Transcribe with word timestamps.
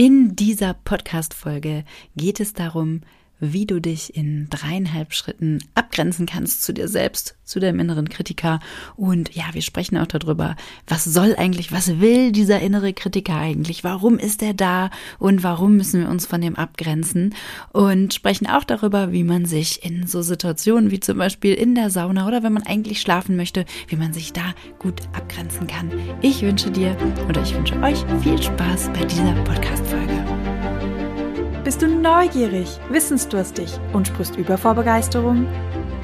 In 0.00 0.34
dieser 0.34 0.72
Podcast-Folge 0.72 1.84
geht 2.16 2.40
es 2.40 2.54
darum, 2.54 3.02
wie 3.40 3.66
du 3.66 3.80
dich 3.80 4.14
in 4.14 4.48
dreieinhalb 4.50 5.12
Schritten 5.12 5.58
abgrenzen 5.74 6.26
kannst 6.26 6.62
zu 6.62 6.72
dir 6.72 6.88
selbst, 6.88 7.36
zu 7.44 7.58
deinem 7.58 7.80
inneren 7.80 8.08
Kritiker. 8.08 8.60
Und 8.96 9.34
ja, 9.34 9.44
wir 9.52 9.62
sprechen 9.62 9.96
auch 9.98 10.06
darüber, 10.06 10.56
was 10.86 11.04
soll 11.04 11.34
eigentlich, 11.36 11.72
was 11.72 12.00
will 12.00 12.32
dieser 12.32 12.60
innere 12.60 12.92
Kritiker 12.92 13.36
eigentlich? 13.36 13.82
Warum 13.84 14.18
ist 14.18 14.42
er 14.42 14.54
da? 14.54 14.90
Und 15.18 15.42
warum 15.42 15.76
müssen 15.76 16.02
wir 16.02 16.08
uns 16.08 16.26
von 16.26 16.40
dem 16.40 16.56
abgrenzen? 16.56 17.34
Und 17.72 18.14
sprechen 18.14 18.46
auch 18.46 18.64
darüber, 18.64 19.12
wie 19.12 19.24
man 19.24 19.46
sich 19.46 19.84
in 19.84 20.06
so 20.06 20.22
Situationen 20.22 20.90
wie 20.90 21.00
zum 21.00 21.18
Beispiel 21.18 21.54
in 21.54 21.74
der 21.74 21.90
Sauna 21.90 22.26
oder 22.26 22.42
wenn 22.42 22.52
man 22.52 22.66
eigentlich 22.66 23.00
schlafen 23.00 23.36
möchte, 23.36 23.64
wie 23.88 23.96
man 23.96 24.12
sich 24.12 24.32
da 24.32 24.54
gut 24.78 25.00
abgrenzen 25.12 25.66
kann. 25.66 25.90
Ich 26.20 26.42
wünsche 26.42 26.70
dir 26.70 26.96
oder 27.28 27.42
ich 27.42 27.54
wünsche 27.54 27.80
euch 27.82 28.04
viel 28.22 28.40
Spaß 28.40 28.90
bei 28.92 29.04
dieser 29.04 29.32
Podcast-Folge. 29.44 30.29
Bist 31.62 31.82
du 31.82 31.88
neugierig, 31.88 32.80
wissensdurstig 32.88 33.78
und 33.92 34.08
sprichst 34.08 34.34
über 34.36 34.56
vor 34.56 34.74
Begeisterung? 34.74 35.46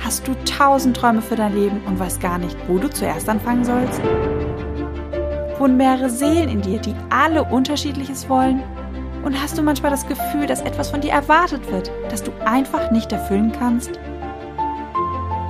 Hast 0.04 0.28
du 0.28 0.34
tausend 0.44 0.98
Träume 0.98 1.22
für 1.22 1.34
dein 1.34 1.54
Leben 1.54 1.80
und 1.86 1.98
weißt 1.98 2.20
gar 2.20 2.36
nicht, 2.36 2.54
wo 2.68 2.76
du 2.76 2.90
zuerst 2.90 3.26
anfangen 3.26 3.64
sollst? 3.64 4.02
Wohnen 5.58 5.78
mehrere 5.78 6.10
Seelen 6.10 6.50
in 6.50 6.60
dir, 6.60 6.78
die 6.78 6.94
alle 7.08 7.42
unterschiedliches 7.42 8.28
wollen? 8.28 8.62
Und 9.24 9.40
hast 9.42 9.56
du 9.56 9.62
manchmal 9.62 9.90
das 9.90 10.06
Gefühl, 10.06 10.46
dass 10.46 10.60
etwas 10.60 10.90
von 10.90 11.00
dir 11.00 11.12
erwartet 11.12 11.72
wird, 11.72 11.90
das 12.10 12.22
du 12.22 12.32
einfach 12.44 12.90
nicht 12.90 13.10
erfüllen 13.10 13.50
kannst? 13.58 13.98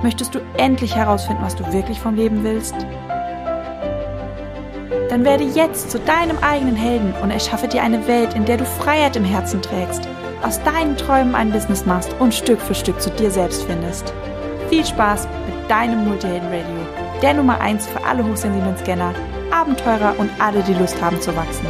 Möchtest 0.03 0.33
du 0.33 0.39
endlich 0.57 0.95
herausfinden, 0.95 1.43
was 1.43 1.57
du 1.57 1.69
wirklich 1.73 1.99
vom 1.99 2.15
Leben 2.15 2.45
willst? 2.45 2.75
Dann 4.89 5.25
werde 5.25 5.43
jetzt 5.43 5.91
zu 5.91 5.99
deinem 5.99 6.37
eigenen 6.37 6.75
Helden 6.75 7.13
und 7.21 7.31
erschaffe 7.31 7.67
dir 7.67 7.81
eine 7.81 8.07
Welt, 8.07 8.33
in 8.35 8.45
der 8.45 8.57
du 8.57 8.65
Freiheit 8.65 9.17
im 9.17 9.25
Herzen 9.25 9.61
trägst, 9.61 10.07
aus 10.41 10.63
deinen 10.63 10.95
Träumen 10.95 11.35
ein 11.35 11.51
Business 11.51 11.85
machst 11.85 12.13
und 12.19 12.33
Stück 12.33 12.61
für 12.61 12.75
Stück 12.75 13.01
zu 13.01 13.09
dir 13.11 13.29
selbst 13.29 13.63
findest. 13.63 14.13
Viel 14.69 14.85
Spaß 14.85 15.27
mit 15.45 15.69
deinem 15.69 16.07
Multihelden 16.07 16.47
Radio, 16.47 17.19
der 17.21 17.33
Nummer 17.33 17.59
1 17.59 17.85
für 17.87 18.01
alle 18.03 18.23
hochsensiblen 18.23 18.77
Scanner, 18.77 19.13
Abenteurer 19.51 20.17
und 20.19 20.29
alle, 20.39 20.63
die 20.63 20.73
Lust 20.73 21.01
haben 21.01 21.19
zu 21.19 21.35
wachsen. 21.35 21.65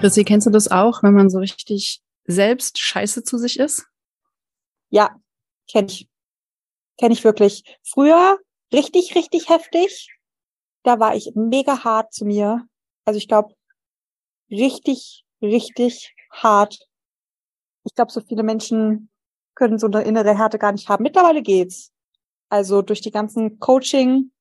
Chrissy, 0.00 0.24
kennst 0.24 0.46
du 0.46 0.50
das 0.50 0.70
auch, 0.70 1.02
wenn 1.02 1.14
man 1.14 1.28
so 1.28 1.38
richtig 1.38 2.00
selbst 2.24 2.78
scheiße 2.78 3.24
zu 3.24 3.36
sich 3.36 3.58
ist? 3.58 3.86
Ja, 4.90 5.16
kenne 5.68 5.88
ich. 5.88 6.08
Kenne 6.98 7.14
ich 7.14 7.24
wirklich. 7.24 7.64
Früher 7.82 8.38
richtig, 8.72 9.14
richtig 9.16 9.48
heftig 9.48 10.08
da 10.82 10.98
war 10.98 11.14
ich 11.14 11.32
mega 11.34 11.84
hart 11.84 12.12
zu 12.12 12.24
mir. 12.24 12.66
Also 13.04 13.18
ich 13.18 13.28
glaube, 13.28 13.54
richtig, 14.50 15.24
richtig 15.42 16.14
hart. 16.30 16.78
Ich 17.84 17.94
glaube, 17.94 18.12
so 18.12 18.20
viele 18.20 18.42
Menschen 18.42 19.10
können 19.54 19.78
so 19.78 19.86
eine 19.86 20.02
innere 20.02 20.36
Härte 20.36 20.58
gar 20.58 20.72
nicht 20.72 20.88
haben. 20.88 21.02
Mittlerweile 21.02 21.42
geht's. 21.42 21.92
Also 22.48 22.82
durch 22.82 23.00
die 23.00 23.10
ganzen 23.10 23.58
Coaching, 23.58 24.32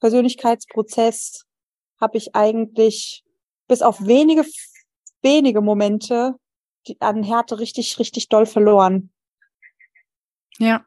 Persönlichkeitsprozess 0.00 1.46
habe 2.00 2.18
ich 2.18 2.34
eigentlich 2.34 3.24
bis 3.66 3.82
auf 3.82 4.06
wenige, 4.06 4.44
wenige 5.22 5.60
Momente 5.60 6.34
die, 6.86 7.00
an 7.00 7.22
Härte 7.22 7.58
richtig, 7.58 7.98
richtig 7.98 8.28
doll 8.28 8.46
verloren. 8.46 9.10
Ja, 10.58 10.84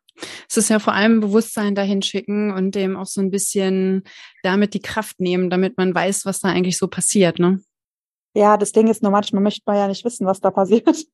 es 0.50 0.58
ist 0.58 0.70
ja 0.70 0.80
vor 0.80 0.94
allem 0.94 1.20
Bewusstsein 1.20 1.76
dahin 1.76 2.02
schicken 2.02 2.52
und 2.52 2.76
dem 2.76 2.98
auch 2.98 3.06
so 3.06 3.22
ein 3.22 3.32
bisschen 3.32 4.04
damit 4.44 4.74
die 4.74 4.82
Kraft 4.82 5.20
nehmen, 5.20 5.50
damit 5.50 5.78
man 5.78 5.94
weiß, 5.94 6.26
was 6.26 6.40
da 6.40 6.50
eigentlich 6.50 6.78
so 6.78 6.88
passiert, 6.88 7.40
ne? 7.40 7.62
Ja, 8.34 8.58
das 8.58 8.72
Ding 8.72 8.88
ist 8.88 9.02
nur 9.02 9.12
manchmal 9.12 9.42
möchte 9.42 9.64
man 9.66 9.78
ja 9.78 9.88
nicht 9.88 10.06
wissen, 10.06 10.28
was 10.28 10.40
da 10.40 10.52
passiert. 10.52 10.86
das 10.88 11.06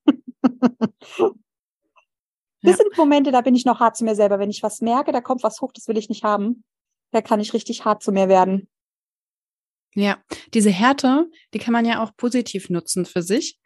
ja. 2.62 2.74
sind 2.74 2.98
Momente, 2.98 3.32
da 3.32 3.42
bin 3.42 3.56
ich 3.56 3.66
noch 3.66 3.80
hart 3.80 3.96
zu 3.96 4.04
mir 4.04 4.16
selber. 4.16 4.40
Wenn 4.40 4.50
ich 4.50 4.62
was 4.62 4.82
merke, 4.82 5.12
da 5.14 5.22
kommt 5.22 5.44
was 5.44 5.62
hoch, 5.62 5.72
das 5.74 5.88
will 5.88 5.98
ich 5.98 6.10
nicht 6.10 6.24
haben, 6.24 6.64
da 7.12 7.22
kann 7.22 7.40
ich 7.40 7.54
richtig 7.54 7.86
hart 7.86 8.04
zu 8.04 8.12
mir 8.12 8.28
werden. 8.28 8.68
Ja, 9.96 10.18
diese 10.54 10.72
Härte, 10.72 11.30
die 11.54 11.60
kann 11.60 11.72
man 11.72 11.86
ja 11.86 12.04
auch 12.04 12.16
positiv 12.18 12.70
nutzen 12.70 13.06
für 13.06 13.22
sich 13.22 13.60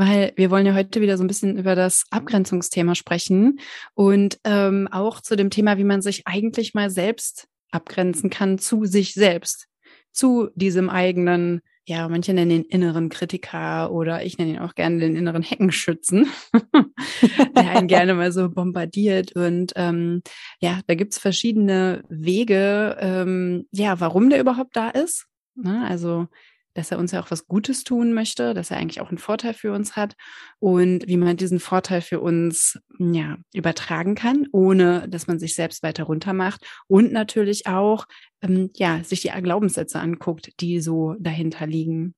weil 0.00 0.32
wir 0.36 0.50
wollen 0.50 0.64
ja 0.64 0.74
heute 0.74 1.02
wieder 1.02 1.18
so 1.18 1.24
ein 1.24 1.26
bisschen 1.28 1.58
über 1.58 1.74
das 1.74 2.06
Abgrenzungsthema 2.10 2.94
sprechen 2.94 3.60
und 3.94 4.38
ähm, 4.44 4.88
auch 4.90 5.20
zu 5.20 5.36
dem 5.36 5.50
Thema, 5.50 5.76
wie 5.76 5.84
man 5.84 6.00
sich 6.00 6.26
eigentlich 6.26 6.72
mal 6.72 6.88
selbst 6.88 7.48
abgrenzen 7.70 8.30
kann 8.30 8.58
zu 8.58 8.86
sich 8.86 9.12
selbst, 9.12 9.66
zu 10.10 10.48
diesem 10.54 10.88
eigenen, 10.88 11.60
ja, 11.84 12.08
manche 12.08 12.32
nennen 12.32 12.50
ihn 12.50 12.62
inneren 12.62 13.10
Kritiker 13.10 13.92
oder 13.92 14.24
ich 14.24 14.38
nenne 14.38 14.52
ihn 14.52 14.58
auch 14.58 14.74
gerne 14.74 15.00
den 15.00 15.16
inneren 15.16 15.42
Heckenschützen, 15.42 16.28
der 17.54 17.70
einen 17.70 17.86
gerne 17.86 18.14
mal 18.14 18.32
so 18.32 18.48
bombardiert. 18.48 19.32
Und 19.32 19.74
ähm, 19.76 20.22
ja, 20.60 20.80
da 20.86 20.94
gibt's 20.94 21.18
verschiedene 21.18 22.04
Wege, 22.08 22.96
ähm, 23.00 23.66
ja, 23.70 24.00
warum 24.00 24.30
der 24.30 24.40
überhaupt 24.40 24.76
da 24.76 24.88
ist. 24.88 25.26
Ne? 25.56 25.84
Also 25.86 26.26
dass 26.74 26.90
er 26.90 26.98
uns 26.98 27.12
ja 27.12 27.20
auch 27.20 27.30
was 27.30 27.46
Gutes 27.46 27.84
tun 27.84 28.12
möchte, 28.12 28.54
dass 28.54 28.70
er 28.70 28.76
eigentlich 28.76 29.00
auch 29.00 29.08
einen 29.08 29.18
Vorteil 29.18 29.54
für 29.54 29.72
uns 29.72 29.96
hat 29.96 30.14
und 30.58 31.06
wie 31.06 31.16
man 31.16 31.36
diesen 31.36 31.60
Vorteil 31.60 32.00
für 32.00 32.20
uns 32.20 32.78
ja 32.98 33.38
übertragen 33.52 34.14
kann, 34.14 34.46
ohne 34.52 35.08
dass 35.08 35.26
man 35.26 35.38
sich 35.38 35.54
selbst 35.54 35.82
weiter 35.82 36.04
runter 36.04 36.32
macht 36.32 36.64
und 36.86 37.12
natürlich 37.12 37.66
auch 37.66 38.06
ähm, 38.42 38.70
ja 38.76 39.02
sich 39.02 39.22
die 39.22 39.30
Glaubenssätze 39.42 39.98
anguckt, 39.98 40.52
die 40.60 40.80
so 40.80 41.16
dahinter 41.18 41.66
liegen. 41.66 42.14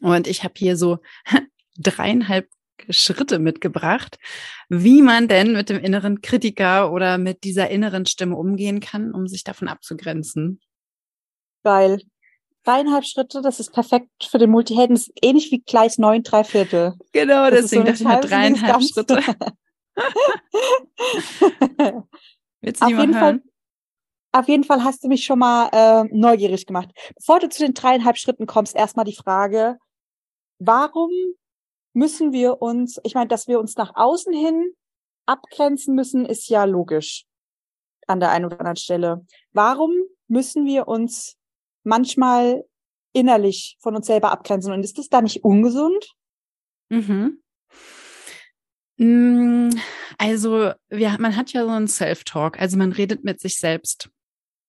Und 0.00 0.26
ich 0.26 0.44
habe 0.44 0.54
hier 0.56 0.76
so 0.76 0.98
dreieinhalb 1.78 2.48
Schritte 2.88 3.38
mitgebracht, 3.38 4.18
wie 4.70 5.02
man 5.02 5.28
denn 5.28 5.52
mit 5.52 5.68
dem 5.68 5.78
inneren 5.78 6.22
Kritiker 6.22 6.90
oder 6.92 7.18
mit 7.18 7.44
dieser 7.44 7.68
inneren 7.68 8.06
Stimme 8.06 8.36
umgehen 8.36 8.80
kann, 8.80 9.12
um 9.12 9.28
sich 9.28 9.44
davon 9.44 9.68
abzugrenzen. 9.68 10.60
Geil 11.62 12.00
dreieinhalb 12.64 13.04
Schritte, 13.04 13.42
das 13.42 13.60
ist 13.60 13.72
perfekt 13.72 14.08
für 14.28 14.38
den 14.38 14.50
Multihelden. 14.50 14.94
Das 14.94 15.08
ist 15.08 15.18
ähnlich 15.22 15.50
wie 15.50 15.60
Gleis 15.60 15.98
neun, 15.98 16.22
drei 16.22 16.44
Viertel. 16.44 16.94
Genau, 17.12 17.50
das 17.50 17.62
deswegen 17.62 17.84
dachte 17.84 18.02
ich 18.02 18.08
mir 18.08 18.20
dreieinhalb 18.20 18.82
Schritte. 18.82 19.20
Willst 22.60 22.82
du 22.82 22.86
auf 22.86 22.90
jeden? 22.90 23.14
Fall, 23.14 23.42
auf 24.32 24.48
jeden 24.48 24.64
Fall 24.64 24.84
hast 24.84 25.02
du 25.02 25.08
mich 25.08 25.24
schon 25.24 25.38
mal 25.38 25.68
äh, 25.72 26.04
neugierig 26.12 26.66
gemacht. 26.66 26.90
Bevor 27.16 27.40
du 27.40 27.48
zu 27.48 27.64
den 27.64 27.74
dreieinhalb 27.74 28.16
Schritten 28.16 28.46
kommst, 28.46 28.76
erstmal 28.76 29.04
die 29.04 29.16
Frage, 29.16 29.78
warum 30.58 31.10
müssen 31.92 32.32
wir 32.32 32.62
uns, 32.62 33.00
ich 33.02 33.14
meine, 33.14 33.28
dass 33.28 33.48
wir 33.48 33.58
uns 33.58 33.76
nach 33.76 33.92
außen 33.94 34.32
hin 34.32 34.72
abgrenzen 35.26 35.94
müssen, 35.94 36.26
ist 36.26 36.48
ja 36.48 36.64
logisch 36.64 37.24
an 38.06 38.20
der 38.20 38.30
einen 38.30 38.46
oder 38.46 38.58
anderen 38.58 38.76
Stelle. 38.76 39.26
Warum 39.52 39.92
müssen 40.28 40.66
wir 40.66 40.88
uns 40.88 41.36
manchmal 41.84 42.64
innerlich 43.12 43.76
von 43.80 43.96
uns 43.96 44.06
selber 44.06 44.32
abgrenzen. 44.32 44.72
Und 44.72 44.84
ist 44.84 44.98
das 44.98 45.08
da 45.08 45.20
nicht 45.22 45.44
ungesund? 45.44 46.12
Mhm. 46.88 47.42
Mm, 48.96 49.70
also, 50.18 50.72
wir, 50.88 51.16
man 51.18 51.36
hat 51.36 51.52
ja 51.52 51.64
so 51.64 51.70
einen 51.70 51.88
Self-Talk, 51.88 52.60
also 52.60 52.76
man 52.76 52.92
redet 52.92 53.24
mit 53.24 53.40
sich 53.40 53.58
selbst. 53.58 54.10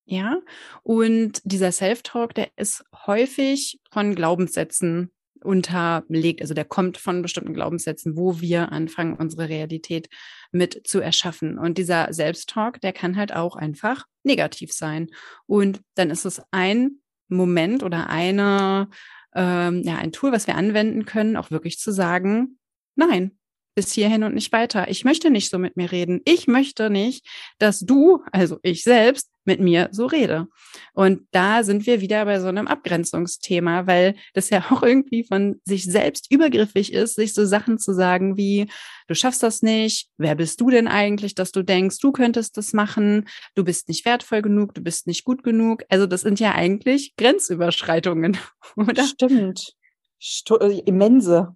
Ja, 0.05 0.41
und 0.83 1.41
dieser 1.43 1.71
Self-Talk, 1.71 2.33
der 2.33 2.49
ist 2.55 2.83
häufig 3.05 3.79
von 3.91 4.15
Glaubenssätzen 4.15 5.11
unterlegt. 5.43 6.41
Also 6.41 6.53
der 6.53 6.65
kommt 6.65 6.97
von 6.97 7.21
bestimmten 7.21 7.53
Glaubenssätzen, 7.53 8.15
wo 8.15 8.39
wir 8.39 8.71
anfangen, 8.71 9.15
unsere 9.15 9.49
Realität 9.49 10.09
mit 10.51 10.87
zu 10.87 10.99
erschaffen. 10.99 11.57
Und 11.57 11.77
dieser 11.77 12.13
Selbsttalk, 12.13 12.79
der 12.81 12.93
kann 12.93 13.17
halt 13.17 13.33
auch 13.33 13.55
einfach 13.55 14.05
negativ 14.23 14.71
sein. 14.71 15.09
Und 15.47 15.81
dann 15.95 16.09
ist 16.09 16.25
es 16.25 16.41
ein 16.51 17.00
Moment 17.35 17.83
oder 17.83 18.09
eine, 18.09 18.89
ähm, 19.33 19.81
ja, 19.83 19.97
ein 19.97 20.11
Tool, 20.11 20.31
was 20.31 20.47
wir 20.47 20.55
anwenden 20.55 21.05
können, 21.05 21.37
auch 21.37 21.51
wirklich 21.51 21.79
zu 21.79 21.91
sagen, 21.91 22.59
nein, 22.95 23.37
bis 23.75 23.91
hierhin 23.91 24.23
und 24.23 24.33
nicht 24.33 24.51
weiter. 24.51 24.89
Ich 24.89 25.05
möchte 25.05 25.29
nicht 25.29 25.49
so 25.49 25.57
mit 25.57 25.77
mir 25.77 25.91
reden. 25.91 26.21
Ich 26.25 26.47
möchte 26.47 26.89
nicht, 26.89 27.25
dass 27.59 27.79
du, 27.79 28.23
also 28.31 28.59
ich 28.63 28.83
selbst, 28.83 29.31
mit 29.43 29.59
mir 29.59 29.89
so 29.91 30.05
rede. 30.05 30.47
Und 30.93 31.27
da 31.31 31.63
sind 31.63 31.85
wir 31.87 32.01
wieder 32.01 32.25
bei 32.25 32.39
so 32.39 32.47
einem 32.47 32.67
Abgrenzungsthema, 32.67 33.87
weil 33.87 34.15
das 34.33 34.49
ja 34.49 34.63
auch 34.69 34.83
irgendwie 34.83 35.23
von 35.23 35.59
sich 35.65 35.85
selbst 35.85 36.31
übergriffig 36.31 36.93
ist, 36.93 37.15
sich 37.15 37.33
so 37.33 37.45
Sachen 37.45 37.79
zu 37.79 37.93
sagen 37.93 38.37
wie, 38.37 38.67
du 39.07 39.15
schaffst 39.15 39.43
das 39.43 39.61
nicht, 39.61 40.09
wer 40.17 40.35
bist 40.35 40.61
du 40.61 40.69
denn 40.69 40.87
eigentlich, 40.87 41.35
dass 41.35 41.51
du 41.51 41.63
denkst, 41.63 41.97
du 41.99 42.11
könntest 42.11 42.57
das 42.57 42.73
machen, 42.73 43.27
du 43.55 43.63
bist 43.63 43.87
nicht 43.87 44.05
wertvoll 44.05 44.41
genug, 44.41 44.73
du 44.75 44.81
bist 44.81 45.07
nicht 45.07 45.23
gut 45.23 45.43
genug. 45.43 45.83
Also 45.89 46.05
das 46.05 46.21
sind 46.21 46.39
ja 46.39 46.53
eigentlich 46.53 47.15
Grenzüberschreitungen, 47.17 48.37
oder? 48.75 49.03
Stimmt. 49.05 49.75
Sto 50.19 50.57
äh, 50.59 50.83
immense. 50.85 51.55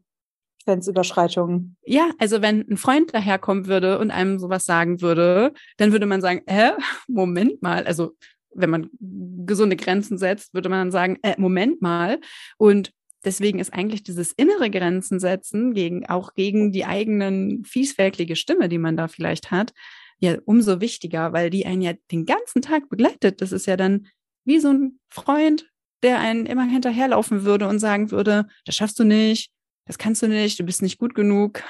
Grenzüberschreitungen. 0.66 1.78
Ja, 1.86 2.10
also 2.18 2.42
wenn 2.42 2.68
ein 2.70 2.78
Freund 2.78 3.14
daherkommen 3.14 3.68
würde 3.68 4.00
und 4.00 4.12
einem 4.12 4.40
sowas 4.40 4.66
sagen 4.66 5.02
würde, 5.02 5.54
dann 5.78 5.92
würde 5.92 6.06
man 6.06 6.22
sagen, 6.22 6.42
äh, 6.48 6.72
Moment 7.08 7.62
mal, 7.62 7.86
also 7.86 8.16
wenn 8.54 8.70
man 8.70 8.90
gesunde 9.00 9.76
Grenzen 9.76 10.18
setzt, 10.18 10.54
würde 10.54 10.70
man 10.70 10.80
dann 10.80 10.92
sagen, 10.92 11.18
äh, 11.22 11.36
Moment 11.38 11.82
mal. 11.82 12.20
Und 12.58 12.92
deswegen 13.24 13.60
ist 13.60 13.74
eigentlich 13.74 14.04
dieses 14.04 14.32
innere 14.32 14.70
Grenzen 14.70 15.20
setzen, 15.20 15.74
gegen, 15.74 16.06
auch 16.08 16.34
gegen 16.34 16.72
die 16.72 16.86
eigenen 16.86 17.64
fieswelklige 17.66 18.36
Stimme, 18.36 18.70
die 18.70 18.78
man 18.78 18.98
da 18.98 19.08
vielleicht 19.08 19.52
hat, 19.52 19.74
ja 20.20 20.38
umso 20.46 20.82
wichtiger, 20.82 21.34
weil 21.34 21.50
die 21.50 21.66
einen 21.66 21.82
ja 21.82 21.94
den 22.12 22.26
ganzen 22.26 22.62
Tag 22.62 22.90
begleitet. 22.90 23.42
Das 23.42 23.52
ist 23.52 23.68
ja 23.68 23.78
dann 23.78 24.08
wie 24.46 24.60
so 24.60 24.70
ein 24.70 25.00
Freund, 25.10 25.70
der 26.04 26.20
einen 26.20 26.46
immer 26.46 26.66
hinterherlaufen 26.66 27.44
würde 27.44 27.68
und 27.68 27.80
sagen 27.80 28.12
würde, 28.12 28.48
das 28.66 28.76
schaffst 28.76 29.00
du 29.00 29.04
nicht, 29.04 29.52
das 29.86 29.98
kannst 29.98 30.22
du 30.22 30.28
nicht, 30.28 30.60
du 30.60 30.64
bist 30.64 30.82
nicht 30.82 30.98
gut 30.98 31.16
genug. 31.16 31.64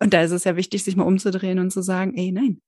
Und 0.00 0.12
da 0.12 0.22
ist 0.22 0.30
es 0.30 0.44
ja 0.44 0.56
wichtig, 0.56 0.84
sich 0.84 0.96
mal 0.96 1.04
umzudrehen 1.04 1.58
und 1.58 1.70
zu 1.70 1.82
sagen, 1.82 2.16
ey, 2.16 2.30
nein, 2.30 2.60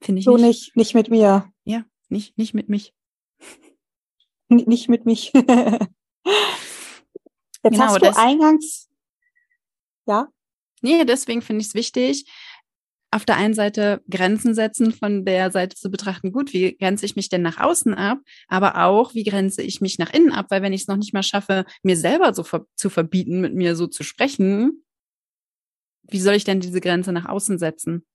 finde 0.00 0.20
ich 0.20 0.24
so 0.24 0.36
nicht. 0.36 0.44
nicht, 0.44 0.76
nicht 0.76 0.94
mit 0.94 1.10
mir. 1.10 1.52
Ja, 1.64 1.84
nicht, 2.08 2.36
nicht 2.38 2.54
mit 2.54 2.68
mich. 2.68 2.94
N 4.48 4.64
nicht 4.66 4.88
mit 4.88 5.04
mich. 5.04 5.32
Jetzt 5.34 5.44
genau, 7.74 7.84
hast 7.84 7.96
du 7.96 8.00
das, 8.00 8.16
eingangs, 8.16 8.88
ja? 10.06 10.28
Nee, 10.80 11.04
deswegen 11.04 11.42
finde 11.42 11.60
ich 11.60 11.68
es 11.68 11.74
wichtig, 11.74 12.30
auf 13.10 13.24
der 13.24 13.36
einen 13.36 13.54
Seite 13.54 14.02
Grenzen 14.10 14.54
setzen, 14.54 14.92
von 14.92 15.24
der 15.24 15.50
Seite 15.50 15.76
zu 15.76 15.90
betrachten, 15.90 16.32
gut, 16.32 16.52
wie 16.52 16.76
grenze 16.76 17.06
ich 17.06 17.16
mich 17.16 17.28
denn 17.28 17.42
nach 17.42 17.58
außen 17.58 17.94
ab, 17.94 18.18
aber 18.48 18.84
auch, 18.84 19.14
wie 19.14 19.24
grenze 19.24 19.62
ich 19.62 19.80
mich 19.80 19.98
nach 19.98 20.12
innen 20.12 20.32
ab, 20.32 20.46
weil 20.50 20.62
wenn 20.62 20.72
ich 20.72 20.82
es 20.82 20.88
noch 20.88 20.96
nicht 20.96 21.14
mal 21.14 21.22
schaffe, 21.22 21.64
mir 21.82 21.96
selber 21.96 22.34
so 22.34 22.42
ver 22.42 22.66
zu 22.76 22.90
verbieten, 22.90 23.40
mit 23.40 23.54
mir 23.54 23.76
so 23.76 23.86
zu 23.86 24.02
sprechen, 24.02 24.84
wie 26.02 26.20
soll 26.20 26.34
ich 26.34 26.44
denn 26.44 26.60
diese 26.60 26.80
Grenze 26.80 27.12
nach 27.12 27.26
außen 27.26 27.58
setzen? 27.58 28.06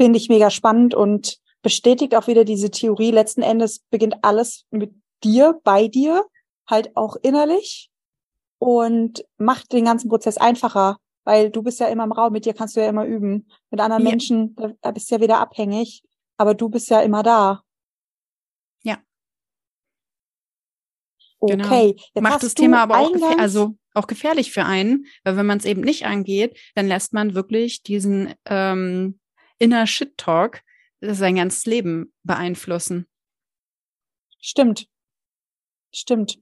Finde 0.00 0.18
ich 0.18 0.28
mega 0.28 0.50
spannend 0.50 0.94
und 0.94 1.38
bestätigt 1.62 2.14
auch 2.14 2.26
wieder 2.26 2.44
diese 2.44 2.70
Theorie. 2.70 3.10
Letzten 3.10 3.42
Endes 3.42 3.80
beginnt 3.90 4.16
alles 4.22 4.66
mit 4.70 4.92
dir, 5.24 5.58
bei 5.64 5.88
dir, 5.88 6.24
halt 6.68 6.96
auch 6.96 7.16
innerlich 7.22 7.90
und 8.58 9.24
macht 9.38 9.72
den 9.72 9.84
ganzen 9.84 10.08
Prozess 10.08 10.36
einfacher, 10.36 10.98
weil 11.26 11.50
du 11.50 11.62
bist 11.62 11.80
ja 11.80 11.88
immer 11.88 12.04
im 12.04 12.12
Raum, 12.12 12.32
mit 12.32 12.46
dir 12.46 12.54
kannst 12.54 12.76
du 12.76 12.80
ja 12.80 12.88
immer 12.88 13.04
üben. 13.04 13.48
Mit 13.70 13.80
anderen 13.80 14.04
ja. 14.04 14.10
Menschen, 14.10 14.56
da 14.80 14.90
bist 14.92 15.10
du 15.10 15.16
ja 15.16 15.20
wieder 15.20 15.40
abhängig, 15.40 16.02
aber 16.38 16.54
du 16.54 16.68
bist 16.68 16.88
ja 16.88 17.00
immer 17.00 17.24
da. 17.24 17.62
Ja. 18.84 19.02
Genau. 21.40 21.66
Okay. 21.66 21.96
Genau. 22.14 22.30
Macht 22.30 22.44
das 22.44 22.54
Thema 22.54 22.82
aber 22.82 23.00
auch, 23.00 23.38
also 23.38 23.76
auch 23.92 24.06
gefährlich 24.06 24.52
für 24.52 24.64
einen, 24.64 25.06
weil 25.24 25.36
wenn 25.36 25.46
man 25.46 25.58
es 25.58 25.64
eben 25.64 25.80
nicht 25.80 26.06
angeht, 26.06 26.58
dann 26.76 26.86
lässt 26.86 27.12
man 27.12 27.34
wirklich 27.34 27.82
diesen 27.82 28.32
ähm, 28.44 29.18
inner 29.58 29.86
Shit 29.88 30.16
Talk 30.16 30.62
sein 31.00 31.34
ganzes 31.34 31.66
Leben 31.66 32.12
beeinflussen. 32.22 33.06
Stimmt. 34.38 34.86
Stimmt. 35.92 36.38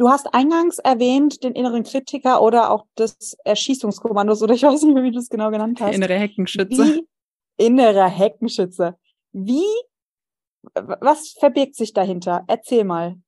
Du 0.00 0.08
hast 0.08 0.32
eingangs 0.32 0.78
erwähnt 0.78 1.44
den 1.44 1.52
inneren 1.52 1.82
Kritiker 1.82 2.40
oder 2.40 2.70
auch 2.70 2.86
das 2.94 3.36
Erschießungskommandos 3.44 4.42
oder 4.42 4.54
ich 4.54 4.62
weiß 4.62 4.80
nicht 4.84 4.94
mehr, 4.94 5.02
wie 5.02 5.10
du 5.10 5.18
es 5.18 5.28
genau 5.28 5.50
genannt 5.50 5.78
hast. 5.78 5.94
Innere 5.94 6.14
Heckenschütze. 6.14 6.82
Wie, 6.82 7.06
innere 7.58 8.08
Heckenschütze. 8.08 8.96
Wie, 9.32 9.66
was 10.72 11.32
verbirgt 11.38 11.76
sich 11.76 11.92
dahinter? 11.92 12.46
Erzähl 12.48 12.84
mal. 12.84 13.20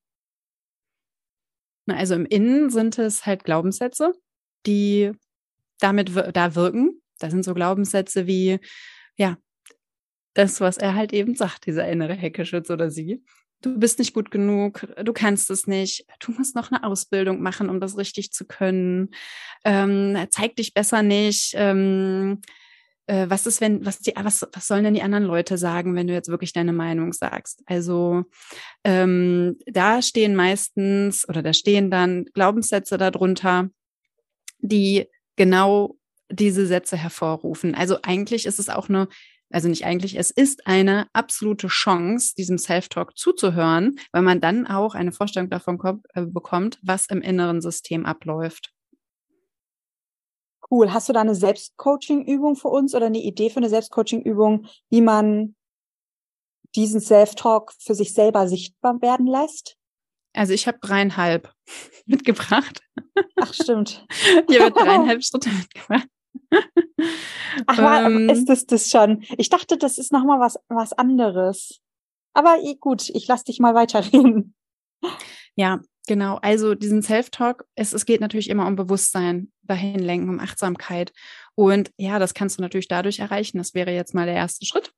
Na, 1.85 1.95
also 1.95 2.15
im 2.15 2.25
Innen 2.25 2.71
sind 2.71 2.97
es 2.97 3.27
halt 3.27 3.43
Glaubenssätze, 3.43 4.13
die 4.65 5.11
damit 5.79 6.09
da 6.33 6.55
wirken. 6.55 7.03
Da 7.19 7.29
sind 7.29 7.45
so 7.45 7.53
Glaubenssätze 7.53 8.25
wie, 8.25 8.59
ja, 9.15 9.37
das, 10.33 10.59
was 10.59 10.77
er 10.77 10.95
halt 10.95 11.13
eben 11.13 11.35
sagt, 11.35 11.67
dieser 11.67 11.87
innere 11.87 12.15
Heckenschütze 12.15 12.73
oder 12.73 12.89
sie 12.89 13.23
du 13.63 13.79
bist 13.79 13.99
nicht 13.99 14.13
gut 14.13 14.29
genug, 14.29 14.85
du 15.03 15.13
kannst 15.13 15.49
es 15.49 15.65
nicht, 15.67 16.05
du 16.19 16.31
musst 16.33 16.55
noch 16.55 16.71
eine 16.71 16.83
Ausbildung 16.83 17.41
machen, 17.41 17.69
um 17.69 17.79
das 17.79 17.97
richtig 17.97 18.31
zu 18.31 18.45
können, 18.45 19.09
ähm, 19.65 20.17
zeig 20.29 20.55
dich 20.55 20.73
besser 20.73 21.01
nicht. 21.01 21.53
Ähm, 21.55 22.41
äh, 23.07 23.25
was 23.29 23.45
ist, 23.45 23.59
wenn, 23.59 23.85
was 23.85 23.99
die, 23.99 24.13
was, 24.15 24.47
was 24.53 24.67
sollen 24.67 24.83
denn 24.83 24.93
die 24.93 25.01
anderen 25.01 25.25
Leute 25.25 25.57
sagen, 25.57 25.95
wenn 25.95 26.07
du 26.07 26.13
jetzt 26.13 26.29
wirklich 26.29 26.53
deine 26.53 26.73
Meinung 26.73 27.11
sagst? 27.11 27.61
Also 27.65 28.23
ähm, 28.83 29.57
da 29.65 30.01
stehen 30.01 30.35
meistens 30.35 31.27
oder 31.27 31.41
da 31.41 31.53
stehen 31.53 31.91
dann 31.91 32.25
Glaubenssätze 32.33 32.97
darunter, 32.97 33.69
die 34.59 35.07
genau 35.35 35.97
diese 36.29 36.65
Sätze 36.65 36.97
hervorrufen. 36.97 37.75
Also 37.75 37.97
eigentlich 38.03 38.45
ist 38.45 38.59
es 38.59 38.69
auch 38.69 38.89
eine 38.89 39.07
also 39.53 39.69
nicht 39.69 39.85
eigentlich, 39.85 40.17
es 40.17 40.31
ist 40.31 40.65
eine 40.65 41.07
absolute 41.13 41.67
Chance, 41.67 42.33
diesem 42.35 42.57
Self-Talk 42.57 43.15
zuzuhören, 43.15 43.99
weil 44.11 44.23
man 44.23 44.41
dann 44.41 44.65
auch 44.65 44.95
eine 44.95 45.11
Vorstellung 45.11 45.49
davon 45.49 45.77
kommt, 45.77 46.05
äh, 46.15 46.25
bekommt, 46.25 46.79
was 46.81 47.05
im 47.05 47.21
inneren 47.21 47.61
System 47.61 48.05
abläuft. 48.05 48.73
Cool. 50.71 50.91
Hast 50.91 51.07
du 51.07 51.13
da 51.13 51.21
eine 51.21 51.35
Selbstcoaching-Übung 51.35 52.55
für 52.55 52.69
uns 52.69 52.95
oder 52.95 53.05
eine 53.05 53.21
Idee 53.21 53.51
für 53.51 53.57
eine 53.57 53.69
Selbstcoaching-Übung, 53.69 54.65
wie 54.89 55.01
man 55.01 55.55
diesen 56.75 56.99
Self-Talk 56.99 57.73
für 57.77 57.93
sich 57.93 58.13
selber 58.13 58.47
sichtbar 58.47 59.01
werden 59.01 59.27
lässt? 59.27 59.77
Also 60.33 60.53
ich 60.53 60.67
habe 60.67 60.79
dreieinhalb 60.81 61.53
mitgebracht. 62.07 62.81
Ach, 63.35 63.53
stimmt. 63.53 64.05
ich 64.49 64.59
habe 64.59 64.71
dreieinhalb 64.71 65.23
Schritte 65.23 65.49
mitgebracht. 65.49 66.07
Ach, 67.67 68.05
ähm, 68.05 68.29
ist 68.29 68.45
das 68.45 68.65
das 68.65 68.89
schon? 68.89 69.23
Ich 69.37 69.49
dachte, 69.49 69.77
das 69.77 69.97
ist 69.97 70.11
nochmal 70.11 70.39
was, 70.39 70.59
was 70.67 70.93
anderes. 70.93 71.79
Aber 72.33 72.57
gut, 72.79 73.09
ich 73.09 73.27
lass 73.27 73.43
dich 73.43 73.59
mal 73.59 73.75
weiterreden. 73.75 74.55
Ja, 75.55 75.81
genau. 76.07 76.37
Also 76.41 76.73
diesen 76.73 77.03
Self-Talk, 77.03 77.65
es, 77.75 77.93
es 77.93 78.05
geht 78.05 78.21
natürlich 78.21 78.49
immer 78.49 78.65
um 78.65 78.75
Bewusstsein 78.75 79.51
dahin 79.61 79.99
lenken, 79.99 80.29
um 80.29 80.39
Achtsamkeit. 80.39 81.13
Und 81.55 81.91
ja, 81.97 82.17
das 82.17 82.33
kannst 82.33 82.57
du 82.57 82.61
natürlich 82.61 82.87
dadurch 82.87 83.19
erreichen. 83.19 83.59
Das 83.59 83.73
wäre 83.75 83.91
jetzt 83.91 84.15
mal 84.15 84.25
der 84.25 84.35
erste 84.35 84.65
Schritt, 84.65 84.91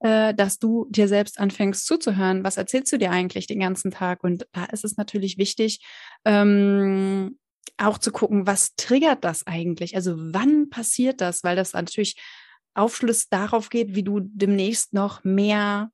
äh, 0.00 0.34
dass 0.34 0.58
du 0.58 0.86
dir 0.90 1.08
selbst 1.08 1.40
anfängst 1.40 1.86
zuzuhören. 1.86 2.44
Was 2.44 2.58
erzählst 2.58 2.92
du 2.92 2.98
dir 2.98 3.10
eigentlich 3.10 3.46
den 3.46 3.60
ganzen 3.60 3.90
Tag? 3.90 4.22
Und 4.22 4.46
da 4.52 4.64
ist 4.66 4.84
es 4.84 4.96
natürlich 4.96 5.38
wichtig, 5.38 5.80
ähm, 6.26 7.38
auch 7.76 7.98
zu 7.98 8.12
gucken, 8.12 8.46
was 8.46 8.74
triggert 8.76 9.24
das 9.24 9.46
eigentlich? 9.46 9.96
Also 9.96 10.14
wann 10.16 10.70
passiert 10.70 11.20
das? 11.20 11.44
Weil 11.44 11.56
das 11.56 11.72
natürlich 11.72 12.16
Aufschluss 12.74 13.28
darauf 13.28 13.70
geht, 13.70 13.94
wie 13.94 14.02
du 14.02 14.20
demnächst 14.20 14.92
noch 14.92 15.22
mehr 15.24 15.90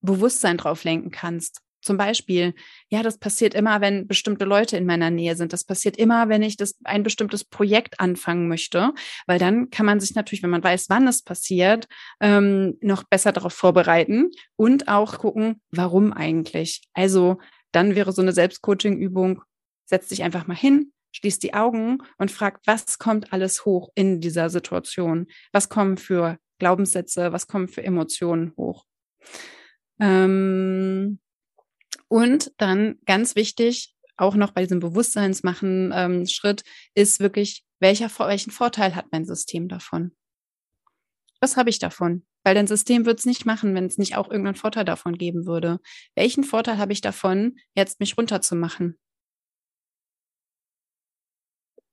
Bewusstsein 0.00 0.56
drauf 0.56 0.84
lenken 0.84 1.10
kannst. 1.10 1.60
Zum 1.82 1.96
Beispiel, 1.96 2.54
ja, 2.88 3.04
das 3.04 3.18
passiert 3.18 3.54
immer, 3.54 3.80
wenn 3.80 4.08
bestimmte 4.08 4.44
Leute 4.44 4.76
in 4.76 4.86
meiner 4.86 5.10
Nähe 5.10 5.36
sind. 5.36 5.52
Das 5.52 5.64
passiert 5.64 5.96
immer, 5.96 6.28
wenn 6.28 6.42
ich 6.42 6.56
das 6.56 6.74
ein 6.82 7.04
bestimmtes 7.04 7.44
Projekt 7.44 8.00
anfangen 8.00 8.48
möchte, 8.48 8.92
weil 9.28 9.38
dann 9.38 9.70
kann 9.70 9.86
man 9.86 10.00
sich 10.00 10.14
natürlich, 10.16 10.42
wenn 10.42 10.50
man 10.50 10.64
weiß, 10.64 10.86
wann 10.88 11.06
es 11.06 11.22
passiert, 11.22 11.86
ähm, 12.20 12.76
noch 12.80 13.04
besser 13.04 13.30
darauf 13.30 13.52
vorbereiten 13.52 14.30
und 14.56 14.88
auch 14.88 15.18
gucken, 15.18 15.60
warum 15.70 16.12
eigentlich. 16.12 16.82
Also 16.92 17.38
dann 17.70 17.94
wäre 17.94 18.10
so 18.10 18.22
eine 18.22 18.32
Selbstcoaching-Übung 18.32 19.42
setz 19.86 20.08
dich 20.08 20.22
einfach 20.22 20.46
mal 20.46 20.56
hin, 20.56 20.92
schließ 21.12 21.38
die 21.38 21.54
Augen 21.54 21.98
und 22.18 22.30
frag, 22.30 22.60
was 22.66 22.98
kommt 22.98 23.32
alles 23.32 23.64
hoch 23.64 23.90
in 23.94 24.20
dieser 24.20 24.50
Situation? 24.50 25.26
Was 25.52 25.68
kommen 25.68 25.96
für 25.96 26.38
Glaubenssätze? 26.58 27.32
Was 27.32 27.46
kommen 27.46 27.68
für 27.68 27.82
Emotionen 27.82 28.52
hoch? 28.56 28.84
Ähm, 30.00 31.18
und 32.08 32.52
dann 32.58 32.98
ganz 33.06 33.34
wichtig, 33.34 33.94
auch 34.16 34.34
noch 34.34 34.52
bei 34.52 34.62
diesem 34.62 34.80
Bewusstseinsmachen 34.80 35.92
ähm, 35.94 36.26
ist 36.94 37.20
wirklich, 37.20 37.64
welcher, 37.80 38.10
welchen 38.18 38.50
Vorteil 38.50 38.94
hat 38.94 39.06
mein 39.10 39.26
System 39.26 39.68
davon? 39.68 40.12
Was 41.40 41.56
habe 41.56 41.70
ich 41.70 41.78
davon? 41.78 42.26
Weil 42.44 42.54
dein 42.54 42.66
System 42.66 43.04
wird 43.04 43.18
es 43.18 43.26
nicht 43.26 43.44
machen, 43.44 43.74
wenn 43.74 43.86
es 43.86 43.98
nicht 43.98 44.16
auch 44.16 44.30
irgendeinen 44.30 44.54
Vorteil 44.54 44.84
davon 44.84 45.18
geben 45.18 45.46
würde. 45.46 45.80
Welchen 46.14 46.44
Vorteil 46.44 46.78
habe 46.78 46.92
ich 46.92 47.00
davon, 47.00 47.56
jetzt 47.74 48.00
mich 48.00 48.16
runterzumachen? 48.16 48.96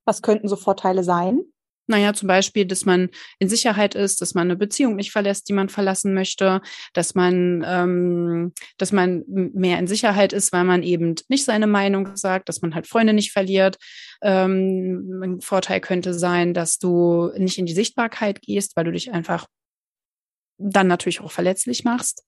Was 0.06 0.22
könnten 0.22 0.48
so 0.48 0.56
Vorteile 0.56 1.04
sein? 1.04 1.44
Naja, 1.88 2.14
zum 2.14 2.28
Beispiel, 2.28 2.66
dass 2.66 2.86
man 2.86 3.10
in 3.40 3.50
Sicherheit 3.50 3.94
ist, 3.94 4.22
dass 4.22 4.34
man 4.34 4.48
eine 4.48 4.56
Beziehung 4.56 4.96
nicht 4.96 5.12
verlässt, 5.12 5.50
die 5.50 5.54
man 5.54 5.68
verlassen 5.68 6.14
möchte, 6.14 6.62
dass 6.94 7.14
man, 7.14 7.64
ähm, 7.68 8.54
dass 8.78 8.94
man 8.94 9.24
mehr 9.28 9.80
in 9.80 9.88
Sicherheit 9.88 10.32
ist, 10.32 10.54
weil 10.54 10.64
man 10.64 10.82
eben 10.82 11.16
nicht 11.28 11.44
seine 11.44 11.68
Meinung 11.68 12.16
sagt, 12.16 12.48
dass 12.48 12.62
man 12.62 12.74
halt 12.74 12.88
Freunde 12.88 13.12
nicht 13.12 13.34
verliert. 13.34 13.78
Ähm, 14.22 15.22
ein 15.22 15.42
Vorteil 15.42 15.82
könnte 15.82 16.14
sein, 16.14 16.54
dass 16.54 16.80
du 16.80 17.32
nicht 17.38 17.58
in 17.58 17.66
die 17.66 17.74
Sichtbarkeit 17.74 18.42
gehst, 18.42 18.78
weil 18.78 18.86
du 18.86 18.92
dich 18.92 19.12
einfach 19.12 19.46
dann 20.58 20.88
natürlich 20.88 21.20
auch 21.20 21.32
verletzlich 21.32 21.84
machst. 21.84 22.24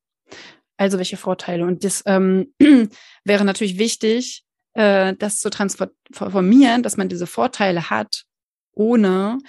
Also 0.77 0.98
welche 0.98 1.17
Vorteile? 1.17 1.65
Und 1.65 1.86
das 1.86 2.03
ähm, 2.05 2.53
wäre 3.24 3.46
natürlich 3.46 3.77
wichtig, 3.77 4.45
äh, 4.75 5.15
das 5.15 5.39
zu 5.39 5.50
transformieren, 5.50 6.84
dass 6.84 6.98
man 6.98 7.10
diese 7.10 7.27
Vorteile 7.27 7.89
hat, 7.89 8.25
ohne 8.74 9.39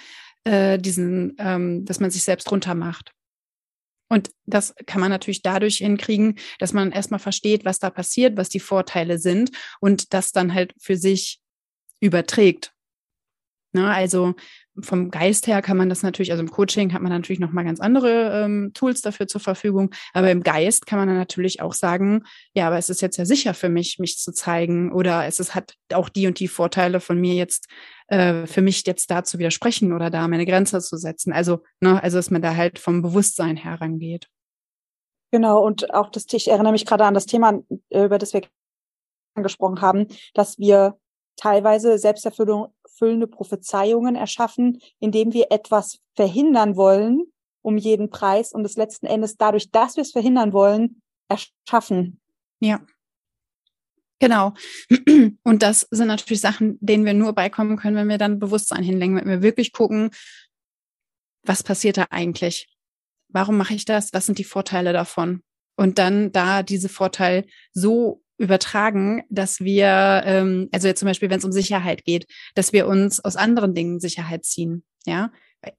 äh, 0.43 0.77
diesen, 0.79 1.35
ähm, 1.37 1.85
dass 1.85 1.99
man 1.99 2.09
sich 2.09 2.23
selbst 2.23 2.51
runtermacht. 2.51 3.11
Und 4.09 4.31
das 4.45 4.73
kann 4.85 5.01
man 5.01 5.11
natürlich 5.11 5.41
dadurch 5.41 5.77
hinkriegen, 5.77 6.39
dass 6.59 6.71
man 6.71 6.91
erstmal 6.91 7.19
versteht, 7.19 7.65
was 7.65 7.79
da 7.79 7.89
passiert, 7.89 8.37
was 8.37 8.47
die 8.47 8.61
Vorteile 8.61 9.19
sind 9.19 9.51
und 9.81 10.13
das 10.13 10.31
dann 10.31 10.53
halt 10.53 10.73
für 10.79 10.95
sich 10.95 11.41
überträgt. 11.99 12.73
Ne, 13.73 13.93
also 13.93 14.35
vom 14.81 15.11
Geist 15.11 15.47
her 15.47 15.61
kann 15.61 15.77
man 15.77 15.89
das 15.89 16.03
natürlich, 16.03 16.31
also 16.31 16.43
im 16.43 16.51
Coaching 16.51 16.93
hat 16.93 17.01
man 17.01 17.11
natürlich 17.11 17.39
noch 17.39 17.51
mal 17.51 17.63
ganz 17.63 17.79
andere 17.79 18.43
ähm, 18.43 18.71
Tools 18.73 19.01
dafür 19.01 19.27
zur 19.27 19.41
Verfügung, 19.41 19.91
aber 20.13 20.31
im 20.31 20.43
Geist 20.43 20.85
kann 20.85 20.99
man 20.99 21.07
dann 21.07 21.17
natürlich 21.17 21.61
auch 21.61 21.73
sagen, 21.73 22.23
ja, 22.53 22.67
aber 22.67 22.77
es 22.77 22.89
ist 22.89 23.01
jetzt 23.01 23.17
ja 23.17 23.25
sicher 23.25 23.53
für 23.53 23.69
mich, 23.69 23.99
mich 23.99 24.17
zu 24.17 24.31
zeigen 24.31 24.91
oder 24.91 25.25
es 25.25 25.39
ist, 25.39 25.55
hat 25.55 25.75
auch 25.93 26.09
die 26.09 26.27
und 26.27 26.39
die 26.39 26.47
Vorteile 26.47 26.99
von 26.99 27.19
mir 27.19 27.33
jetzt 27.33 27.67
äh, 28.07 28.45
für 28.45 28.61
mich 28.61 28.85
jetzt 28.85 29.11
da 29.11 29.23
zu 29.23 29.39
widersprechen 29.39 29.93
oder 29.93 30.09
da 30.09 30.27
meine 30.27 30.45
Grenze 30.45 30.79
zu 30.79 30.97
setzen. 30.97 31.33
Also, 31.33 31.63
ne, 31.81 32.01
also 32.01 32.17
dass 32.17 32.31
man 32.31 32.41
da 32.41 32.55
halt 32.55 32.79
vom 32.79 33.01
Bewusstsein 33.01 33.57
herangeht. 33.57 34.27
Genau, 35.31 35.61
und 35.65 35.93
auch 35.93 36.09
das, 36.09 36.25
ich 36.31 36.47
erinnere 36.47 36.71
mich 36.71 36.85
gerade 36.85 37.03
an 37.03 37.13
das 37.13 37.25
Thema, 37.25 37.61
äh, 37.89 38.05
über 38.05 38.17
das 38.17 38.33
wir 38.33 38.43
angesprochen 39.35 39.81
haben, 39.81 40.07
dass 40.33 40.57
wir 40.57 40.97
teilweise 41.35 41.97
selbsterfüllende 42.97 43.27
Prophezeiungen 43.27 44.15
erschaffen, 44.15 44.79
indem 44.99 45.33
wir 45.33 45.51
etwas 45.51 45.99
verhindern 46.15 46.75
wollen 46.75 47.23
um 47.61 47.77
jeden 47.77 48.09
Preis 48.09 48.53
und 48.53 48.63
es 48.63 48.77
letzten 48.77 49.07
Endes 49.07 49.35
dadurch, 49.35 49.71
dass 49.71 49.97
wir 49.97 50.01
es 50.01 50.13
verhindern 50.13 50.53
wollen, 50.53 51.01
erschaffen. 51.27 52.21
Ja. 52.61 52.79
Genau. 54.19 54.53
Und 55.43 55.63
das 55.63 55.81
sind 55.91 56.07
natürlich 56.07 56.39
Sachen, 56.39 56.77
denen 56.79 57.03
wir 57.05 57.13
nur 57.13 57.33
beikommen 57.33 57.75
können, 57.75 57.97
wenn 57.97 58.07
wir 58.07 58.17
dann 58.17 58.39
Bewusstsein 58.39 58.83
hinlenken, 58.83 59.19
wenn 59.19 59.27
wir 59.27 59.41
wirklich 59.41 59.73
gucken, 59.73 60.11
was 61.43 61.61
passiert 61.61 61.97
da 61.97 62.07
eigentlich? 62.09 62.67
Warum 63.27 63.57
mache 63.57 63.73
ich 63.73 63.83
das? 63.83 64.13
Was 64.13 64.25
sind 64.25 64.37
die 64.37 64.45
Vorteile 64.45 64.93
davon? 64.93 65.43
Und 65.75 65.99
dann 65.99 66.31
da 66.31 66.63
diese 66.63 66.89
Vorteile 66.89 67.45
so 67.73 68.23
übertragen, 68.37 69.23
dass 69.29 69.59
wir, 69.59 70.21
ähm, 70.25 70.69
also 70.71 70.87
jetzt 70.87 70.99
zum 70.99 71.07
Beispiel, 71.07 71.29
wenn 71.29 71.39
es 71.39 71.45
um 71.45 71.51
Sicherheit 71.51 72.05
geht, 72.05 72.27
dass 72.55 72.73
wir 72.73 72.87
uns 72.87 73.23
aus 73.23 73.35
anderen 73.35 73.73
Dingen 73.73 73.99
Sicherheit 73.99 74.45
ziehen. 74.45 74.83
Ja, 75.05 75.31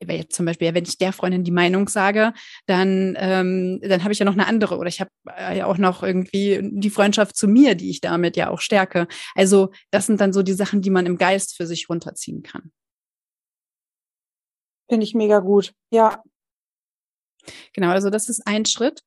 weil 0.05 0.19
jetzt 0.19 0.35
zum 0.35 0.47
Beispiel, 0.47 0.75
wenn 0.75 0.85
ich 0.85 0.99
der 0.99 1.12
Freundin 1.12 1.45
die 1.45 1.50
Meinung 1.50 1.88
sage, 1.88 2.33
dann, 2.67 3.15
ähm, 3.19 3.81
dann 3.83 4.03
habe 4.03 4.12
ich 4.12 4.19
ja 4.19 4.25
noch 4.25 4.33
eine 4.33 4.47
andere 4.47 4.77
oder 4.77 4.88
ich 4.88 5.00
habe 5.00 5.11
äh, 5.37 5.59
ja 5.59 5.67
auch 5.67 5.79
noch 5.79 6.03
irgendwie 6.03 6.61
die 6.62 6.91
Freundschaft 6.91 7.37
zu 7.37 7.47
mir, 7.47 7.75
die 7.75 7.91
ich 7.91 8.00
damit 8.00 8.37
ja 8.37 8.50
auch 8.50 8.61
stärke. 8.61 9.07
Also 9.35 9.71
das 9.91 10.07
sind 10.07 10.21
dann 10.21 10.33
so 10.33 10.43
die 10.43 10.53
Sachen, 10.53 10.83
die 10.83 10.91
man 10.91 11.07
im 11.07 11.19
Geist 11.19 11.57
für 11.57 11.67
sich 11.67 11.88
runterziehen 11.88 12.43
kann. 12.43 12.73
Finde 14.88 15.05
ich 15.05 15.15
mega 15.15 15.41
gut. 15.41 15.73
Ja. 15.91 16.23
Genau, 17.73 17.91
also 17.91 18.11
das 18.11 18.29
ist 18.29 18.47
ein 18.47 18.65
Schritt 18.65 19.03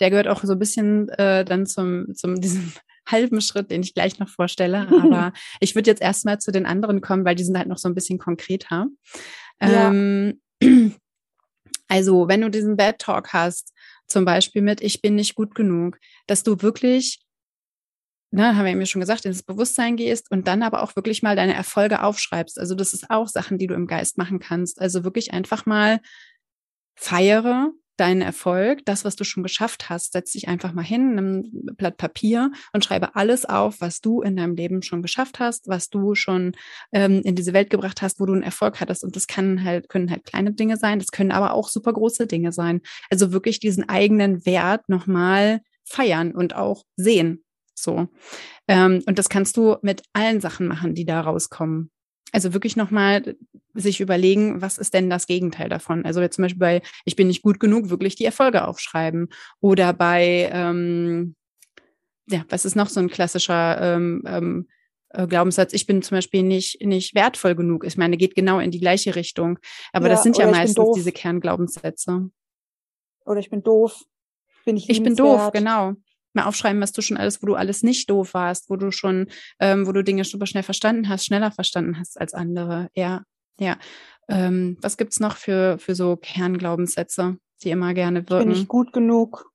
der 0.00 0.10
gehört 0.10 0.28
auch 0.28 0.42
so 0.42 0.52
ein 0.52 0.58
bisschen 0.58 1.08
äh, 1.10 1.44
dann 1.44 1.66
zum, 1.66 2.14
zum 2.14 2.34
diesem 2.40 2.72
halben 3.08 3.40
Schritt, 3.40 3.70
den 3.70 3.82
ich 3.82 3.94
gleich 3.94 4.18
noch 4.18 4.28
vorstelle. 4.28 4.88
Aber 5.02 5.32
ich 5.60 5.74
würde 5.74 5.90
jetzt 5.90 6.02
erstmal 6.02 6.38
zu 6.38 6.52
den 6.52 6.66
anderen 6.66 7.00
kommen, 7.00 7.24
weil 7.24 7.34
die 7.34 7.44
sind 7.44 7.58
halt 7.58 7.68
noch 7.68 7.78
so 7.78 7.88
ein 7.88 7.94
bisschen 7.94 8.18
konkreter. 8.18 8.86
Ja. 9.60 9.88
Ähm, 9.88 10.40
also, 11.88 12.28
wenn 12.28 12.40
du 12.40 12.50
diesen 12.50 12.76
Bad 12.76 12.98
Talk 12.98 13.32
hast, 13.32 13.72
zum 14.06 14.24
Beispiel 14.24 14.62
mit 14.62 14.80
Ich 14.80 15.00
bin 15.00 15.14
nicht 15.14 15.34
gut 15.34 15.54
genug, 15.54 15.98
dass 16.26 16.42
du 16.42 16.60
wirklich, 16.60 17.22
ne, 18.30 18.56
haben 18.56 18.64
wir 18.64 18.72
eben 18.72 18.86
schon 18.86 19.00
gesagt, 19.00 19.24
ins 19.24 19.42
Bewusstsein 19.42 19.96
gehst 19.96 20.30
und 20.30 20.46
dann 20.46 20.62
aber 20.62 20.82
auch 20.82 20.96
wirklich 20.96 21.22
mal 21.22 21.36
deine 21.36 21.54
Erfolge 21.54 22.02
aufschreibst. 22.02 22.58
Also, 22.58 22.74
das 22.74 22.92
ist 22.92 23.10
auch 23.10 23.28
Sachen, 23.28 23.58
die 23.58 23.66
du 23.66 23.74
im 23.74 23.86
Geist 23.86 24.18
machen 24.18 24.38
kannst. 24.38 24.80
Also 24.80 25.04
wirklich 25.04 25.32
einfach 25.32 25.66
mal 25.66 26.00
feiere, 26.94 27.72
deinen 27.96 28.22
Erfolg, 28.22 28.84
das, 28.84 29.04
was 29.04 29.16
du 29.16 29.24
schon 29.24 29.42
geschafft 29.42 29.90
hast. 29.90 30.12
Setz 30.12 30.32
dich 30.32 30.48
einfach 30.48 30.72
mal 30.72 30.84
hin, 30.84 31.14
nimm 31.14 31.32
ein 31.40 31.76
Blatt 31.76 31.96
Papier 31.96 32.50
und 32.72 32.84
schreibe 32.84 33.14
alles 33.16 33.44
auf, 33.44 33.80
was 33.80 34.00
du 34.00 34.22
in 34.22 34.36
deinem 34.36 34.54
Leben 34.54 34.82
schon 34.82 35.02
geschafft 35.02 35.38
hast, 35.40 35.68
was 35.68 35.88
du 35.88 36.14
schon 36.14 36.52
ähm, 36.92 37.20
in 37.24 37.34
diese 37.34 37.52
Welt 37.52 37.70
gebracht 37.70 38.02
hast, 38.02 38.20
wo 38.20 38.26
du 38.26 38.32
einen 38.32 38.42
Erfolg 38.42 38.80
hattest. 38.80 39.04
Und 39.04 39.16
das 39.16 39.26
kann 39.26 39.64
halt, 39.64 39.88
können 39.88 40.10
halt 40.10 40.24
kleine 40.24 40.52
Dinge 40.52 40.76
sein, 40.76 40.98
das 40.98 41.10
können 41.10 41.32
aber 41.32 41.54
auch 41.54 41.68
super 41.68 41.92
große 41.92 42.26
Dinge 42.26 42.52
sein. 42.52 42.80
Also 43.10 43.32
wirklich 43.32 43.60
diesen 43.60 43.88
eigenen 43.88 44.46
Wert 44.46 44.88
nochmal 44.88 45.60
feiern 45.84 46.32
und 46.32 46.54
auch 46.54 46.84
sehen. 46.96 47.44
So. 47.74 48.08
Ähm, 48.68 49.02
und 49.06 49.18
das 49.18 49.28
kannst 49.28 49.56
du 49.56 49.76
mit 49.82 50.02
allen 50.12 50.40
Sachen 50.40 50.68
machen, 50.68 50.94
die 50.94 51.04
da 51.04 51.20
rauskommen. 51.20 51.90
Also 52.32 52.54
wirklich 52.54 52.76
nochmal 52.76 53.36
sich 53.74 54.00
überlegen, 54.00 54.60
was 54.62 54.78
ist 54.78 54.94
denn 54.94 55.10
das 55.10 55.26
Gegenteil 55.26 55.68
davon? 55.68 56.04
Also 56.04 56.20
jetzt 56.20 56.36
zum 56.36 56.42
Beispiel 56.42 56.60
bei 56.60 56.82
Ich 57.04 57.14
bin 57.14 57.28
nicht 57.28 57.42
gut 57.42 57.60
genug, 57.60 57.90
wirklich 57.90 58.16
die 58.16 58.24
Erfolge 58.24 58.66
aufschreiben. 58.66 59.28
Oder 59.60 59.92
bei, 59.92 60.50
ähm, 60.52 61.36
ja, 62.28 62.44
was 62.48 62.64
ist 62.64 62.74
noch 62.74 62.88
so 62.88 63.00
ein 63.00 63.10
klassischer 63.10 63.80
ähm, 63.80 64.22
ähm, 64.26 64.68
äh, 65.10 65.26
Glaubenssatz? 65.26 65.74
Ich 65.74 65.86
bin 65.86 66.02
zum 66.02 66.16
Beispiel 66.16 66.42
nicht, 66.42 66.82
nicht 66.84 67.14
wertvoll 67.14 67.54
genug. 67.54 67.84
Ich 67.84 67.98
meine, 67.98 68.16
geht 68.16 68.34
genau 68.34 68.58
in 68.58 68.70
die 68.70 68.80
gleiche 68.80 69.14
Richtung. 69.14 69.58
Aber 69.92 70.06
ja, 70.06 70.14
das 70.14 70.22
sind 70.22 70.38
ja 70.38 70.50
meistens 70.50 70.92
diese 70.94 71.12
Kernglaubenssätze. 71.12 72.30
Oder 73.26 73.40
ich 73.40 73.50
bin 73.50 73.62
doof. 73.62 74.04
Bin 74.64 74.76
ich, 74.76 74.88
ich 74.88 75.02
bin 75.02 75.16
doof, 75.16 75.50
genau 75.52 75.94
mal 76.34 76.44
aufschreiben, 76.44 76.80
was 76.80 76.92
du 76.92 77.02
schon 77.02 77.16
alles, 77.16 77.42
wo 77.42 77.46
du 77.46 77.54
alles 77.54 77.82
nicht 77.82 78.08
doof 78.10 78.34
warst, 78.34 78.70
wo 78.70 78.76
du 78.76 78.90
schon, 78.90 79.26
ähm, 79.60 79.86
wo 79.86 79.92
du 79.92 80.02
Dinge 80.02 80.24
super 80.24 80.46
schnell 80.46 80.62
verstanden 80.62 81.08
hast, 81.08 81.26
schneller 81.26 81.50
verstanden 81.50 81.98
hast 81.98 82.20
als 82.20 82.34
andere. 82.34 82.88
Ja, 82.94 83.22
ja. 83.58 83.76
Ähm, 84.28 84.78
was 84.80 84.96
gibt's 84.96 85.20
noch 85.20 85.36
für, 85.36 85.78
für 85.78 85.94
so 85.94 86.16
Kernglaubenssätze, 86.16 87.36
die 87.62 87.70
immer 87.70 87.94
gerne 87.94 88.28
wirken? 88.28 88.50
Ich 88.50 88.54
bin 88.54 88.58
nicht 88.60 88.68
gut 88.68 88.92
genug. 88.92 89.50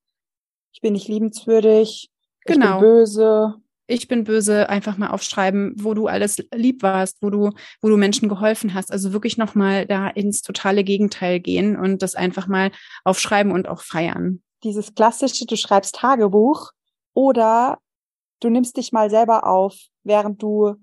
Ich 0.72 0.80
bin 0.80 0.92
nicht 0.92 1.08
liebenswürdig. 1.08 2.10
Genau. 2.44 2.76
Ich 2.76 2.80
bin 2.80 2.80
böse. 2.80 3.54
Ich 3.90 4.06
bin 4.06 4.24
böse, 4.24 4.68
einfach 4.68 4.98
mal 4.98 5.08
aufschreiben, 5.08 5.72
wo 5.76 5.94
du 5.94 6.08
alles 6.08 6.36
lieb 6.54 6.82
warst, 6.82 7.22
wo 7.22 7.30
du, 7.30 7.52
wo 7.80 7.88
du 7.88 7.96
Menschen 7.96 8.28
geholfen 8.28 8.74
hast. 8.74 8.92
Also 8.92 9.14
wirklich 9.14 9.38
nochmal 9.38 9.86
da 9.86 10.08
ins 10.08 10.42
totale 10.42 10.84
Gegenteil 10.84 11.40
gehen 11.40 11.74
und 11.74 12.02
das 12.02 12.14
einfach 12.14 12.48
mal 12.48 12.70
aufschreiben 13.04 13.50
und 13.50 13.66
auch 13.66 13.80
feiern 13.80 14.42
dieses 14.64 14.94
klassische, 14.94 15.46
du 15.46 15.56
schreibst 15.56 15.94
Tagebuch 15.94 16.70
oder 17.14 17.78
du 18.40 18.50
nimmst 18.50 18.76
dich 18.76 18.92
mal 18.92 19.10
selber 19.10 19.46
auf, 19.46 19.76
während 20.02 20.42
du, 20.42 20.74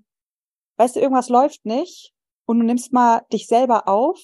weißt 0.76 0.96
du, 0.96 1.00
irgendwas 1.00 1.28
läuft 1.28 1.64
nicht 1.64 2.12
und 2.46 2.58
du 2.58 2.64
nimmst 2.64 2.92
mal 2.92 3.22
dich 3.32 3.46
selber 3.46 3.88
auf 3.88 4.20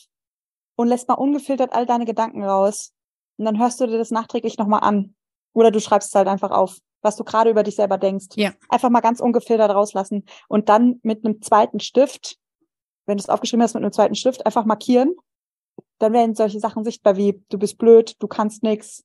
und 0.76 0.88
lässt 0.88 1.08
mal 1.08 1.14
ungefiltert 1.14 1.72
all 1.72 1.86
deine 1.86 2.04
Gedanken 2.04 2.42
raus. 2.42 2.92
Und 3.38 3.44
dann 3.44 3.58
hörst 3.58 3.80
du 3.80 3.86
dir 3.86 3.98
das 3.98 4.10
nachträglich 4.10 4.58
nochmal 4.58 4.80
an. 4.80 5.14
Oder 5.52 5.70
du 5.70 5.80
schreibst 5.80 6.10
es 6.10 6.14
halt 6.14 6.28
einfach 6.28 6.50
auf, 6.50 6.78
was 7.02 7.16
du 7.16 7.24
gerade 7.24 7.50
über 7.50 7.62
dich 7.62 7.76
selber 7.76 7.98
denkst. 7.98 8.36
Ja. 8.36 8.52
Einfach 8.68 8.90
mal 8.90 9.00
ganz 9.00 9.20
ungefiltert 9.20 9.70
rauslassen. 9.70 10.24
Und 10.48 10.68
dann 10.68 11.00
mit 11.02 11.24
einem 11.24 11.42
zweiten 11.42 11.80
Stift, 11.80 12.38
wenn 13.06 13.18
du 13.18 13.22
es 13.22 13.28
aufgeschrieben 13.28 13.62
hast, 13.62 13.74
mit 13.74 13.82
einem 13.82 13.92
zweiten 13.92 14.14
Stift 14.14 14.46
einfach 14.46 14.64
markieren. 14.64 15.14
Dann 15.98 16.12
werden 16.12 16.34
solche 16.34 16.60
Sachen 16.60 16.84
sichtbar 16.84 17.16
wie, 17.16 17.42
du 17.48 17.58
bist 17.58 17.78
blöd, 17.78 18.16
du 18.18 18.28
kannst 18.28 18.62
nix, 18.62 19.04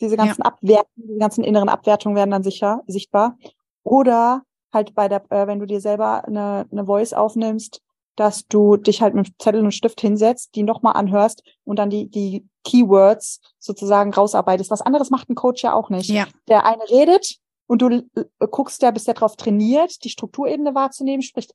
diese 0.00 0.16
ganzen 0.16 0.42
ja. 0.42 0.46
Abwertungen, 0.46 1.08
die 1.08 1.18
ganzen 1.18 1.44
inneren 1.44 1.68
Abwertungen 1.68 2.16
werden 2.16 2.30
dann 2.30 2.42
sicher 2.42 2.82
sichtbar. 2.86 3.36
Oder 3.82 4.42
halt 4.72 4.94
bei 4.94 5.08
der, 5.08 5.24
äh, 5.30 5.46
wenn 5.46 5.58
du 5.58 5.66
dir 5.66 5.80
selber 5.80 6.24
eine, 6.24 6.66
eine 6.70 6.86
Voice 6.86 7.12
aufnimmst, 7.12 7.80
dass 8.16 8.46
du 8.46 8.76
dich 8.76 9.02
halt 9.02 9.14
mit 9.14 9.28
Zettel 9.38 9.62
und 9.62 9.72
Stift 9.72 10.00
hinsetzt, 10.00 10.54
die 10.54 10.62
nochmal 10.62 10.94
anhörst 10.94 11.42
und 11.64 11.78
dann 11.78 11.90
die, 11.90 12.08
die 12.08 12.46
Keywords 12.64 13.40
sozusagen 13.58 14.12
rausarbeitest. 14.12 14.70
Was 14.70 14.80
anderes 14.80 15.10
macht 15.10 15.28
ein 15.28 15.34
Coach 15.34 15.62
ja 15.62 15.74
auch 15.74 15.90
nicht. 15.90 16.08
Ja. 16.08 16.26
Der 16.48 16.64
eine 16.64 16.82
redet 16.90 17.36
und 17.66 17.82
du 17.82 17.88
äh, 17.90 18.24
guckst 18.50 18.82
ja, 18.82 18.90
bis 18.90 19.04
der 19.04 19.14
darauf 19.14 19.36
trainiert, 19.36 20.02
die 20.04 20.10
Strukturebene 20.10 20.74
wahrzunehmen, 20.74 21.22
sprich 21.22 21.48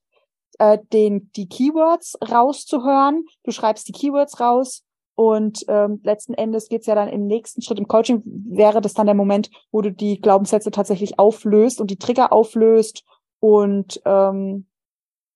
äh, 0.60 0.78
den, 0.94 1.32
die 1.36 1.50
Keywords 1.50 2.18
rauszuhören. 2.30 3.26
Du 3.44 3.52
schreibst 3.52 3.88
die 3.88 3.94
Keywords 3.94 4.40
raus 4.40 4.84
und 5.22 5.66
ähm, 5.68 6.00
letzten 6.02 6.34
Endes 6.34 6.68
geht's 6.68 6.88
ja 6.88 6.96
dann 6.96 7.08
im 7.08 7.28
nächsten 7.28 7.62
Schritt 7.62 7.78
im 7.78 7.88
Coaching, 7.88 8.24
wäre 8.26 8.82
das 8.82 8.96
dann 8.96 9.06
der 9.06 9.14
Moment, 9.14 9.52
wo 9.72 9.84
du 9.84 9.92
die 9.92 10.20
Glaubenssätze 10.20 10.72
tatsächlich 10.72 11.20
auflöst 11.20 11.80
und 11.80 11.92
die 11.92 12.00
Trigger 12.00 12.34
auflöst 12.34 13.04
und 13.40 14.02
ähm, 14.06 14.66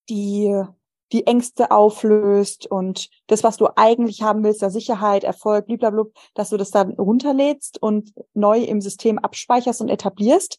die 0.10 0.60
die 1.12 1.28
Ängste 1.28 1.70
auflöst 1.70 2.66
und 2.66 3.12
das, 3.28 3.44
was 3.44 3.58
du 3.58 3.68
eigentlich 3.76 4.24
haben 4.24 4.44
willst, 4.44 4.64
der 4.64 4.72
Sicherheit, 4.72 5.24
Erfolg, 5.24 5.68
blablabla, 5.68 6.06
dass 6.34 6.50
du 6.50 6.58
das 6.58 6.72
dann 6.72 6.94
runterlädst 6.94 7.80
und 7.80 8.12
neu 8.34 8.62
im 8.62 8.82
System 8.82 9.20
abspeicherst 9.20 9.82
und 9.82 9.90
etablierst. 9.90 10.58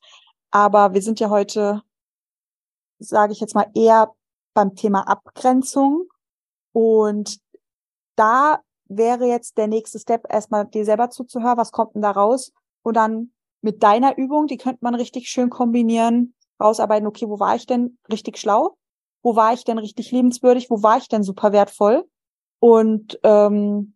Aber 0.53 0.95
wir 0.95 1.03
sind 1.03 1.19
ja 1.19 1.31
heute, 1.31 1.83
sage 3.01 3.33
ich 3.33 3.41
jetzt 3.41 3.57
mal, 3.57 3.67
eher 3.75 4.15
beim 4.55 4.77
Thema 4.77 5.01
Abgrenzung. 5.09 6.07
Und 6.73 7.41
da 8.15 8.61
wäre 8.89 9.27
jetzt 9.27 9.59
der 9.59 9.67
nächste 9.67 9.99
Step, 9.99 10.25
erstmal 10.29 10.67
dir 10.67 10.85
selber 10.85 11.11
zuzuhören, 11.11 11.59
was 11.59 11.73
kommt 11.73 11.95
denn 11.95 12.03
da 12.03 12.11
raus? 12.11 12.53
Und 12.83 12.97
dann 12.97 13.33
mit 13.63 13.83
deiner 13.83 14.17
Übung, 14.17 14.47
die 14.47 14.57
könnte 14.57 14.79
man 14.83 14.95
richtig 14.95 15.29
schön 15.29 15.51
kombinieren, 15.51 16.35
rausarbeiten, 16.61 17.07
okay, 17.07 17.29
wo 17.29 17.39
war 17.41 17.57
ich 17.57 17.67
denn 17.67 17.99
richtig 18.11 18.39
schlau? 18.39 18.77
Wo 19.23 19.35
war 19.35 19.53
ich 19.53 19.65
denn 19.65 19.79
richtig 19.79 20.13
lebenswürdig? 20.13 20.71
Wo 20.71 20.83
war 20.83 20.99
ich 20.99 21.09
denn 21.09 21.23
super 21.23 21.53
wertvoll? 21.53 22.09
Und 22.61 23.19
ähm, 23.23 23.95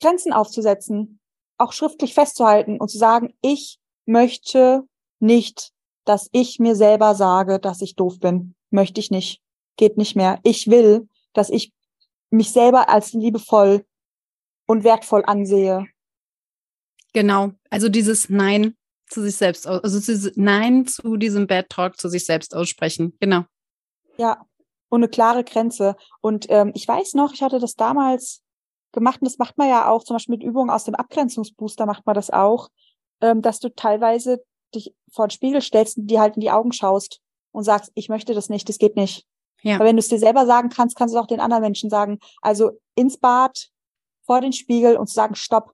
Grenzen 0.00 0.32
aufzusetzen, 0.32 1.20
auch 1.58 1.72
schriftlich 1.72 2.14
festzuhalten 2.14 2.78
und 2.78 2.88
zu 2.88 2.98
sagen, 2.98 3.34
ich 3.42 3.78
möchte 4.04 4.84
nicht, 5.18 5.72
dass 6.04 6.28
ich 6.32 6.58
mir 6.60 6.76
selber 6.76 7.14
sage, 7.14 7.58
dass 7.58 7.82
ich 7.82 7.96
doof 7.96 8.20
bin. 8.20 8.54
Möchte 8.70 9.00
ich 9.00 9.10
nicht. 9.10 9.42
Geht 9.76 9.96
nicht 9.96 10.16
mehr. 10.16 10.38
Ich 10.44 10.68
will, 10.68 11.08
dass 11.32 11.50
ich 11.50 11.72
mich 12.36 12.52
selber 12.52 12.88
als 12.88 13.12
liebevoll 13.12 13.84
und 14.66 14.84
wertvoll 14.84 15.24
ansehe. 15.26 15.86
Genau. 17.12 17.52
Also 17.70 17.88
dieses 17.88 18.28
Nein 18.28 18.76
zu 19.08 19.22
sich 19.22 19.36
selbst, 19.36 19.66
also 19.66 19.98
dieses 19.98 20.36
Nein 20.36 20.86
zu 20.86 21.16
diesem 21.16 21.46
Bad 21.46 21.68
Talk 21.68 21.98
zu 21.98 22.08
sich 22.08 22.24
selbst 22.26 22.54
aussprechen. 22.54 23.16
Genau. 23.20 23.44
Ja. 24.18 24.44
Und 24.88 25.00
eine 25.00 25.08
klare 25.08 25.42
Grenze. 25.42 25.96
Und 26.20 26.46
ähm, 26.48 26.70
ich 26.74 26.86
weiß 26.86 27.14
noch, 27.14 27.32
ich 27.32 27.42
hatte 27.42 27.58
das 27.58 27.74
damals 27.74 28.42
gemacht 28.92 29.20
und 29.20 29.26
das 29.26 29.38
macht 29.38 29.58
man 29.58 29.68
ja 29.68 29.88
auch, 29.88 30.04
zum 30.04 30.14
Beispiel 30.14 30.36
mit 30.36 30.44
Übungen 30.44 30.70
aus 30.70 30.84
dem 30.84 30.94
Abgrenzungsbooster 30.94 31.86
macht 31.86 32.06
man 32.06 32.14
das 32.14 32.30
auch, 32.30 32.68
ähm, 33.20 33.42
dass 33.42 33.60
du 33.60 33.74
teilweise 33.74 34.44
dich 34.74 34.94
vor 35.12 35.26
den 35.26 35.30
Spiegel 35.30 35.60
stellst 35.60 35.98
und 35.98 36.06
dir 36.06 36.20
halt 36.20 36.36
in 36.36 36.40
die 36.40 36.50
Augen 36.50 36.72
schaust 36.72 37.20
und 37.52 37.64
sagst, 37.64 37.90
ich 37.94 38.08
möchte 38.08 38.34
das 38.34 38.48
nicht, 38.48 38.68
das 38.68 38.78
geht 38.78 38.96
nicht. 38.96 39.26
Ja. 39.66 39.74
Aber 39.74 39.84
wenn 39.84 39.96
du 39.96 40.00
es 40.00 40.08
dir 40.08 40.20
selber 40.20 40.46
sagen 40.46 40.68
kannst, 40.68 40.96
kannst 40.96 41.12
du 41.12 41.18
es 41.18 41.24
auch 41.24 41.26
den 41.26 41.40
anderen 41.40 41.62
Menschen 41.62 41.90
sagen. 41.90 42.20
Also 42.40 42.78
ins 42.94 43.18
Bad, 43.18 43.68
vor 44.24 44.40
den 44.40 44.52
Spiegel 44.52 44.96
und 44.96 45.08
zu 45.08 45.14
sagen, 45.14 45.34
stopp, 45.34 45.72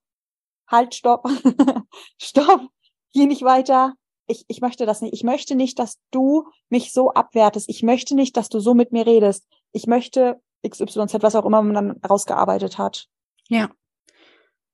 halt, 0.66 0.94
stopp, 0.94 1.28
stopp, 2.18 2.68
geh 3.12 3.26
nicht 3.26 3.42
weiter. 3.42 3.92
Ich, 4.26 4.46
ich 4.48 4.62
möchte 4.62 4.86
das 4.86 5.02
nicht. 5.02 5.12
Ich 5.12 5.24
möchte 5.24 5.54
nicht, 5.56 5.78
dass 5.78 5.98
du 6.10 6.48
mich 6.70 6.94
so 6.94 7.12
abwertest. 7.12 7.68
Ich 7.68 7.82
möchte 7.82 8.14
nicht, 8.14 8.34
dass 8.38 8.48
du 8.48 8.60
so 8.60 8.72
mit 8.72 8.92
mir 8.92 9.06
redest. 9.06 9.46
Ich 9.72 9.86
möchte 9.86 10.40
XYZ, 10.66 11.18
was 11.20 11.34
auch 11.34 11.44
immer 11.44 11.60
man 11.60 11.74
dann 11.74 11.90
rausgearbeitet 12.08 12.78
hat. 12.78 13.08
Ja. 13.48 13.70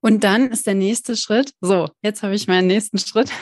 Und 0.01 0.23
dann 0.23 0.49
ist 0.53 0.69
der 0.69 0.75
nächste 0.75 1.17
Schritt, 1.17 1.55
so, 1.61 1.89
jetzt 2.03 2.23
habe 2.23 2.37
ich 2.37 2.47
meinen 2.47 2.69
nächsten 2.69 2.99
Schritt. 2.99 3.33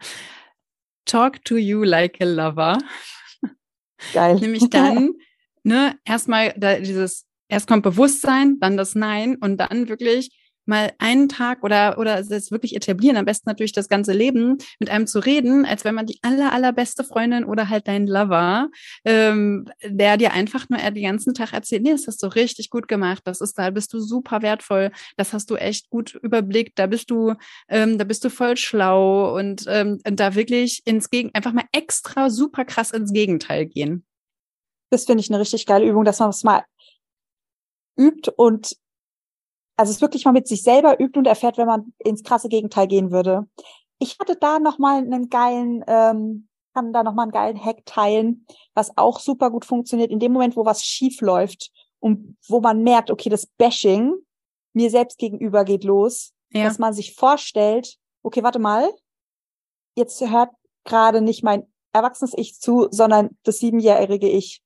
Talk 1.04 1.44
to 1.44 1.56
you 1.56 1.84
like 1.84 2.20
a 2.20 2.24
lover. 2.24 2.78
Geil. 4.12 4.36
Nämlich 4.36 4.68
dann, 4.70 5.12
ne, 5.62 5.96
erstmal 6.04 6.54
da 6.56 6.78
dieses, 6.78 7.26
erst 7.48 7.66
kommt 7.66 7.82
Bewusstsein, 7.82 8.58
dann 8.60 8.76
das 8.76 8.94
Nein 8.94 9.36
und 9.36 9.58
dann 9.58 9.88
wirklich 9.88 10.30
mal 10.66 10.92
einen 10.98 11.28
Tag 11.28 11.62
oder 11.64 11.98
oder 11.98 12.18
es 12.18 12.50
wirklich 12.50 12.76
etablieren, 12.76 13.16
am 13.16 13.24
besten 13.24 13.48
natürlich 13.48 13.72
das 13.72 13.88
ganze 13.88 14.12
Leben 14.12 14.58
mit 14.78 14.90
einem 14.90 15.06
zu 15.06 15.18
reden, 15.18 15.64
als 15.64 15.84
wenn 15.84 15.94
man 15.94 16.06
die 16.06 16.18
aller 16.22 16.52
allerbeste 16.52 17.04
Freundin 17.04 17.44
oder 17.44 17.68
halt 17.68 17.88
dein 17.88 18.06
Lover, 18.06 18.68
ähm, 19.04 19.68
der 19.82 20.16
dir 20.16 20.32
einfach 20.32 20.68
nur 20.68 20.78
den 20.78 21.02
ganzen 21.02 21.34
Tag 21.34 21.52
erzählt, 21.52 21.82
nee, 21.82 21.92
das 21.92 22.06
hast 22.06 22.22
du 22.22 22.26
richtig 22.28 22.70
gut 22.70 22.88
gemacht, 22.88 23.22
das 23.24 23.40
ist 23.40 23.58
da 23.58 23.70
bist 23.70 23.92
du 23.92 24.00
super 24.00 24.42
wertvoll, 24.42 24.90
das 25.16 25.32
hast 25.32 25.50
du 25.50 25.56
echt 25.56 25.90
gut 25.90 26.14
überblickt, 26.22 26.78
da 26.78 26.86
bist 26.86 27.10
du 27.10 27.34
ähm, 27.68 27.98
da 27.98 28.04
bist 28.04 28.24
du 28.24 28.30
voll 28.30 28.56
schlau 28.56 29.36
und, 29.36 29.64
ähm, 29.68 29.98
und 30.06 30.20
da 30.20 30.34
wirklich 30.34 30.82
ins 30.84 31.10
Gegen 31.10 31.30
einfach 31.34 31.52
mal 31.52 31.64
extra 31.72 32.30
super 32.30 32.64
krass 32.64 32.90
ins 32.90 33.12
Gegenteil 33.12 33.66
gehen. 33.66 34.04
Das 34.90 35.06
finde 35.06 35.22
ich 35.22 35.30
eine 35.30 35.40
richtig 35.40 35.66
geile 35.66 35.86
Übung, 35.86 36.04
dass 36.04 36.20
man 36.20 36.30
es 36.30 36.44
mal 36.44 36.64
übt 37.96 38.30
und 38.36 38.76
also 39.82 39.90
es 39.90 40.00
wirklich 40.00 40.24
mal 40.24 40.30
mit 40.30 40.46
sich 40.46 40.62
selber 40.62 41.00
übt 41.00 41.18
und 41.18 41.26
erfährt, 41.26 41.58
wenn 41.58 41.66
man 41.66 41.92
ins 41.98 42.22
krasse 42.22 42.48
Gegenteil 42.48 42.86
gehen 42.86 43.10
würde. 43.10 43.48
Ich 43.98 44.16
hatte 44.20 44.36
da 44.36 44.60
noch 44.60 44.78
mal 44.78 44.98
einen 44.98 45.28
geilen, 45.28 45.82
ähm, 45.88 46.46
kann 46.72 46.92
da 46.92 47.02
noch 47.02 47.14
mal 47.14 47.24
einen 47.24 47.32
geilen 47.32 47.64
Hack 47.64 47.84
teilen, 47.84 48.46
was 48.74 48.96
auch 48.96 49.18
super 49.18 49.50
gut 49.50 49.64
funktioniert. 49.64 50.12
In 50.12 50.20
dem 50.20 50.30
Moment, 50.30 50.54
wo 50.54 50.64
was 50.64 50.84
schief 50.84 51.20
läuft 51.20 51.72
und 51.98 52.36
wo 52.46 52.60
man 52.60 52.84
merkt, 52.84 53.10
okay, 53.10 53.28
das 53.28 53.46
Bashing 53.58 54.14
mir 54.72 54.88
selbst 54.88 55.18
gegenüber 55.18 55.64
geht 55.64 55.82
los, 55.82 56.32
ja. 56.52 56.62
dass 56.62 56.78
man 56.78 56.94
sich 56.94 57.16
vorstellt, 57.16 57.96
okay, 58.22 58.44
warte 58.44 58.60
mal, 58.60 58.88
jetzt 59.96 60.20
hört 60.20 60.50
gerade 60.84 61.22
nicht 61.22 61.42
mein 61.42 61.66
erwachsenes 61.92 62.34
Ich 62.36 62.60
zu, 62.60 62.86
sondern 62.92 63.36
das 63.42 63.58
siebenjährige 63.58 64.28
Ich. 64.28 64.62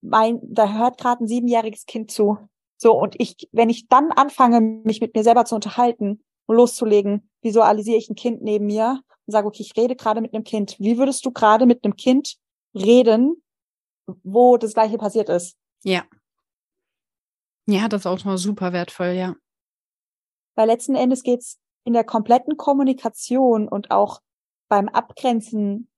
Mein, 0.00 0.38
da 0.44 0.72
hört 0.72 0.96
gerade 0.96 1.24
ein 1.24 1.28
siebenjähriges 1.28 1.86
Kind 1.86 2.12
zu. 2.12 2.38
So, 2.82 2.94
und 2.94 3.14
ich, 3.18 3.46
wenn 3.52 3.68
ich 3.68 3.88
dann 3.88 4.10
anfange, 4.10 4.62
mich 4.62 5.02
mit 5.02 5.14
mir 5.14 5.22
selber 5.22 5.44
zu 5.44 5.54
unterhalten 5.54 6.24
und 6.46 6.56
loszulegen, 6.56 7.28
visualisiere 7.42 7.98
ich 7.98 8.08
ein 8.08 8.14
Kind 8.14 8.40
neben 8.40 8.64
mir 8.64 9.02
und 9.26 9.32
sage, 9.32 9.46
okay, 9.46 9.62
ich 9.62 9.76
rede 9.76 9.96
gerade 9.96 10.22
mit 10.22 10.32
einem 10.32 10.44
Kind. 10.44 10.76
Wie 10.78 10.96
würdest 10.96 11.26
du 11.26 11.30
gerade 11.30 11.66
mit 11.66 11.84
einem 11.84 11.96
Kind 11.96 12.36
reden, 12.74 13.42
wo 14.22 14.56
das 14.56 14.72
gleiche 14.72 14.96
passiert 14.96 15.28
ist? 15.28 15.58
Ja. 15.84 16.04
Ja, 17.66 17.86
das 17.86 18.02
ist 18.02 18.06
auch 18.06 18.24
noch 18.24 18.38
super 18.38 18.72
wertvoll, 18.72 19.08
ja. 19.08 19.36
Weil 20.54 20.68
letzten 20.68 20.94
Endes 20.94 21.22
geht's 21.22 21.58
in 21.84 21.92
der 21.92 22.04
kompletten 22.04 22.56
Kommunikation 22.56 23.68
und 23.68 23.90
auch 23.90 24.22
beim 24.68 24.88
Abgrenzen 24.88 25.89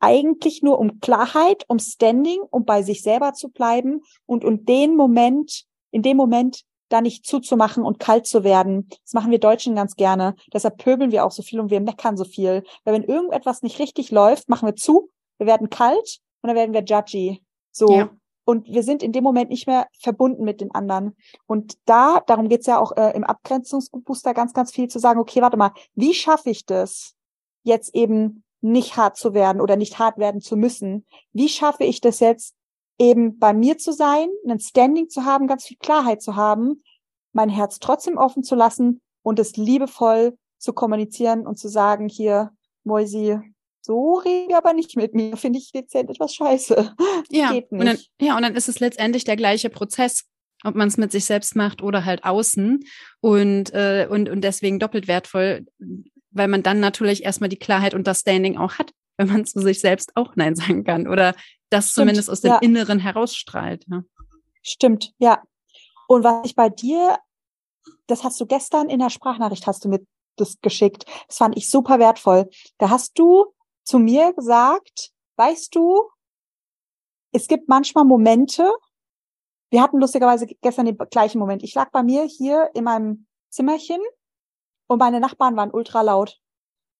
eigentlich 0.00 0.62
nur 0.62 0.78
um 0.78 1.00
Klarheit, 1.00 1.64
um 1.68 1.78
Standing, 1.78 2.40
um 2.50 2.64
bei 2.64 2.82
sich 2.82 3.02
selber 3.02 3.32
zu 3.32 3.50
bleiben 3.50 4.02
und 4.26 4.44
um 4.44 4.64
den 4.64 4.96
Moment, 4.96 5.64
in 5.90 6.02
dem 6.02 6.16
Moment 6.16 6.64
da 6.88 7.00
nicht 7.00 7.26
zuzumachen 7.26 7.84
und 7.84 7.98
kalt 7.98 8.26
zu 8.26 8.44
werden. 8.44 8.88
Das 9.04 9.12
machen 9.12 9.30
wir 9.30 9.38
Deutschen 9.38 9.74
ganz 9.74 9.96
gerne. 9.96 10.34
Deshalb 10.52 10.78
pöbeln 10.78 11.10
wir 11.10 11.24
auch 11.24 11.30
so 11.30 11.42
viel 11.42 11.60
und 11.60 11.70
wir 11.70 11.80
meckern 11.80 12.16
so 12.16 12.24
viel. 12.24 12.64
Weil 12.84 12.94
wenn 12.94 13.04
irgendetwas 13.04 13.62
nicht 13.62 13.78
richtig 13.78 14.10
läuft, 14.10 14.48
machen 14.48 14.66
wir 14.66 14.76
zu, 14.76 15.10
wir 15.38 15.46
werden 15.46 15.70
kalt 15.70 16.20
und 16.40 16.48
dann 16.48 16.56
werden 16.56 16.72
wir 16.72 16.84
judgy. 16.84 17.42
So. 17.70 17.92
Ja. 17.92 18.10
Und 18.44 18.66
wir 18.66 18.82
sind 18.82 19.02
in 19.02 19.12
dem 19.12 19.24
Moment 19.24 19.50
nicht 19.50 19.66
mehr 19.66 19.88
verbunden 20.00 20.42
mit 20.42 20.62
den 20.62 20.74
anderen. 20.74 21.14
Und 21.46 21.76
da, 21.84 22.22
darum 22.26 22.48
geht's 22.48 22.66
ja 22.66 22.78
auch 22.78 22.96
äh, 22.96 23.14
im 23.14 23.24
Abgrenzungsbooster 23.24 24.32
ganz, 24.32 24.54
ganz 24.54 24.72
viel 24.72 24.88
zu 24.88 24.98
sagen, 24.98 25.20
okay, 25.20 25.42
warte 25.42 25.58
mal, 25.58 25.72
wie 25.94 26.14
schaffe 26.14 26.48
ich 26.48 26.64
das, 26.64 27.14
jetzt 27.62 27.94
eben 27.94 28.42
nicht 28.60 28.96
hart 28.96 29.16
zu 29.16 29.34
werden 29.34 29.60
oder 29.60 29.76
nicht 29.76 29.98
hart 29.98 30.18
werden 30.18 30.40
zu 30.40 30.56
müssen. 30.56 31.06
Wie 31.32 31.48
schaffe 31.48 31.84
ich 31.84 32.00
das 32.00 32.20
jetzt, 32.20 32.54
eben 32.98 33.38
bei 33.38 33.52
mir 33.52 33.78
zu 33.78 33.92
sein, 33.92 34.28
ein 34.48 34.60
Standing 34.60 35.08
zu 35.08 35.24
haben, 35.24 35.46
ganz 35.46 35.64
viel 35.64 35.76
Klarheit 35.78 36.20
zu 36.20 36.36
haben, 36.36 36.82
mein 37.32 37.48
Herz 37.48 37.78
trotzdem 37.78 38.16
offen 38.16 38.42
zu 38.42 38.54
lassen 38.54 39.00
und 39.22 39.38
es 39.38 39.56
liebevoll 39.56 40.36
zu 40.58 40.72
kommunizieren 40.72 41.46
und 41.46 41.58
zu 41.58 41.68
sagen, 41.68 42.08
hier, 42.08 42.50
Moisi, 42.84 43.38
so 43.80 44.14
rede 44.14 44.56
aber 44.56 44.72
nicht 44.72 44.96
mit 44.96 45.14
mir, 45.14 45.36
finde 45.36 45.58
ich 45.58 45.72
dezent 45.72 46.10
etwas 46.10 46.34
scheiße. 46.34 46.94
Ja, 47.30 47.52
Geht 47.52 47.70
nicht. 47.70 47.80
Und 47.80 47.86
dann, 47.86 47.98
ja, 48.20 48.36
und 48.36 48.42
dann 48.42 48.56
ist 48.56 48.68
es 48.68 48.80
letztendlich 48.80 49.24
der 49.24 49.36
gleiche 49.36 49.70
Prozess, 49.70 50.24
ob 50.64 50.74
man 50.74 50.88
es 50.88 50.96
mit 50.96 51.12
sich 51.12 51.24
selbst 51.24 51.54
macht 51.54 51.82
oder 51.82 52.04
halt 52.04 52.24
außen 52.24 52.80
und, 53.20 53.72
äh, 53.74 54.08
und, 54.10 54.28
und 54.28 54.40
deswegen 54.42 54.78
doppelt 54.78 55.06
wertvoll, 55.06 55.66
weil 56.38 56.48
man 56.48 56.62
dann 56.62 56.80
natürlich 56.80 57.24
erstmal 57.24 57.48
die 57.48 57.58
Klarheit 57.58 57.94
und 57.94 58.06
das 58.06 58.20
Standing 58.20 58.56
auch 58.56 58.74
hat, 58.74 58.92
wenn 59.16 59.28
man 59.28 59.44
zu 59.44 59.60
sich 59.60 59.80
selbst 59.80 60.16
auch 60.16 60.36
Nein 60.36 60.54
sagen 60.54 60.84
kann 60.84 61.06
oder 61.08 61.34
das 61.70 61.90
Stimmt, 61.90 61.94
zumindest 61.94 62.30
aus 62.30 62.40
dem 62.40 62.52
ja. 62.52 62.58
Inneren 62.58 62.98
herausstrahlt. 62.98 63.84
Ja. 63.88 64.02
Stimmt, 64.62 65.12
ja. 65.18 65.42
Und 66.06 66.24
was 66.24 66.46
ich 66.46 66.54
bei 66.54 66.70
dir, 66.70 67.18
das 68.06 68.24
hast 68.24 68.40
du 68.40 68.46
gestern 68.46 68.88
in 68.88 69.00
der 69.00 69.10
Sprachnachricht 69.10 69.66
hast 69.66 69.84
du 69.84 69.88
mir 69.88 70.00
das 70.36 70.60
geschickt. 70.62 71.04
Das 71.26 71.36
fand 71.36 71.56
ich 71.56 71.68
super 71.68 71.98
wertvoll. 71.98 72.48
Da 72.78 72.90
hast 72.90 73.18
du 73.18 73.52
zu 73.84 73.98
mir 73.98 74.32
gesagt, 74.32 75.10
weißt 75.36 75.74
du, 75.74 76.08
es 77.32 77.48
gibt 77.48 77.68
manchmal 77.68 78.04
Momente, 78.04 78.70
wir 79.70 79.82
hatten 79.82 79.98
lustigerweise 79.98 80.46
gestern 80.46 80.86
den 80.86 80.96
gleichen 81.10 81.38
Moment. 81.38 81.62
Ich 81.62 81.74
lag 81.74 81.90
bei 81.90 82.02
mir 82.02 82.24
hier 82.24 82.70
in 82.74 82.84
meinem 82.84 83.26
Zimmerchen 83.50 84.00
und 84.88 84.98
meine 84.98 85.20
Nachbarn 85.20 85.56
waren 85.56 85.70
ultra 85.70 86.02
laut. 86.02 86.40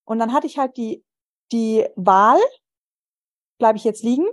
Und 0.05 0.18
dann 0.18 0.33
hatte 0.33 0.46
ich 0.46 0.59
halt 0.59 0.77
die, 0.77 1.05
die 1.51 1.87
Wahl, 1.96 2.38
bleibe 3.59 3.77
ich 3.77 3.85
jetzt 3.85 4.05
liegen 4.05 4.27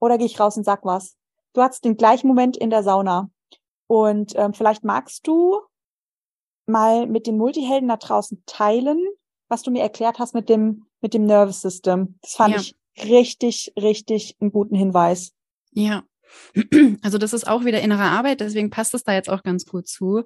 oder 0.00 0.16
gehe 0.16 0.26
ich 0.26 0.40
raus 0.40 0.56
und 0.56 0.64
sag 0.64 0.84
was. 0.84 1.16
Du 1.52 1.62
hattest 1.62 1.84
den 1.84 1.96
gleichen 1.96 2.28
Moment 2.28 2.56
in 2.56 2.70
der 2.70 2.82
Sauna. 2.82 3.30
Und 3.86 4.34
ähm, 4.36 4.54
vielleicht 4.54 4.84
magst 4.84 5.26
du 5.26 5.60
mal 6.66 7.06
mit 7.06 7.26
den 7.26 7.36
Multihelden 7.36 7.88
da 7.88 7.96
draußen 7.96 8.42
teilen, 8.46 9.04
was 9.48 9.62
du 9.62 9.70
mir 9.70 9.82
erklärt 9.82 10.18
hast 10.18 10.34
mit 10.34 10.48
dem, 10.48 10.86
mit 11.00 11.14
dem 11.14 11.24
Nervous 11.24 11.62
System. 11.62 12.18
Das 12.20 12.34
fand 12.34 12.54
ja. 12.54 12.60
ich 12.60 12.76
richtig, 13.04 13.72
richtig 13.76 14.36
einen 14.40 14.52
guten 14.52 14.74
Hinweis. 14.74 15.32
Ja, 15.72 16.04
also 17.02 17.18
das 17.18 17.32
ist 17.32 17.46
auch 17.46 17.64
wieder 17.64 17.80
innere 17.80 18.02
Arbeit, 18.02 18.40
deswegen 18.40 18.70
passt 18.70 18.94
es 18.94 19.04
da 19.04 19.12
jetzt 19.12 19.30
auch 19.30 19.42
ganz 19.42 19.66
gut 19.66 19.88
zu, 19.88 20.24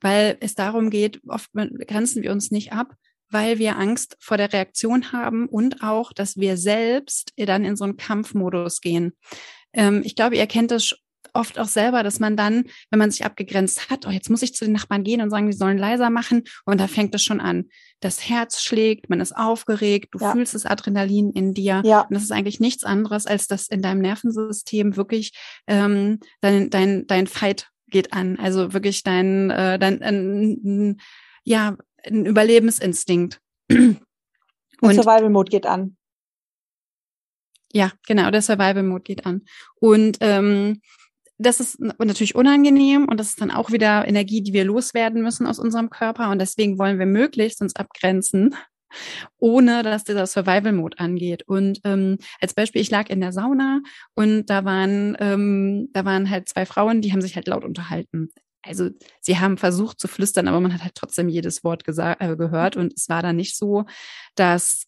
weil 0.00 0.36
es 0.40 0.54
darum 0.54 0.90
geht, 0.90 1.20
oft 1.26 1.50
grenzen 1.52 2.22
wir 2.22 2.32
uns 2.32 2.50
nicht 2.50 2.72
ab, 2.72 2.94
weil 3.30 3.58
wir 3.58 3.78
Angst 3.78 4.16
vor 4.20 4.36
der 4.36 4.52
Reaktion 4.52 5.12
haben 5.12 5.48
und 5.48 5.82
auch, 5.82 6.12
dass 6.12 6.36
wir 6.36 6.56
selbst 6.56 7.32
dann 7.36 7.64
in 7.64 7.76
so 7.76 7.84
einen 7.84 7.96
Kampfmodus 7.96 8.80
gehen. 8.80 9.12
Ähm, 9.72 10.02
ich 10.04 10.14
glaube, 10.14 10.36
ihr 10.36 10.46
kennt 10.46 10.70
das 10.70 10.94
oft 11.34 11.58
auch 11.58 11.68
selber, 11.68 12.02
dass 12.02 12.20
man 12.20 12.36
dann, 12.36 12.64
wenn 12.90 12.98
man 12.98 13.10
sich 13.10 13.24
abgegrenzt 13.24 13.90
hat, 13.90 14.06
oh, 14.06 14.10
jetzt 14.10 14.30
muss 14.30 14.42
ich 14.42 14.54
zu 14.54 14.64
den 14.64 14.72
Nachbarn 14.72 15.04
gehen 15.04 15.20
und 15.20 15.30
sagen, 15.30 15.46
die 15.46 15.56
sollen 15.56 15.78
leiser 15.78 16.10
machen. 16.10 16.44
Und 16.64 16.80
da 16.80 16.86
fängt 16.86 17.14
es 17.14 17.22
schon 17.22 17.40
an. 17.40 17.68
Das 18.00 18.28
Herz 18.28 18.62
schlägt, 18.62 19.10
man 19.10 19.20
ist 19.20 19.36
aufgeregt, 19.36 20.08
du 20.12 20.18
ja. 20.18 20.32
fühlst 20.32 20.54
das 20.54 20.66
Adrenalin 20.66 21.30
in 21.30 21.54
dir. 21.54 21.82
Ja. 21.84 22.02
Und 22.02 22.14
das 22.14 22.22
ist 22.22 22.32
eigentlich 22.32 22.60
nichts 22.60 22.84
anderes, 22.84 23.26
als 23.26 23.46
dass 23.46 23.68
in 23.68 23.82
deinem 23.82 24.00
Nervensystem 24.00 24.96
wirklich 24.96 25.32
ähm, 25.66 26.20
dein, 26.40 26.70
dein, 26.70 27.06
dein 27.06 27.26
Fight 27.26 27.68
geht 27.88 28.12
an. 28.12 28.38
Also 28.38 28.72
wirklich 28.72 29.02
dein, 29.02 29.50
äh, 29.50 29.78
dein 29.78 30.00
äh, 30.02 30.94
ja, 31.44 31.76
ein 32.04 32.26
Überlebensinstinkt. 32.26 33.40
Und 33.70 34.94
Survival 34.94 35.30
Mode 35.30 35.50
geht 35.50 35.66
an. 35.66 35.96
Ja, 37.72 37.90
genau, 38.06 38.30
der 38.30 38.42
Survival 38.42 38.82
Mode 38.82 39.02
geht 39.02 39.26
an. 39.26 39.42
Und 39.80 40.18
ähm, 40.20 40.80
das 41.38 41.60
ist 41.60 41.80
natürlich 41.80 42.34
unangenehm 42.34 43.06
und 43.08 43.18
das 43.18 43.30
ist 43.30 43.40
dann 43.40 43.50
auch 43.50 43.72
wieder 43.72 44.06
Energie, 44.06 44.42
die 44.42 44.52
wir 44.52 44.64
loswerden 44.64 45.22
müssen 45.22 45.46
aus 45.46 45.58
unserem 45.58 45.90
Körper. 45.90 46.30
Und 46.30 46.38
deswegen 46.38 46.78
wollen 46.78 46.98
wir 46.98 47.06
möglichst 47.06 47.60
uns 47.60 47.74
abgrenzen, 47.74 48.54
ohne 49.38 49.82
dass 49.82 50.04
dieser 50.04 50.26
Survival-Mode 50.26 50.98
angeht. 50.98 51.42
Und 51.46 51.80
ähm, 51.84 52.18
als 52.40 52.54
Beispiel, 52.54 52.80
ich 52.80 52.90
lag 52.90 53.10
in 53.10 53.20
der 53.20 53.32
Sauna 53.32 53.80
und 54.14 54.46
da 54.48 54.64
waren, 54.64 55.16
ähm, 55.18 55.88
da 55.92 56.04
waren 56.04 56.30
halt 56.30 56.48
zwei 56.48 56.66
Frauen, 56.66 57.00
die 57.00 57.12
haben 57.12 57.22
sich 57.22 57.34
halt 57.34 57.48
laut 57.48 57.64
unterhalten. 57.64 58.30
Also 58.62 58.90
sie 59.20 59.38
haben 59.38 59.58
versucht 59.58 60.00
zu 60.00 60.08
flüstern, 60.08 60.48
aber 60.48 60.60
man 60.60 60.72
hat 60.72 60.82
halt 60.82 60.94
trotzdem 60.94 61.28
jedes 61.28 61.64
Wort 61.64 61.82
äh, 61.86 62.36
gehört. 62.36 62.76
Und 62.76 62.94
es 62.96 63.08
war 63.08 63.22
dann 63.22 63.36
nicht 63.36 63.56
so, 63.56 63.84
dass 64.36 64.86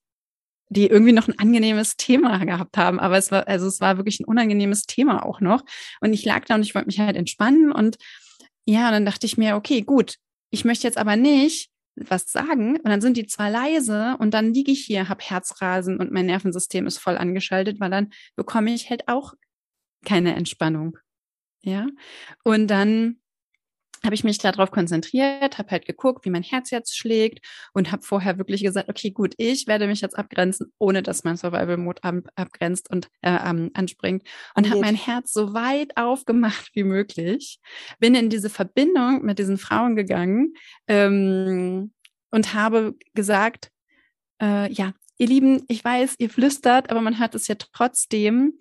die 0.69 0.87
irgendwie 0.87 1.13
noch 1.13 1.29
ein 1.29 1.39
angenehmes 1.39 1.97
Thema 1.97 2.45
gehabt 2.45 2.77
haben. 2.77 2.99
Aber 2.99 3.17
es 3.17 3.31
war, 3.31 3.47
also 3.49 3.67
es 3.67 3.81
war 3.81 3.97
wirklich 3.97 4.21
ein 4.21 4.25
unangenehmes 4.25 4.85
Thema 4.85 5.25
auch 5.25 5.41
noch. 5.41 5.65
Und 6.01 6.13
ich 6.13 6.25
lag 6.25 6.45
da 6.45 6.57
und 6.57 6.63
ich 6.63 6.75
wollte 6.75 6.87
mich 6.87 7.01
halt 7.01 7.17
entspannen. 7.17 7.73
Und 7.73 7.97
ja, 8.65 8.87
und 8.87 8.93
dann 8.93 9.07
dachte 9.07 9.27
ich 9.27 9.37
mir, 9.37 9.57
okay, 9.57 9.83
gut, 9.83 10.17
ich 10.51 10.65
möchte 10.65 10.87
jetzt 10.87 10.99
aber 10.99 11.17
nicht 11.17 11.71
was 11.97 12.31
sagen. 12.31 12.77
Und 12.77 12.87
dann 12.87 13.01
sind 13.01 13.17
die 13.17 13.27
zwar 13.27 13.51
leise 13.51 14.17
und 14.19 14.35
dann 14.35 14.53
liege 14.53 14.73
ich 14.73 14.85
hier, 14.85 15.09
hab 15.09 15.23
Herzrasen 15.23 15.99
und 15.99 16.13
mein 16.13 16.27
Nervensystem 16.27 16.87
ist 16.87 16.99
voll 16.99 17.17
angeschaltet, 17.17 17.81
weil 17.81 17.91
dann 17.91 18.11
bekomme 18.35 18.75
ich 18.75 18.91
halt 18.91 19.09
auch 19.09 19.35
keine 20.05 20.35
Entspannung. 20.35 20.99
Ja. 21.63 21.87
Und 22.45 22.69
dann 22.69 23.19
habe 24.07 24.15
ich 24.15 24.25
mich 24.25 24.39
darauf 24.39 24.71
konzentriert, 24.71 25.59
habe 25.59 25.71
halt 25.71 25.85
geguckt, 25.85 26.25
wie 26.25 26.31
mein 26.31 26.43
Herz 26.43 26.71
jetzt 26.71 26.97
schlägt 26.97 27.45
und 27.75 27.93
habe 27.93 28.03
vorher 28.03 28.39
wirklich 28.39 28.63
gesagt, 28.63 28.89
okay, 28.89 29.11
gut, 29.11 29.35
ich 29.37 29.67
werde 29.67 29.87
mich 29.87 30.01
jetzt 30.01 30.19
abgrenzen, 30.19 30.73
ohne 30.79 31.03
dass 31.03 31.25
mein 31.25 31.37
Survival 31.37 31.77
Mode 31.77 32.03
ab, 32.05 32.15
abgrenzt 32.37 32.91
und 32.91 33.09
äh, 33.21 33.31
anspringt 33.31 34.23
und 34.55 34.71
habe 34.71 34.81
mein 34.81 34.95
Herz 34.95 35.33
so 35.33 35.53
weit 35.53 35.97
aufgemacht 35.97 36.71
wie 36.75 36.85
möglich, 36.85 37.59
bin 37.99 38.15
in 38.15 38.31
diese 38.31 38.49
Verbindung 38.49 39.23
mit 39.25 39.39
diesen 39.39 39.59
Frauen 39.59 39.97
gegangen 39.97 40.55
ähm, 40.87 41.93
und 42.31 42.55
habe 42.55 42.95
gesagt, 43.15 43.71
äh, 44.41 44.73
ja, 44.73 44.93
ihr 45.19 45.27
Lieben, 45.27 45.65
ich 45.69 45.85
weiß, 45.85 46.17
ihr 46.19 46.31
flüstert, 46.31 46.91
aber 46.91 47.01
man 47.01 47.19
hört 47.19 47.35
es 47.35 47.49
ja 47.49 47.55
trotzdem. 47.57 48.59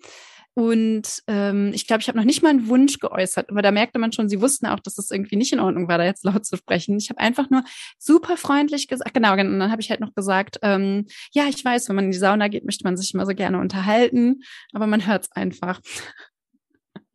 Und 0.58 1.22
ähm, 1.26 1.72
ich 1.74 1.86
glaube, 1.86 2.00
ich 2.00 2.08
habe 2.08 2.16
noch 2.16 2.24
nicht 2.24 2.42
mal 2.42 2.48
einen 2.48 2.68
Wunsch 2.68 2.98
geäußert, 2.98 3.50
aber 3.50 3.60
da 3.60 3.70
merkte 3.70 3.98
man 3.98 4.12
schon, 4.12 4.30
sie 4.30 4.40
wussten 4.40 4.64
auch, 4.64 4.80
dass 4.80 4.94
das 4.94 5.10
irgendwie 5.10 5.36
nicht 5.36 5.52
in 5.52 5.60
Ordnung 5.60 5.86
war, 5.86 5.98
da 5.98 6.04
jetzt 6.04 6.24
laut 6.24 6.46
zu 6.46 6.56
sprechen. 6.56 6.96
Ich 6.96 7.10
habe 7.10 7.20
einfach 7.20 7.50
nur 7.50 7.62
super 7.98 8.38
freundlich 8.38 8.88
gesagt, 8.88 9.12
genau, 9.12 9.32
und 9.32 9.58
dann 9.58 9.70
habe 9.70 9.82
ich 9.82 9.90
halt 9.90 10.00
noch 10.00 10.14
gesagt, 10.14 10.58
ähm, 10.62 11.08
ja, 11.32 11.44
ich 11.46 11.62
weiß, 11.62 11.90
wenn 11.90 11.96
man 11.96 12.06
in 12.06 12.10
die 12.10 12.16
Sauna 12.16 12.48
geht, 12.48 12.64
möchte 12.64 12.84
man 12.84 12.96
sich 12.96 13.12
immer 13.12 13.26
so 13.26 13.34
gerne 13.34 13.58
unterhalten, 13.58 14.40
aber 14.72 14.86
man 14.86 15.06
hört 15.06 15.24
es 15.24 15.32
einfach. 15.32 15.82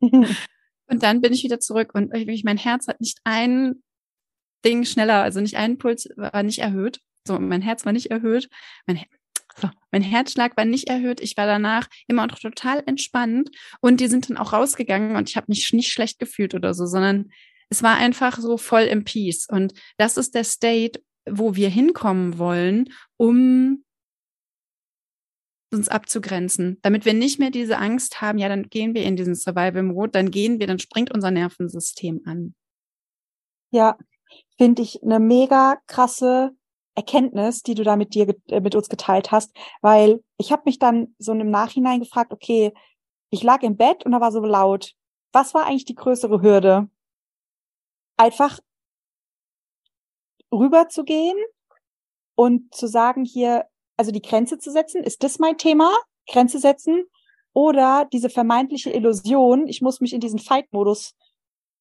und 0.00 1.02
dann 1.02 1.20
bin 1.20 1.32
ich 1.32 1.42
wieder 1.42 1.58
zurück 1.58 1.96
und 1.96 2.12
wirklich, 2.12 2.44
mein 2.44 2.58
Herz 2.58 2.86
hat 2.86 3.00
nicht 3.00 3.18
ein 3.24 3.82
Ding 4.64 4.84
schneller, 4.84 5.20
also 5.20 5.40
nicht 5.40 5.56
ein 5.56 5.78
Puls 5.78 6.08
war 6.16 6.44
nicht 6.44 6.60
erhöht. 6.60 7.00
So, 7.26 7.40
mein 7.40 7.62
Herz 7.62 7.84
war 7.84 7.92
nicht 7.92 8.12
erhöht. 8.12 8.48
Mein, 8.86 9.00
so, 9.60 9.68
mein 9.90 10.02
Herzschlag 10.02 10.56
war 10.56 10.64
nicht 10.64 10.88
erhöht. 10.88 11.20
Ich 11.20 11.36
war 11.36 11.46
danach 11.46 11.88
immer 12.06 12.26
noch 12.26 12.38
total 12.38 12.82
entspannt 12.86 13.50
und 13.80 14.00
die 14.00 14.08
sind 14.08 14.30
dann 14.30 14.36
auch 14.36 14.52
rausgegangen 14.52 15.16
und 15.16 15.28
ich 15.28 15.36
habe 15.36 15.46
mich 15.48 15.72
nicht 15.72 15.92
schlecht 15.92 16.18
gefühlt 16.18 16.54
oder 16.54 16.74
so, 16.74 16.86
sondern 16.86 17.30
es 17.68 17.82
war 17.82 17.96
einfach 17.96 18.38
so 18.38 18.58
voll 18.58 18.82
im 18.82 19.04
Peace. 19.04 19.46
Und 19.48 19.72
das 19.96 20.16
ist 20.16 20.34
der 20.34 20.44
State, 20.44 21.02
wo 21.28 21.54
wir 21.54 21.68
hinkommen 21.68 22.38
wollen, 22.38 22.92
um 23.16 23.84
uns 25.72 25.88
abzugrenzen, 25.88 26.78
damit 26.82 27.06
wir 27.06 27.14
nicht 27.14 27.38
mehr 27.38 27.50
diese 27.50 27.78
Angst 27.78 28.20
haben, 28.20 28.38
ja, 28.38 28.48
dann 28.48 28.68
gehen 28.68 28.94
wir 28.94 29.04
in 29.04 29.16
diesen 29.16 29.34
Survival 29.34 29.82
Mode, 29.82 30.10
dann 30.10 30.30
gehen 30.30 30.60
wir, 30.60 30.66
dann 30.66 30.78
springt 30.78 31.10
unser 31.12 31.30
Nervensystem 31.30 32.20
an. 32.26 32.54
Ja, 33.70 33.96
finde 34.58 34.82
ich 34.82 35.02
eine 35.02 35.18
mega 35.18 35.80
krasse 35.86 36.54
Erkenntnis, 36.94 37.62
die 37.62 37.74
du 37.74 37.84
da 37.84 37.96
mit 37.96 38.14
dir 38.14 38.34
äh, 38.48 38.60
mit 38.60 38.74
uns 38.74 38.88
geteilt 38.88 39.32
hast, 39.32 39.56
weil 39.80 40.22
ich 40.36 40.52
habe 40.52 40.62
mich 40.66 40.78
dann 40.78 41.14
so 41.18 41.32
im 41.32 41.50
Nachhinein 41.50 42.00
gefragt, 42.00 42.32
okay, 42.32 42.72
ich 43.30 43.42
lag 43.42 43.62
im 43.62 43.76
Bett 43.76 44.04
und 44.04 44.12
da 44.12 44.20
war 44.20 44.32
so 44.32 44.40
laut. 44.40 44.92
Was 45.32 45.54
war 45.54 45.64
eigentlich 45.66 45.86
die 45.86 45.94
größere 45.94 46.42
Hürde? 46.42 46.88
Einfach 48.18 48.60
rüberzugehen 50.52 51.36
und 52.34 52.74
zu 52.74 52.86
sagen 52.86 53.24
hier, 53.24 53.66
also 53.96 54.12
die 54.12 54.20
Grenze 54.20 54.58
zu 54.58 54.70
setzen, 54.70 55.02
ist 55.02 55.22
das 55.22 55.38
mein 55.38 55.56
Thema? 55.56 55.90
Grenze 56.28 56.58
setzen 56.58 57.04
oder 57.52 58.06
diese 58.12 58.30
vermeintliche 58.30 58.90
Illusion, 58.90 59.66
ich 59.66 59.82
muss 59.82 60.00
mich 60.00 60.12
in 60.12 60.20
diesen 60.20 60.38
Fight-Modus 60.38 61.14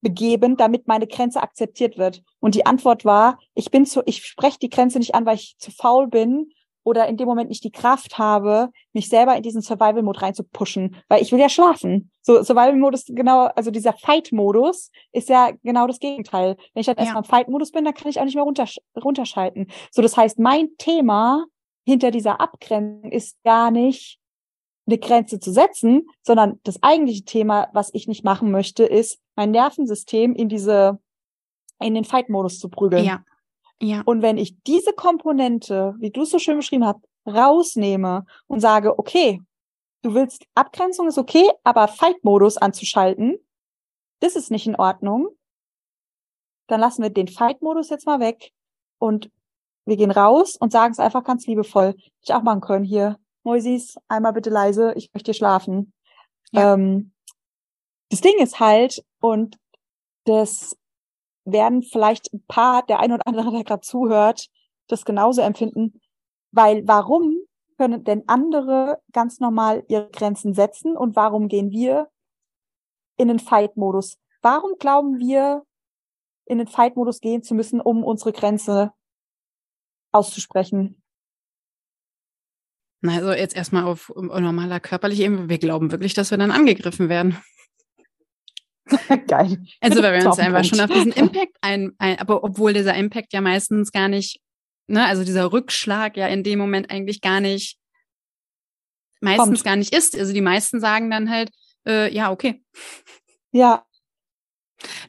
begeben, 0.02 0.58
damit 0.58 0.88
meine 0.88 1.08
Grenze 1.08 1.42
akzeptiert 1.42 1.98
wird? 1.98 2.24
Und 2.40 2.56
die 2.56 2.66
Antwort 2.66 3.06
war, 3.06 3.40
ich 3.54 3.72
bin 3.72 3.86
zu, 3.86 4.02
ich 4.06 4.26
spreche 4.26 4.60
die 4.60 4.70
Grenze 4.70 5.00
nicht 5.00 5.16
an, 5.16 5.26
weil 5.26 5.36
ich 5.36 5.56
zu 5.58 5.72
faul 5.72 6.08
bin 6.08 6.52
oder 6.84 7.08
in 7.08 7.18
dem 7.18 7.28
Moment 7.28 7.50
nicht 7.50 7.64
die 7.64 7.72
Kraft 7.72 8.18
habe, 8.18 8.70
mich 8.94 9.08
selber 9.08 9.36
in 9.36 9.44
diesen 9.44 9.62
Survival-Mode 9.62 10.22
reinzupushen, 10.22 10.96
weil 11.10 11.22
ich 11.22 11.32
will 11.32 11.40
ja 11.40 11.50
schlafen. 11.50 12.12
So 12.22 12.42
Survival-Mode 12.42 12.96
ist 12.96 13.16
genau, 13.16 13.46
also 13.56 13.72
dieser 13.72 13.94
Fight-Modus 13.94 14.90
ist 15.12 15.30
ja 15.30 15.52
genau 15.64 15.88
das 15.88 16.00
Gegenteil. 16.00 16.58
Wenn 16.74 16.82
ich 16.82 16.88
halt 16.88 16.98
ja. 16.98 17.04
erstmal 17.04 17.24
im 17.24 17.30
Fight-Modus 17.30 17.72
bin, 17.72 17.86
dann 17.86 17.94
kann 17.94 18.10
ich 18.10 18.20
auch 18.20 18.26
nicht 18.26 18.36
mehr 18.36 18.44
runtersch 18.44 18.80
runterschalten. 19.02 19.68
So, 19.92 20.02
das 20.02 20.18
heißt, 20.18 20.40
mein 20.40 20.70
Thema 20.78 21.46
hinter 21.86 22.12
dieser 22.12 22.40
Abgrenzung 22.40 23.12
ist 23.12 23.42
gar 23.44 23.72
nicht 23.72 24.21
eine 24.92 25.00
Grenze 25.00 25.40
zu 25.40 25.52
setzen, 25.52 26.08
sondern 26.22 26.60
das 26.64 26.82
eigentliche 26.84 27.24
Thema, 27.24 27.70
was 27.74 27.94
ich 27.94 28.08
nicht 28.08 28.24
machen 28.24 28.52
möchte, 28.52 28.84
ist, 28.84 29.20
mein 29.36 29.52
Nervensystem 29.52 30.36
in 30.36 30.50
diese, 30.50 31.00
in 31.80 31.96
den 31.96 32.04
Fight-Modus 32.04 32.60
zu 32.60 32.70
prügeln. 32.70 33.06
Ja. 33.06 33.24
Ja. 33.82 34.04
Und 34.06 34.22
wenn 34.22 34.38
ich 34.38 34.62
diese 34.64 34.94
Komponente, 34.94 35.96
wie 35.98 36.12
du 36.12 36.22
es 36.22 36.30
so 36.30 36.38
schön 36.38 36.58
beschrieben 36.58 36.86
hast, 36.86 37.00
rausnehme 37.26 38.26
und 38.46 38.60
sage, 38.60 39.00
okay, 39.00 39.42
du 40.04 40.14
willst 40.14 40.46
Abgrenzung 40.54 41.08
ist 41.08 41.18
okay, 41.18 41.50
aber 41.64 41.88
Fight-Modus 41.88 42.58
anzuschalten, 42.58 43.38
das 44.20 44.36
ist 44.36 44.52
nicht 44.52 44.68
in 44.68 44.76
Ordnung, 44.76 45.30
dann 46.68 46.80
lassen 46.80 47.02
wir 47.02 47.10
den 47.10 47.28
Fight-Modus 47.28 47.90
jetzt 47.90 48.06
mal 48.06 48.20
weg 48.20 48.52
und 49.00 49.32
wir 49.86 49.98
gehen 49.98 50.12
raus 50.12 50.56
und 50.58 50.72
sagen 50.72 50.92
es 50.92 51.00
einfach 51.00 51.24
ganz 51.24 51.48
liebevoll. 51.48 51.96
Ich 52.22 52.34
auch 52.34 52.44
machen 52.44 52.62
können 52.62 52.86
hier. 52.86 53.18
Moisis, 53.44 53.96
einmal 54.08 54.34
bitte 54.34 54.50
leise, 54.50 54.94
ich 54.96 55.12
möchte 55.14 55.30
hier 55.30 55.38
schlafen. 55.38 55.94
Ja. 56.52 56.74
Ähm, 56.74 57.14
das 58.10 58.22
Ding 58.22 58.38
ist 58.40 58.60
halt, 58.60 59.04
und 59.20 59.58
das 60.26 60.76
werden 61.46 61.82
vielleicht 61.82 62.34
ein 62.34 62.44
paar, 62.48 62.86
der 62.86 63.00
ein 63.00 63.12
oder 63.12 63.26
andere, 63.26 63.52
der 63.52 63.64
gerade 63.64 63.82
zuhört, 63.82 64.48
das 64.88 65.06
genauso 65.06 65.42
empfinden, 65.42 66.00
weil 66.52 66.88
warum 66.88 67.38
können 67.78 68.04
denn 68.04 68.24
andere 68.28 69.02
ganz 69.12 69.40
normal 69.40 69.84
ihre 69.88 70.10
Grenzen 70.12 70.54
setzen 70.54 70.96
und 70.96 71.16
warum 71.16 71.48
gehen 71.48 71.72
wir 71.72 72.10
in 73.18 73.28
den 73.28 73.40
Fight-Modus? 73.40 74.20
Warum 74.42 74.78
glauben 74.78 75.18
wir, 75.20 75.64
in 76.46 76.58
den 76.58 76.68
Fight-Modus 76.68 77.22
gehen 77.22 77.44
zu 77.44 77.56
müssen, 77.56 77.80
um 77.80 78.04
unsere 78.04 78.34
Grenze 78.34 78.92
auszusprechen? 80.12 81.01
Also 83.06 83.32
jetzt 83.32 83.56
erstmal 83.56 83.84
auf 83.86 84.12
normaler 84.16 84.80
körperlicher 84.80 85.24
Ebene. 85.24 85.50
Wir 85.50 85.58
glauben 85.58 85.92
wirklich, 85.92 86.14
dass 86.14 86.32
wir 86.32 86.38
dann 86.38 86.52
angegriffen 86.52 87.10
werden. 87.10 87.38
Geil. 89.28 89.64
Also 89.80 90.04
weil 90.04 90.20
wir 90.20 90.28
uns 90.28 90.40
einfach 90.40 90.64
schon 90.64 90.80
auf 90.80 90.90
diesen 90.90 91.12
Impact 91.14 91.56
ein, 91.62 91.94
ein, 91.98 92.20
aber 92.20 92.44
obwohl 92.44 92.74
dieser 92.74 92.96
Impact 92.96 93.34
ja 93.34 93.42
meistens 93.42 93.92
gar 93.92 94.08
nicht, 94.08 94.40
ne, 94.88 95.06
also 95.06 95.24
dieser 95.24 95.52
Rückschlag 95.52 96.18
ja 96.18 96.28
in 96.28 96.44
dem 96.44 96.60
Moment 96.60 96.92
eigentlich 96.92 97.22
gar 97.22 97.40
nicht, 97.40 97.78
meistens 99.20 99.60
Kommt. 99.60 99.64
gar 99.64 99.76
nicht 99.76 99.96
ist. 99.96 100.18
Also 100.18 100.34
die 100.34 100.42
meisten 100.42 100.80
sagen 100.80 101.10
dann 101.10 101.30
halt, 101.30 101.52
äh, 101.88 102.14
ja, 102.14 102.32
okay. 102.32 102.64
Ja, 103.52 103.86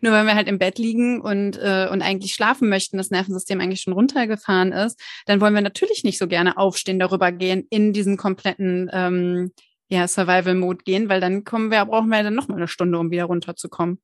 nur 0.00 0.12
wenn 0.12 0.26
wir 0.26 0.34
halt 0.34 0.48
im 0.48 0.58
Bett 0.58 0.78
liegen 0.78 1.20
und, 1.20 1.56
äh, 1.56 1.88
und 1.90 2.02
eigentlich 2.02 2.34
schlafen 2.34 2.68
möchten, 2.68 2.96
das 2.96 3.10
Nervensystem 3.10 3.60
eigentlich 3.60 3.80
schon 3.80 3.92
runtergefahren 3.92 4.72
ist, 4.72 5.00
dann 5.26 5.40
wollen 5.40 5.54
wir 5.54 5.60
natürlich 5.60 6.04
nicht 6.04 6.18
so 6.18 6.26
gerne 6.26 6.56
aufstehen, 6.56 6.98
darüber 6.98 7.32
gehen, 7.32 7.66
in 7.70 7.92
diesen 7.92 8.16
kompletten 8.16 8.90
ähm, 8.92 9.52
ja, 9.88 10.08
Survival-Mode 10.08 10.84
gehen, 10.84 11.08
weil 11.08 11.20
dann 11.20 11.44
kommen 11.44 11.70
wir, 11.70 11.84
brauchen 11.84 12.08
wir 12.08 12.22
dann 12.22 12.34
noch 12.34 12.48
mal 12.48 12.56
eine 12.56 12.68
Stunde, 12.68 12.98
um 12.98 13.10
wieder 13.10 13.24
runterzukommen. 13.24 14.00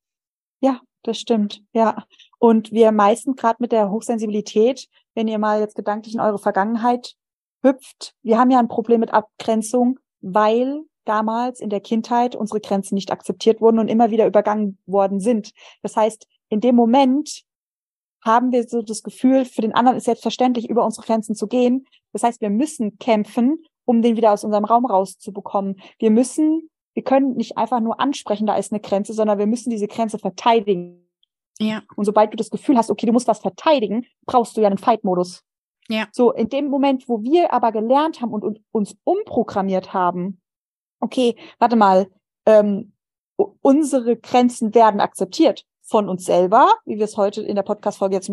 Ja, 0.60 0.80
das 1.02 1.18
stimmt, 1.18 1.62
ja. 1.72 2.04
Und 2.38 2.72
wir 2.72 2.92
meisten 2.92 3.36
gerade 3.36 3.56
mit 3.60 3.72
der 3.72 3.90
Hochsensibilität, 3.90 4.86
wenn 5.14 5.28
ihr 5.28 5.38
mal 5.38 5.60
jetzt 5.60 5.76
gedanklich 5.76 6.14
in 6.14 6.20
eure 6.20 6.38
Vergangenheit 6.38 7.14
hüpft, 7.62 8.14
wir 8.22 8.38
haben 8.38 8.50
ja 8.50 8.58
ein 8.58 8.68
Problem 8.68 9.00
mit 9.00 9.12
Abgrenzung, 9.12 9.98
weil 10.20 10.82
damals 11.08 11.60
in 11.60 11.70
der 11.70 11.80
Kindheit 11.80 12.36
unsere 12.36 12.60
Grenzen 12.60 12.94
nicht 12.94 13.10
akzeptiert 13.10 13.60
wurden 13.60 13.78
und 13.78 13.88
immer 13.88 14.10
wieder 14.10 14.26
übergangen 14.26 14.78
worden 14.86 15.20
sind. 15.20 15.52
Das 15.82 15.96
heißt, 15.96 16.26
in 16.48 16.60
dem 16.60 16.74
Moment 16.74 17.44
haben 18.24 18.52
wir 18.52 18.66
so 18.68 18.82
das 18.82 19.02
Gefühl, 19.02 19.44
für 19.44 19.62
den 19.62 19.74
anderen 19.74 19.96
ist 19.96 20.04
selbstverständlich, 20.04 20.68
über 20.68 20.84
unsere 20.84 21.06
Grenzen 21.06 21.34
zu 21.34 21.46
gehen. 21.46 21.86
Das 22.12 22.22
heißt, 22.22 22.40
wir 22.40 22.50
müssen 22.50 22.98
kämpfen, 22.98 23.64
um 23.84 24.02
den 24.02 24.16
wieder 24.16 24.32
aus 24.32 24.44
unserem 24.44 24.64
Raum 24.64 24.86
rauszubekommen. 24.86 25.80
Wir 25.98 26.10
müssen, 26.10 26.68
wir 26.94 27.04
können 27.04 27.36
nicht 27.36 27.56
einfach 27.56 27.80
nur 27.80 28.00
ansprechen, 28.00 28.46
da 28.46 28.56
ist 28.56 28.72
eine 28.72 28.80
Grenze, 28.80 29.12
sondern 29.12 29.38
wir 29.38 29.46
müssen 29.46 29.70
diese 29.70 29.88
Grenze 29.88 30.18
verteidigen. 30.18 31.08
Ja. 31.58 31.82
Und 31.96 32.04
sobald 32.04 32.32
du 32.32 32.36
das 32.36 32.50
Gefühl 32.50 32.76
hast, 32.76 32.90
okay, 32.90 33.06
du 33.06 33.12
musst 33.12 33.28
was 33.28 33.40
verteidigen, 33.40 34.06
brauchst 34.26 34.56
du 34.56 34.60
ja 34.60 34.68
einen 34.68 34.78
Fight-Modus. 34.78 35.42
Ja. 35.88 36.06
So, 36.12 36.32
in 36.32 36.48
dem 36.48 36.68
Moment, 36.68 37.08
wo 37.08 37.22
wir 37.22 37.52
aber 37.52 37.72
gelernt 37.72 38.20
haben 38.20 38.32
und, 38.32 38.44
und 38.44 38.60
uns 38.72 38.96
umprogrammiert 39.04 39.94
haben, 39.94 40.40
okay, 41.00 41.36
warte 41.58 41.76
mal, 41.76 42.10
ähm, 42.46 42.92
unsere 43.60 44.16
Grenzen 44.16 44.74
werden 44.74 45.00
akzeptiert 45.00 45.64
von 45.82 46.08
uns 46.08 46.24
selber, 46.24 46.74
wie 46.84 46.96
wir 46.96 47.04
es 47.04 47.16
heute 47.16 47.42
in 47.42 47.54
der 47.54 47.62
Podcast-Folge 47.62 48.16
jetzt 48.16 48.30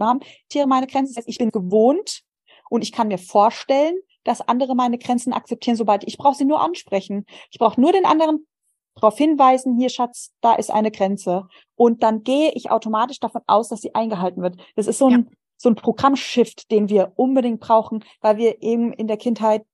haben. 0.00 0.20
Tiere 0.48 0.66
meine 0.66 0.86
Grenzen, 0.86 1.14
das 1.14 1.22
heißt, 1.22 1.28
ich 1.28 1.38
bin 1.38 1.50
gewohnt 1.50 2.22
und 2.68 2.82
ich 2.82 2.92
kann 2.92 3.08
mir 3.08 3.18
vorstellen, 3.18 3.94
dass 4.24 4.40
andere 4.40 4.74
meine 4.74 4.98
Grenzen 4.98 5.32
akzeptieren, 5.32 5.76
sobald 5.76 6.06
ich 6.06 6.18
brauche 6.18 6.36
sie 6.36 6.44
nur 6.44 6.60
ansprechen. 6.60 7.24
Ich 7.50 7.58
brauche 7.58 7.80
nur 7.80 7.92
den 7.92 8.04
anderen 8.04 8.46
darauf 8.94 9.16
hinweisen, 9.16 9.78
hier 9.78 9.88
Schatz, 9.88 10.32
da 10.40 10.54
ist 10.54 10.70
eine 10.70 10.90
Grenze. 10.90 11.48
Und 11.74 12.02
dann 12.02 12.22
gehe 12.22 12.52
ich 12.52 12.70
automatisch 12.70 13.20
davon 13.20 13.42
aus, 13.46 13.68
dass 13.68 13.80
sie 13.80 13.94
eingehalten 13.94 14.42
wird. 14.42 14.56
Das 14.76 14.86
ist 14.86 14.98
so 14.98 15.06
ein, 15.06 15.12
ja. 15.12 15.36
so 15.56 15.68
ein 15.70 15.74
Programmshift, 15.74 16.70
den 16.70 16.88
wir 16.88 17.12
unbedingt 17.16 17.60
brauchen, 17.60 18.04
weil 18.20 18.36
wir 18.36 18.62
eben 18.62 18.92
in 18.92 19.06
der 19.06 19.16
Kindheit 19.16 19.64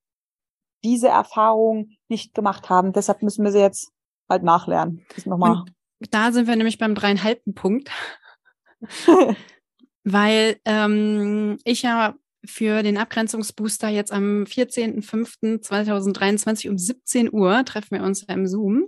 diese 0.85 1.09
Erfahrung 1.09 1.91
nicht 2.09 2.35
gemacht 2.35 2.71
haben. 2.71 2.93
Deshalb 2.93 3.23
müssen 3.23 3.45
wir 3.45 3.53
sie 3.53 3.61
jetzt 3.61 3.93
halt 4.29 4.43
nachlernen. 4.43 5.05
Nochmal. 5.25 5.65
Da 6.11 6.33
sind 6.33 6.47
wir 6.47 6.57
nämlich 6.57 6.79
beim 6.79 6.95
dreieinhalbten 6.95 7.55
Punkt. 7.55 7.91
weil 10.05 10.61
ähm, 10.65 11.59
ich 11.65 11.83
ja 11.83 12.15
für 12.47 12.83
den 12.83 12.99
Abgrenzungsbooster 12.99 13.89
jetzt 13.89 14.13
am 14.13 14.45
14.05.2023 14.45 16.71
um 16.71 16.79
17 16.79 17.33
Uhr 17.33 17.65
treffen 17.65 17.99
wir 17.99 18.03
uns 18.03 18.23
im 18.23 18.47
Zoom 18.47 18.87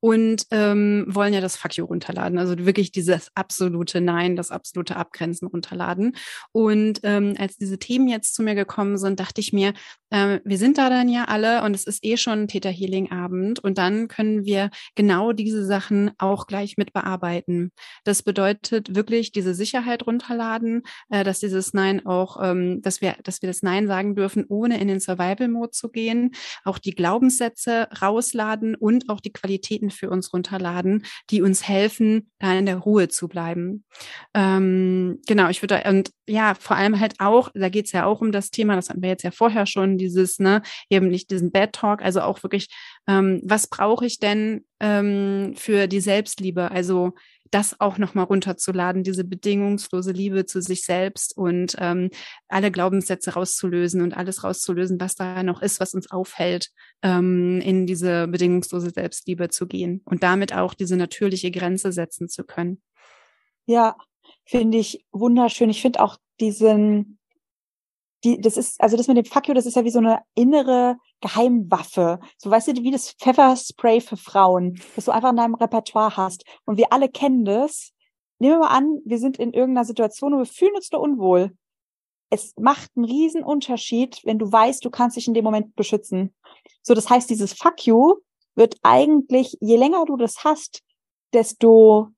und 0.00 0.46
ähm, 0.50 1.04
wollen 1.08 1.34
ja 1.34 1.40
das 1.40 1.56
Fuck 1.56 1.76
you 1.76 1.84
runterladen. 1.84 2.38
Also 2.38 2.56
wirklich 2.58 2.92
dieses 2.92 3.30
absolute 3.34 4.00
Nein, 4.00 4.36
das 4.36 4.50
absolute 4.50 4.96
Abgrenzen 4.96 5.48
runterladen. 5.48 6.16
Und 6.52 7.00
ähm, 7.02 7.34
als 7.38 7.56
diese 7.56 7.78
Themen 7.78 8.08
jetzt 8.08 8.34
zu 8.34 8.42
mir 8.42 8.54
gekommen 8.54 8.98
sind, 8.98 9.20
dachte 9.20 9.40
ich 9.40 9.52
mir, 9.52 9.72
äh, 10.10 10.40
wir 10.44 10.58
sind 10.58 10.78
da 10.78 10.90
dann 10.90 11.08
ja 11.08 11.24
alle 11.24 11.64
und 11.64 11.74
es 11.74 11.84
ist 11.84 12.04
eh 12.04 12.16
schon 12.16 12.48
Theta 12.48 12.68
Healing 12.68 13.10
Abend 13.10 13.60
und 13.60 13.78
dann 13.78 14.08
können 14.08 14.44
wir 14.44 14.70
genau 14.94 15.32
diese 15.32 15.64
Sachen 15.64 16.10
auch 16.18 16.46
gleich 16.46 16.76
mit 16.76 16.92
bearbeiten. 16.92 17.72
Das 18.04 18.22
bedeutet 18.22 18.94
wirklich 18.94 19.32
diese 19.32 19.54
Sicherheit 19.54 20.06
runterladen, 20.06 20.82
äh, 21.10 21.24
dass 21.24 21.40
dieses 21.40 21.74
Nein 21.74 22.06
auch, 22.06 22.38
ähm, 22.42 22.82
dass 22.82 22.95
wir, 23.00 23.16
dass 23.22 23.42
wir 23.42 23.48
das 23.48 23.62
Nein 23.62 23.86
sagen 23.86 24.14
dürfen, 24.14 24.44
ohne 24.48 24.80
in 24.80 24.88
den 24.88 25.00
Survival 25.00 25.48
Mode 25.48 25.70
zu 25.70 25.88
gehen, 25.88 26.32
auch 26.64 26.78
die 26.78 26.94
Glaubenssätze 26.94 27.88
rausladen 28.00 28.74
und 28.74 29.08
auch 29.08 29.20
die 29.20 29.32
Qualitäten 29.32 29.90
für 29.90 30.10
uns 30.10 30.32
runterladen, 30.32 31.04
die 31.30 31.42
uns 31.42 31.66
helfen, 31.66 32.30
da 32.38 32.54
in 32.54 32.66
der 32.66 32.78
Ruhe 32.78 33.08
zu 33.08 33.28
bleiben. 33.28 33.84
Ähm, 34.34 35.20
genau, 35.26 35.48
ich 35.48 35.62
würde 35.62 35.82
und 35.88 36.10
ja, 36.28 36.54
vor 36.54 36.76
allem 36.76 36.98
halt 36.98 37.14
auch, 37.18 37.50
da 37.54 37.68
geht 37.68 37.86
es 37.86 37.92
ja 37.92 38.04
auch 38.04 38.20
um 38.20 38.32
das 38.32 38.50
Thema, 38.50 38.74
das 38.74 38.90
hatten 38.90 39.02
wir 39.02 39.10
jetzt 39.10 39.22
ja 39.22 39.30
vorher 39.30 39.66
schon, 39.66 39.96
dieses, 39.96 40.38
ne, 40.38 40.62
eben 40.90 41.08
nicht 41.08 41.30
diesen 41.30 41.52
Bad 41.52 41.72
Talk, 41.72 42.02
also 42.02 42.20
auch 42.20 42.42
wirklich, 42.42 42.68
ähm, 43.06 43.40
was 43.44 43.68
brauche 43.68 44.06
ich 44.06 44.18
denn 44.18 44.64
ähm, 44.80 45.54
für 45.56 45.86
die 45.86 46.00
Selbstliebe? 46.00 46.70
Also 46.70 47.14
das 47.50 47.80
auch 47.80 47.98
nochmal 47.98 48.24
runterzuladen, 48.24 49.02
diese 49.02 49.24
bedingungslose 49.24 50.12
Liebe 50.12 50.46
zu 50.46 50.60
sich 50.60 50.84
selbst 50.84 51.36
und 51.36 51.76
ähm, 51.78 52.10
alle 52.48 52.70
Glaubenssätze 52.70 53.34
rauszulösen 53.34 54.02
und 54.02 54.16
alles 54.16 54.44
rauszulösen, 54.44 55.00
was 55.00 55.14
da 55.14 55.42
noch 55.42 55.62
ist, 55.62 55.80
was 55.80 55.94
uns 55.94 56.10
aufhält, 56.10 56.70
ähm, 57.02 57.60
in 57.60 57.86
diese 57.86 58.28
bedingungslose 58.28 58.90
Selbstliebe 58.90 59.48
zu 59.48 59.66
gehen 59.66 60.02
und 60.04 60.22
damit 60.22 60.54
auch 60.54 60.74
diese 60.74 60.96
natürliche 60.96 61.50
Grenze 61.50 61.92
setzen 61.92 62.28
zu 62.28 62.44
können. 62.44 62.82
Ja, 63.66 63.96
finde 64.44 64.78
ich 64.78 65.04
wunderschön. 65.12 65.70
Ich 65.70 65.82
finde 65.82 66.00
auch 66.00 66.16
diesen, 66.40 67.18
die, 68.24 68.40
das 68.40 68.56
ist, 68.56 68.80
also 68.80 68.96
das 68.96 69.08
mit 69.08 69.16
dem 69.16 69.24
you, 69.24 69.54
das 69.54 69.66
ist 69.66 69.76
ja 69.76 69.84
wie 69.84 69.90
so 69.90 69.98
eine 69.98 70.20
innere 70.34 70.96
Geheimwaffe. 71.20 72.20
So 72.36 72.50
weißt 72.50 72.68
du, 72.68 72.82
wie 72.82 72.90
das 72.90 73.12
Pfefferspray 73.12 74.00
für 74.00 74.16
Frauen, 74.16 74.80
das 74.94 75.06
du 75.06 75.12
einfach 75.12 75.30
in 75.30 75.36
deinem 75.36 75.54
Repertoire 75.54 76.16
hast. 76.16 76.44
Und 76.64 76.76
wir 76.76 76.92
alle 76.92 77.08
kennen 77.08 77.44
das. 77.44 77.92
Nehmen 78.38 78.54
wir 78.54 78.60
mal 78.60 78.76
an, 78.76 79.00
wir 79.04 79.18
sind 79.18 79.38
in 79.38 79.52
irgendeiner 79.52 79.86
Situation 79.86 80.34
und 80.34 80.40
wir 80.40 80.46
fühlen 80.46 80.74
uns 80.74 80.92
nur 80.92 81.00
unwohl. 81.00 81.56
Es 82.28 82.52
macht 82.58 82.90
einen 82.96 83.06
riesen 83.06 83.42
Unterschied, 83.42 84.20
wenn 84.24 84.38
du 84.38 84.50
weißt, 84.50 84.84
du 84.84 84.90
kannst 84.90 85.16
dich 85.16 85.28
in 85.28 85.34
dem 85.34 85.44
Moment 85.44 85.74
beschützen. 85.76 86.34
So, 86.82 86.92
das 86.92 87.08
heißt, 87.08 87.30
dieses 87.30 87.52
Fuck 87.52 87.86
you 87.86 88.16
wird 88.54 88.76
eigentlich, 88.82 89.56
je 89.60 89.76
länger 89.76 90.04
du 90.04 90.16
das 90.16 90.44
hast, 90.44 90.82
desto 91.32 92.08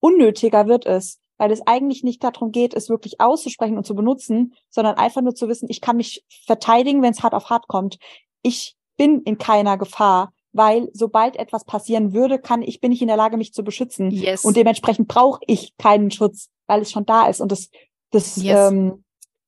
unnötiger 0.00 0.66
wird 0.66 0.86
es 0.86 1.20
weil 1.38 1.50
es 1.50 1.66
eigentlich 1.66 2.04
nicht 2.04 2.22
darum 2.22 2.52
geht, 2.52 2.74
es 2.74 2.90
wirklich 2.90 3.20
auszusprechen 3.20 3.78
und 3.78 3.86
zu 3.86 3.94
benutzen, 3.94 4.54
sondern 4.68 4.96
einfach 4.96 5.22
nur 5.22 5.34
zu 5.34 5.48
wissen, 5.48 5.68
ich 5.70 5.80
kann 5.80 5.96
mich 5.96 6.24
verteidigen, 6.46 7.00
wenn 7.00 7.12
es 7.12 7.22
hart 7.22 7.34
auf 7.34 7.48
hart 7.48 7.68
kommt. 7.68 7.98
Ich 8.42 8.76
bin 8.96 9.22
in 9.22 9.38
keiner 9.38 9.78
Gefahr, 9.78 10.32
weil 10.52 10.90
sobald 10.92 11.36
etwas 11.36 11.64
passieren 11.64 12.12
würde, 12.12 12.38
kann 12.38 12.62
ich 12.62 12.80
bin 12.80 12.92
ich 12.92 13.00
in 13.00 13.08
der 13.08 13.16
Lage, 13.16 13.36
mich 13.36 13.54
zu 13.54 13.62
beschützen. 13.62 14.10
Yes. 14.10 14.44
Und 14.44 14.56
dementsprechend 14.56 15.08
brauche 15.08 15.40
ich 15.46 15.76
keinen 15.78 16.10
Schutz, 16.10 16.48
weil 16.66 16.82
es 16.82 16.90
schon 16.90 17.06
da 17.06 17.28
ist. 17.28 17.40
Und 17.40 17.52
das, 17.52 17.70
das, 18.10 18.36
yes. 18.36 18.70
ähm, 18.70 19.04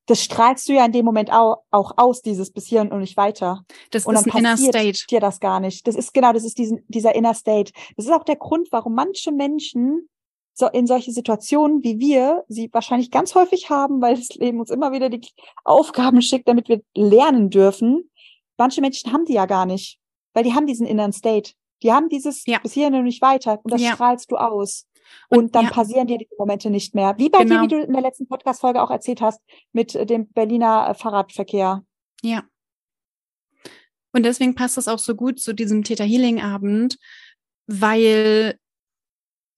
das 0.07 0.23
strahlst 0.23 0.69
du 0.69 0.73
ja 0.73 0.85
in 0.85 0.93
dem 0.93 1.05
Moment 1.05 1.33
auch, 1.33 1.63
auch 1.71 1.93
aus, 1.97 2.23
dieses 2.23 2.53
bis 2.53 2.67
hier 2.67 2.81
und 2.81 2.99
nicht 2.99 3.17
weiter. 3.17 3.65
Das 3.91 4.07
und 4.07 4.15
ist 4.15 4.27
ein 4.27 4.39
Inner 4.39 4.57
State. 4.57 5.07
dir 5.09 5.21
das 5.21 5.41
gar 5.41 5.61
nicht. 5.61 5.87
Das 5.87 5.97
ist 5.97 6.15
genau, 6.15 6.33
das 6.33 6.45
ist 6.45 6.59
diesen, 6.59 6.85
dieser 6.89 7.15
Inner 7.15 7.35
State. 7.35 7.73
Das 7.97 8.07
ist 8.07 8.13
auch 8.13 8.25
der 8.25 8.37
Grund, 8.37 8.69
warum 8.71 8.95
manche 8.95 9.33
Menschen 9.33 10.09
so 10.53 10.69
in 10.69 10.87
solche 10.87 11.13
Situationen, 11.13 11.83
wie 11.83 11.99
wir 11.99 12.45
sie 12.49 12.69
wahrscheinlich 12.73 13.11
ganz 13.11 13.35
häufig 13.35 13.71
haben, 13.71 14.01
weil 14.03 14.17
das 14.17 14.29
Leben 14.35 14.61
uns 14.61 14.71
immer 14.71 14.93
wieder 14.93 15.09
die 15.09 15.27
Aufgaben 15.65 16.21
schickt, 16.23 16.49
damit 16.49 16.69
wir 16.69 16.83
lernen 16.95 17.51
dürfen. 17.51 18.11
Manche 18.59 18.81
Menschen 18.81 19.13
haben 19.13 19.25
die 19.25 19.35
ja 19.35 19.47
gar 19.47 19.67
nicht, 19.67 19.99
weil 20.35 20.45
die 20.45 20.53
haben 20.53 20.67
diesen 20.67 20.87
inneren 20.87 21.13
State. 21.13 21.53
Die 21.83 21.93
haben 21.93 22.09
dieses 22.09 22.45
ja. 22.47 22.59
bis 22.59 22.75
hierhin 22.75 22.95
und 22.95 23.05
nicht 23.05 23.23
weiter 23.23 23.59
und 23.63 23.73
das 23.73 23.81
ja. 23.81 23.95
strahlst 23.95 24.31
du 24.31 24.37
aus. 24.37 24.87
Und, 25.29 25.39
und 25.39 25.55
dann 25.55 25.65
ja. 25.65 25.71
passieren 25.71 26.07
dir 26.07 26.19
diese 26.19 26.35
Momente 26.39 26.71
nicht 26.71 26.95
mehr. 26.95 27.17
Wie 27.19 27.31
bei 27.31 27.45
genau. 27.45 27.57
dir, 27.57 27.63
wie 27.63 27.69
du 27.69 27.81
in 27.81 27.93
der 27.93 28.03
letzten 28.03 28.29
Podcast-Folge 28.29 28.83
auch 28.83 28.91
erzählt 28.91 29.21
hast, 29.21 29.41
mit 29.73 29.95
dem 29.95 30.29
Berliner 30.29 30.95
Fahrradverkehr. 30.95 31.83
Ja. 32.23 32.45
Und 34.13 34.25
deswegen 34.25 34.55
passt 34.55 34.77
das 34.77 34.89
auch 34.89 34.99
so 34.99 35.15
gut 35.15 35.41
zu 35.41 35.55
diesem 35.55 35.85
Theta 35.85 36.05
Healing 36.05 36.41
Abend, 36.41 36.99
weil 37.67 38.60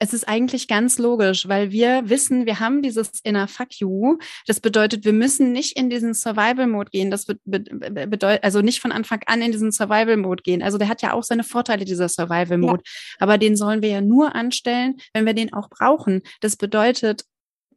es 0.03 0.13
ist 0.13 0.27
eigentlich 0.29 0.67
ganz 0.67 0.99
logisch, 0.99 1.47
weil 1.47 1.71
wir 1.71 2.09
wissen, 2.09 2.45
wir 2.45 2.59
haben 2.59 2.83
dieses 2.83 3.21
Inner 3.23 3.47
Fuck 3.47 3.79
You. 3.79 4.19
Das 4.49 4.59
bedeutet, 4.59 5.05
wir 5.05 5.13
müssen 5.13 5.53
nicht 5.53 5.77
in 5.77 5.91
diesen 5.91 6.13
Survival-Mode 6.13 6.91
gehen. 6.91 7.13
Das 7.13 7.25
bedeutet, 7.25 8.43
also 8.43 8.63
nicht 8.63 8.81
von 8.81 8.91
Anfang 8.91 9.21
an 9.27 9.43
in 9.43 9.53
diesen 9.53 9.71
Survival-Mode 9.71 10.43
gehen. 10.43 10.61
Also 10.61 10.77
der 10.77 10.89
hat 10.89 11.03
ja 11.03 11.13
auch 11.13 11.23
seine 11.23 11.45
Vorteile, 11.45 11.85
dieser 11.85 12.09
Survival-Mode. 12.09 12.83
Ja. 12.85 13.17
Aber 13.21 13.39
den 13.39 13.55
sollen 13.55 13.81
wir 13.81 13.91
ja 13.91 14.01
nur 14.01 14.35
anstellen, 14.35 14.97
wenn 15.13 15.25
wir 15.25 15.35
den 15.35 15.53
auch 15.53 15.71
brauchen. 15.71 16.23
Das 16.41 16.57
bedeutet, 16.57 17.25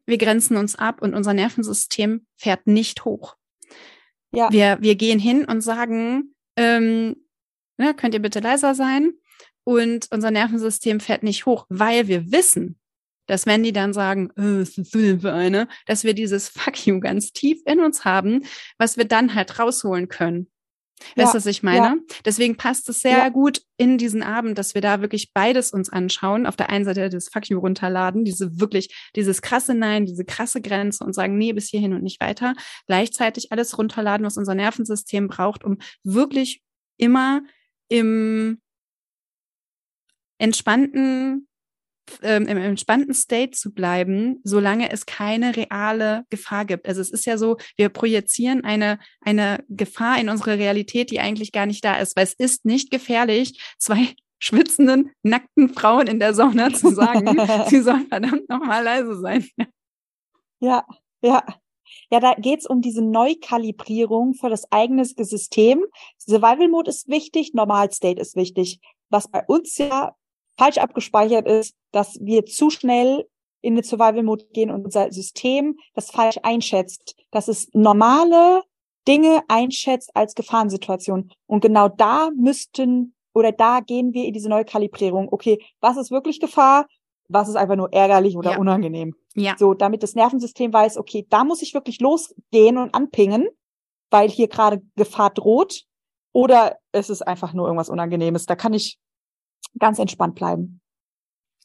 wir 0.08 0.18
grenzen 0.18 0.58
uns 0.58 0.76
ab 0.76 1.04
und 1.04 1.14
unser 1.14 1.36
Nervensystem 1.36 2.26
fährt 2.38 2.66
nicht 2.66 3.06
hoch. 3.06 3.36
Ja. 4.34 4.52
Wir, 4.52 4.78
wir 4.82 4.96
gehen 4.96 5.20
hin 5.20 5.46
und 5.46 5.62
sagen, 5.62 6.34
ähm, 6.58 7.18
ne, 7.78 7.94
könnt 7.94 8.16
ihr 8.16 8.22
bitte 8.22 8.40
leiser 8.40 8.74
sein? 8.74 9.14
Und 9.66 10.08
unser 10.12 10.32
Nervensystem 10.32 11.02
fährt 11.02 11.24
nicht 11.24 11.46
hoch, 11.46 11.66
weil 11.68 12.08
wir 12.08 12.32
wissen, 12.32 12.80
dass 13.28 13.46
wenn 13.46 13.64
die 13.64 13.74
dann 13.74 13.92
sagen, 13.92 14.30
äh, 14.38 14.62
was 14.62 14.78
ist 14.78 14.94
du 14.94 15.00
denn 15.00 15.20
für 15.20 15.34
eine, 15.34 15.68
dass 15.88 16.04
wir 16.06 16.14
dieses 16.14 16.48
Fuck 16.56 16.86
you 16.86 17.00
ganz 17.02 17.34
tief 17.34 17.60
in 17.66 17.82
uns 17.82 18.06
haben, 18.06 18.46
was 18.78 18.96
wir 18.96 19.06
dann 19.06 19.36
halt 19.36 19.60
rausholen 19.60 20.08
können. 20.08 20.48
Weißt 21.18 21.34
du, 21.34 21.38
was 21.38 21.46
ich 21.46 21.62
meine? 21.62 21.86
Ja. 21.86 21.96
Deswegen 22.24 22.56
passt 22.56 22.88
es 22.88 23.02
sehr 23.02 23.18
ja. 23.18 23.30
gut 23.30 23.62
in 23.76 23.98
diesen 23.98 24.24
Abend, 24.24 24.58
dass 24.58 24.76
wir 24.76 24.82
da 24.82 25.02
wirklich 25.02 25.34
beides 25.34 25.72
uns 25.72 25.90
anschauen. 25.90 26.46
Auf 26.46 26.56
der 26.56 26.70
einen 26.70 26.86
Seite 26.86 27.10
das 27.10 27.28
Fuck 27.28 27.50
you 27.50 27.60
runterladen, 27.60 28.24
diese 28.24 28.62
wirklich, 28.62 28.96
dieses 29.14 29.42
krasse 29.42 29.74
Nein, 29.74 30.06
diese 30.06 30.24
krasse 30.24 30.62
Grenze 30.62 31.04
und 31.04 31.14
sagen, 31.14 31.38
nee, 31.38 31.52
bis 31.52 31.68
hierhin 31.68 31.94
und 31.94 32.02
nicht 32.02 32.22
weiter. 32.22 32.54
Gleichzeitig 32.88 33.52
alles 33.52 33.78
runterladen, 33.78 34.26
was 34.26 34.38
unser 34.38 34.56
Nervensystem 34.56 35.28
braucht, 35.28 35.66
um 35.66 35.80
wirklich 36.04 36.64
immer 36.98 37.42
im 37.90 38.62
entspannten 40.46 41.48
ähm, 42.22 42.48
im 42.48 42.58
entspannten 42.58 43.16
State 43.16 43.52
zu 43.52 43.74
bleiben, 43.74 44.40
solange 44.44 44.92
es 44.92 45.08
keine 45.08 45.56
reale 45.56 46.26
Gefahr 46.30 46.66
gibt. 46.66 46.88
Also 46.88 47.02
es 47.02 47.10
ist 47.10 47.26
ja 47.26 47.38
so, 47.38 47.58
wir 47.78 47.90
projizieren 47.90 48.64
eine, 48.64 49.00
eine 49.22 49.64
Gefahr 49.70 50.20
in 50.20 50.30
unsere 50.30 50.60
Realität, 50.60 51.10
die 51.10 51.20
eigentlich 51.20 51.52
gar 51.52 51.66
nicht 51.66 51.84
da 51.84 51.98
ist, 51.98 52.16
weil 52.16 52.26
es 52.26 52.34
ist 52.34 52.64
nicht 52.64 52.92
gefährlich, 52.92 53.60
zwei 53.80 54.14
schwitzenden, 54.40 55.12
nackten 55.24 55.70
Frauen 55.70 56.06
in 56.06 56.20
der 56.20 56.36
Sauna 56.36 56.72
zu 56.74 56.94
sagen, 56.94 57.26
sie 57.70 57.82
sollen 57.82 58.08
verdammt 58.08 58.48
nochmal 58.50 58.84
leise 58.84 59.20
sein. 59.20 59.48
Ja, 60.60 60.86
ja. 61.22 61.44
Ja, 62.12 62.20
da 62.20 62.34
geht's 62.34 62.68
um 62.68 62.82
diese 62.82 63.04
Neukalibrierung 63.04 64.34
für 64.34 64.50
das 64.50 64.72
eigene 64.72 65.06
System. 65.06 65.86
Survival 66.18 66.68
Mode 66.68 66.90
ist 66.90 67.08
wichtig, 67.08 67.54
Normal 67.54 67.92
State 67.92 68.20
ist 68.20 68.36
wichtig. 68.36 68.80
Was 69.10 69.28
bei 69.30 69.44
uns 69.48 69.78
ja 69.78 70.16
falsch 70.58 70.78
abgespeichert 70.78 71.48
ist, 71.48 71.76
dass 71.92 72.18
wir 72.22 72.46
zu 72.46 72.70
schnell 72.70 73.28
in 73.62 73.76
den 73.76 73.84
Survival 73.84 74.24
Mode 74.24 74.46
gehen 74.54 74.70
und 74.70 74.86
unser 74.86 75.12
System 75.12 75.78
das 75.96 76.12
falsch 76.12 76.38
einschätzt, 76.44 77.16
dass 77.32 77.48
es 77.48 77.70
normale 77.74 78.62
Dinge 79.08 79.42
einschätzt 79.48 80.16
als 80.16 80.36
Gefahrensituation. 80.36 81.32
Und 81.48 81.62
genau 81.62 81.90
da 81.90 82.30
müssten 82.36 83.16
oder 83.34 83.52
da 83.52 83.80
gehen 83.82 84.14
wir 84.14 84.26
in 84.26 84.34
diese 84.34 84.50
Neukalibrierung. 84.50 85.28
Okay, 85.32 85.64
was 85.82 85.98
ist 85.98 86.12
wirklich 86.12 86.40
Gefahr? 86.40 86.88
Was 87.28 87.50
ist 87.50 87.56
einfach 87.56 87.76
nur 87.76 87.92
ärgerlich 87.92 88.38
oder 88.38 88.52
ja. 88.52 88.58
unangenehm? 88.60 89.16
Ja. 89.34 89.56
So, 89.58 89.74
damit 89.74 90.04
das 90.04 90.16
Nervensystem 90.16 90.72
weiß, 90.72 90.98
okay, 90.98 91.26
da 91.30 91.44
muss 91.44 91.62
ich 91.62 91.74
wirklich 91.74 92.00
losgehen 92.00 92.78
und 92.78 92.94
anpingen, 92.94 93.48
weil 94.12 94.30
hier 94.30 94.48
gerade 94.48 94.82
Gefahr 94.96 95.32
droht. 95.32 95.84
Oder 96.32 96.78
es 96.92 97.10
ist 97.10 97.22
einfach 97.22 97.54
nur 97.54 97.66
irgendwas 97.66 97.90
Unangenehmes. 97.90 98.46
Da 98.46 98.56
kann 98.56 98.74
ich 98.74 99.00
ganz 99.80 100.00
entspannt 100.00 100.36
bleiben. 100.36 100.82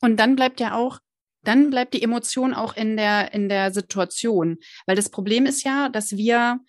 Und 0.00 0.18
dann 0.18 0.36
bleibt 0.36 0.60
ja 0.60 0.74
auch, 0.74 0.98
dann 1.42 1.70
bleibt 1.70 1.94
die 1.94 2.02
Emotion 2.02 2.54
auch 2.54 2.76
in 2.76 2.96
der, 2.96 3.32
in 3.32 3.48
der 3.48 3.72
Situation. 3.72 4.58
Weil 4.86 4.96
das 4.96 5.10
Problem 5.10 5.46
ist 5.46 5.64
ja, 5.64 5.88
dass 5.88 6.12
wir, 6.12 6.60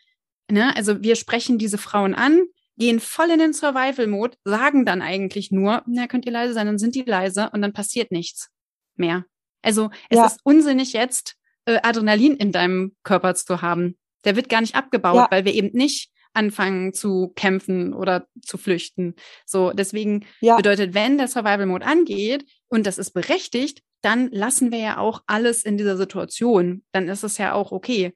ne, 0.50 0.76
also 0.76 1.02
wir 1.02 1.16
sprechen 1.16 1.58
diese 1.58 1.78
Frauen 1.78 2.14
an, 2.14 2.42
gehen 2.78 3.00
voll 3.00 3.30
in 3.30 3.40
den 3.40 3.54
Survival-Mode, 3.54 4.38
sagen 4.44 4.86
dann 4.86 5.02
eigentlich 5.02 5.52
nur, 5.52 5.84
na, 5.88 6.08
könnt 6.08 6.26
ihr 6.26 6.32
leise 6.32 6.54
sein, 6.54 6.68
dann 6.68 6.80
sind 6.80 6.96
die 6.96 7.04
leise 7.04 7.50
und 7.52 7.62
dann 7.62 7.74
passiert 7.74 8.12
nichts 8.12 8.50
mehr. 8.96 9.26
Also 9.62 9.90
es 10.10 10.18
ja. 10.18 10.26
ist 10.26 10.40
unsinnig 10.44 10.94
jetzt, 10.94 11.36
äh, 11.66 11.80
Adrenalin 11.84 12.36
in 12.36 12.52
deinem 12.52 12.96
Körper 13.04 13.36
zu 13.36 13.62
haben. 13.62 13.98
Der 14.26 14.36
wird 14.36 14.50
gar 14.50 14.62
nicht 14.62 14.76
abgebaut, 14.76 15.16
ja. 15.16 15.28
weil 15.30 15.46
wir 15.46 15.54
eben 15.54 15.70
nicht 15.74 16.11
anfangen 16.34 16.94
zu 16.94 17.34
kämpfen 17.36 17.94
oder 17.94 18.28
zu 18.42 18.58
flüchten. 18.58 19.16
So, 19.46 19.72
deswegen 19.72 20.26
ja. 20.40 20.56
bedeutet, 20.56 20.94
wenn 20.94 21.18
der 21.18 21.28
Survival 21.28 21.66
Mode 21.66 21.86
angeht 21.86 22.46
und 22.68 22.88
das 22.88 22.98
ist 22.98 23.12
berechtigt, 23.12 23.82
dann 24.02 24.30
lassen 24.32 24.72
wir 24.72 24.80
ja 24.80 24.98
auch 24.98 25.22
alles 25.28 25.64
in 25.64 25.78
dieser 25.78 25.98
Situation. 25.98 26.84
Dann 26.92 27.08
ist 27.08 27.24
es 27.24 27.38
ja 27.38 27.54
auch 27.54 27.72
okay. 27.72 28.14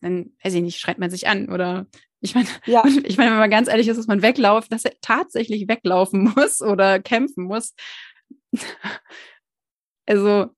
Dann, 0.00 0.32
weiß 0.42 0.54
ich 0.54 0.62
nicht, 0.62 0.78
schreibt 0.78 1.00
man 1.00 1.10
sich 1.10 1.26
an 1.26 1.48
oder 1.48 1.86
ich 2.20 2.34
meine, 2.34 2.48
ja. 2.66 2.82
ich 3.04 3.18
meine, 3.18 3.32
wenn 3.32 3.38
man 3.38 3.50
ganz 3.50 3.68
ehrlich 3.68 3.88
ist, 3.88 3.98
dass 3.98 4.06
man 4.06 4.22
weglauft, 4.22 4.72
dass 4.72 4.84
er 4.84 4.92
tatsächlich 5.00 5.68
weglaufen 5.68 6.24
muss 6.36 6.60
oder 6.60 7.00
kämpfen 7.00 7.44
muss. 7.44 7.74
Also 10.06 10.50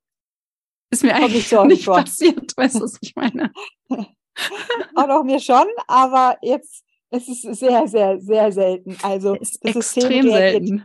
ist 0.90 1.05
mir 1.05 1.14
eigentlich 1.14 1.47
so 1.47 1.64
nicht 1.64 1.87
passiert, 1.87 2.57
weißt 2.57 2.75
du, 2.75 2.81
was 2.81 2.99
ich 3.01 3.14
meine? 3.14 3.53
Auch 3.88 5.07
noch 5.07 5.23
mir 5.23 5.38
schon, 5.38 5.66
aber 5.87 6.37
jetzt 6.42 6.86
es 7.16 7.29
ist 7.29 7.42
sehr, 7.42 7.87
sehr, 7.88 8.20
sehr 8.20 8.52
selten. 8.52 8.96
Also 9.02 9.35
ist 9.35 9.59
das 9.64 9.76
extrem 9.76 10.31
selten. 10.31 10.85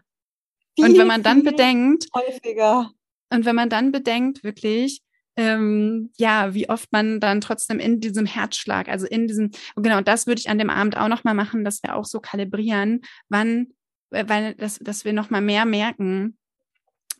Viel, 0.75 0.85
und 0.85 0.97
wenn 0.97 1.07
man 1.07 1.23
dann 1.23 1.43
bedenkt, 1.43 2.07
häufiger. 2.15 2.91
Und 3.29 3.45
wenn 3.45 3.55
man 3.55 3.69
dann 3.69 3.91
bedenkt, 3.91 4.43
wirklich, 4.43 5.01
ähm, 5.37 6.11
ja, 6.17 6.53
wie 6.53 6.69
oft 6.69 6.91
man 6.91 7.19
dann 7.19 7.41
trotzdem 7.41 7.79
in 7.79 7.99
diesem 7.99 8.25
Herzschlag, 8.25 8.89
also 8.89 9.07
in 9.07 9.27
diesem, 9.27 9.51
und 9.75 9.83
genau, 9.83 10.01
das 10.01 10.27
würde 10.27 10.39
ich 10.39 10.49
an 10.49 10.57
dem 10.57 10.69
Abend 10.69 10.97
auch 10.97 11.07
nochmal 11.07 11.33
machen, 11.33 11.63
dass 11.63 11.81
wir 11.83 11.95
auch 11.95 12.05
so 12.05 12.19
kalibrieren, 12.19 13.01
wann, 13.29 13.67
äh, 14.11 14.25
weil, 14.27 14.55
dass, 14.55 14.79
dass 14.79 15.05
wir 15.05 15.13
nochmal 15.13 15.41
mehr 15.41 15.65
merken, 15.65 16.37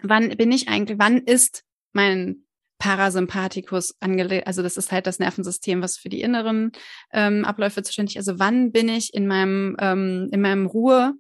wann 0.02 0.30
bin 0.30 0.52
ich 0.52 0.68
eigentlich, 0.68 1.00
wann 1.00 1.18
ist 1.18 1.64
mein 1.94 2.46
Parasympathikus 2.82 3.96
angelegt, 4.00 4.48
also 4.48 4.64
das 4.64 4.76
ist 4.76 4.92
halt 4.92 5.06
das 5.06 5.20
Nervensystem, 5.20 5.84
was 5.84 5.98
für 5.98 6.10
die 6.10 6.22
inneren 6.22 6.72
ähm, 7.14 7.46
Abläufe 7.46 7.84
zuständig 7.84 8.16
ist. 8.16 8.28
Also 8.28 8.40
wann 8.40 8.72
bin 8.72 8.90
ich 8.90 9.14
in 9.14 9.28
meinem, 9.28 9.78
ähm, 9.80 10.30
in 10.32 10.42
meinem 10.42 10.66
Ruhe 10.66 11.14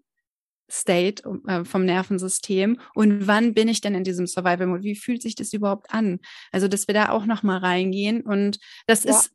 State 0.71 1.21
äh, 1.47 1.63
vom 1.63 1.85
Nervensystem 1.85 2.79
und 2.95 3.27
wann 3.27 3.53
bin 3.53 3.67
ich 3.67 3.79
denn 3.79 3.93
in 3.93 4.03
diesem 4.03 4.25
Survival 4.25 4.65
Mode? 4.65 4.81
Wie 4.81 4.95
fühlt 4.95 5.21
sich 5.21 5.35
das 5.35 5.53
überhaupt 5.53 5.93
an? 5.93 6.19
Also, 6.51 6.67
dass 6.67 6.87
wir 6.87 6.95
da 6.95 7.09
auch 7.09 7.27
noch 7.27 7.43
mal 7.43 7.59
reingehen 7.59 8.21
und 8.21 8.57
das 8.87 9.03
ja. 9.03 9.11
ist 9.11 9.31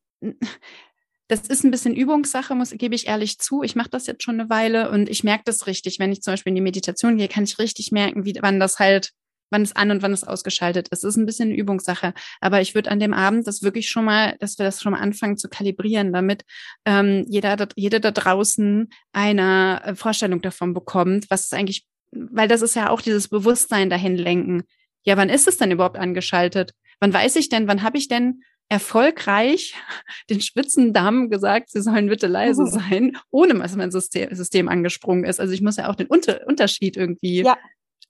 das 1.29 1.43
ist 1.47 1.65
ein 1.65 1.71
bisschen 1.71 1.95
Übungssache, 1.95 2.57
muss 2.57 2.71
gebe 2.73 2.97
ich 2.97 3.07
ehrlich 3.07 3.39
zu. 3.39 3.63
Ich 3.63 3.77
mache 3.77 3.91
das 3.91 4.07
jetzt 4.09 4.25
schon 4.25 4.41
eine 4.41 4.51
Weile 4.51 4.91
und 4.91 5.09
ich 5.09 5.23
merke 5.23 5.45
das 5.45 5.69
richtig. 5.69 6.01
Wenn 6.01 6.11
ich 6.11 6.23
zum 6.23 6.33
Beispiel 6.33 6.51
in 6.51 6.57
die 6.57 6.61
Meditation 6.61 7.19
gehe, 7.19 7.29
kann 7.29 7.45
ich 7.45 7.59
richtig 7.61 7.93
merken, 7.93 8.25
wie 8.25 8.37
wann 8.41 8.59
das 8.59 8.81
halt 8.81 9.13
wann 9.51 9.63
es 9.63 9.75
an 9.75 9.91
und 9.91 10.03
wann 10.03 10.13
es 10.13 10.25
ausgeschaltet 10.25 10.89
ist. 10.89 11.05
Das 11.05 11.11
ist 11.11 11.17
ein 11.17 11.27
bisschen 11.27 11.49
eine 11.49 11.59
Übungssache. 11.59 12.15
Aber 12.41 12.61
ich 12.61 12.75
würde 12.75 12.91
an 12.91 13.01
dem 13.01 13.15
Abend 13.15 13.47
das 13.47 13.63
wirklich 13.63 13.89
schon 13.89 14.05
mal, 14.05 14.37
dass 14.41 14.59
wir 14.59 14.65
das 14.65 14.83
schon 14.83 14.93
mal 14.93 15.01
anfangen 15.01 15.37
zu 15.37 15.49
kalibrieren, 15.49 16.13
damit 16.13 16.45
ähm, 16.85 17.25
jeder, 17.29 17.69
jeder 17.77 18.01
da 18.01 18.11
draußen 18.11 18.89
eine 19.13 19.83
äh, 19.85 19.95
Vorstellung 19.95 20.43
davon 20.43 20.75
bekommt, 20.75 21.31
was 21.31 21.47
es 21.47 21.53
eigentlich, 21.53 21.87
weil 22.11 22.49
das 22.49 22.63
ist 22.63 22.77
ja 22.77 22.91
auch 22.91 23.01
dieses 23.01 23.29
Bewusstsein 23.29 23.91
dahin 23.91 24.17
lenken. 24.17 24.65
Ja, 25.05 25.17
wann 25.17 25.29
ist 25.29 25.47
es 25.47 25.57
denn 25.57 25.71
überhaupt 25.71 25.97
angeschaltet? 25.97 26.73
Wann 27.01 27.13
weiß 27.13 27.37
ich 27.37 27.49
denn, 27.49 27.69
wann 27.69 27.83
habe 27.83 27.99
ich 27.99 28.09
denn 28.09 28.43
erfolgreich 28.69 29.75
den 30.31 30.41
Spitzendamen 30.41 31.31
gesagt, 31.31 31.71
sie 31.71 31.83
sollen 31.83 32.09
bitte 32.09 32.27
leise 32.27 32.67
sein, 32.67 33.17
ohne 33.31 33.55
dass 33.55 33.77
mein 33.77 33.91
System, 33.91 34.35
System 34.35 34.69
angesprungen 34.69 35.25
ist. 35.25 35.41
Also 35.41 35.53
ich 35.53 35.63
muss 35.63 35.77
ja 35.77 35.89
auch 35.89 35.95
den 35.95 36.09
Unter 36.09 36.47
Unterschied 36.47 36.97
irgendwie 36.97 37.43
ja. 37.43 37.57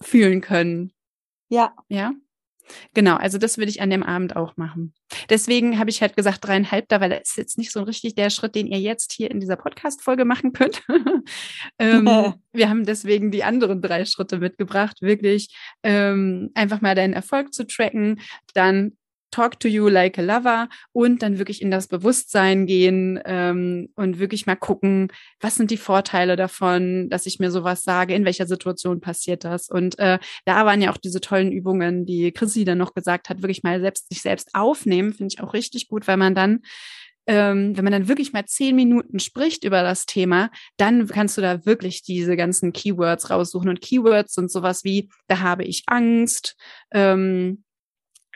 fühlen 0.03 0.40
können. 0.40 0.92
Ja. 1.48 1.74
Ja. 1.88 2.12
Genau, 2.94 3.16
also 3.16 3.38
das 3.38 3.59
würde 3.59 3.70
ich 3.70 3.80
an 3.80 3.90
dem 3.90 4.02
Abend 4.02 4.37
auch 4.37 4.56
machen. 4.56 4.92
Deswegen 5.30 5.78
habe 5.78 5.90
ich 5.90 6.02
halt 6.02 6.16
gesagt 6.16 6.44
dreieinhalb 6.44 6.88
da, 6.88 7.00
weil 7.00 7.11
das 7.11 7.28
ist 7.28 7.37
jetzt 7.37 7.59
nicht 7.59 7.72
so 7.72 7.82
richtig 7.82 8.14
der 8.14 8.30
Schritt, 8.30 8.54
den 8.54 8.66
ihr 8.66 8.80
jetzt 8.80 9.12
hier 9.12 9.30
in 9.30 9.40
dieser 9.40 9.56
Podcast-Folge 9.56 10.24
machen 10.24 10.52
könnt. 10.52 10.82
ähm, 11.78 12.06
wir 12.52 12.68
haben 12.68 12.85
deswegen 12.85 13.30
die 13.30 13.44
anderen 13.44 13.80
drei 13.82 14.04
Schritte 14.04 14.38
mitgebracht, 14.38 15.00
wirklich 15.00 15.54
ähm, 15.82 16.50
einfach 16.54 16.80
mal 16.80 16.94
deinen 16.94 17.14
Erfolg 17.14 17.54
zu 17.54 17.66
tracken, 17.66 18.20
dann 18.54 18.96
Talk 19.37 19.61
to 19.61 19.68
you 19.68 19.88
like 19.88 20.18
a 20.18 20.22
lover 20.22 20.66
und 20.92 21.20
dann 21.20 21.37
wirklich 21.37 21.61
in 21.61 21.70
das 21.70 21.88
Bewusstsein 21.88 22.64
gehen 22.64 23.20
ähm, 23.27 23.90
und 23.94 24.18
wirklich 24.18 24.46
mal 24.46 24.57
gucken, 24.57 25.12
was 25.40 25.57
sind 25.57 25.70
die 25.70 25.77
Vorteile 25.77 26.37
davon, 26.37 27.11
dass 27.11 27.27
ich 27.27 27.38
mir 27.38 27.51
sowas 27.51 27.83
sage, 27.83 28.14
in 28.14 28.25
welcher 28.25 28.46
Situation 28.46 29.03
passiert 29.03 29.44
das. 29.44 29.68
Und 29.68 29.99
äh, 29.99 30.18
da 30.46 30.64
waren 30.64 30.81
ja 30.81 30.90
auch 30.90 30.96
diese 30.96 31.20
tollen 31.20 31.53
Übungen, 31.53 32.07
die 32.07 32.33
Chrissy 32.33 32.64
dann 32.64 32.79
noch 32.79 32.94
gesagt 32.94 33.29
hat, 33.29 33.42
wirklich 33.42 33.62
mal 33.62 33.79
selbst 33.79 34.09
sich 34.09 34.22
selbst 34.22 34.55
aufnehmen, 34.55 35.12
finde 35.12 35.35
ich 35.35 35.42
auch 35.42 35.53
richtig 35.53 35.88
gut, 35.88 36.09
weil 36.09 36.16
man 36.16 36.35
dann 36.35 36.62
ähm, 37.29 37.77
wenn 37.77 37.85
man 37.85 37.92
dann 37.92 38.09
wirklich 38.09 38.33
mal 38.33 38.46
zehn 38.46 38.77
Minuten 38.77 39.18
spricht 39.18 39.64
über 39.64 39.83
das 39.83 40.07
Thema, 40.07 40.49
dann 40.77 41.09
kannst 41.09 41.37
du 41.37 41.42
da 41.42 41.66
wirklich 41.66 42.03
diese 42.03 42.37
ganzen 42.37 42.72
Keywords 42.72 43.31
raussuchen. 43.31 43.68
Und 43.68 43.81
Keywords 43.81 44.33
sind 44.35 44.51
sowas 44.51 44.85
wie, 44.85 45.11
da 45.27 45.40
habe 45.40 45.64
ich 45.64 45.83
Angst, 45.88 46.57
ähm, 46.92 47.64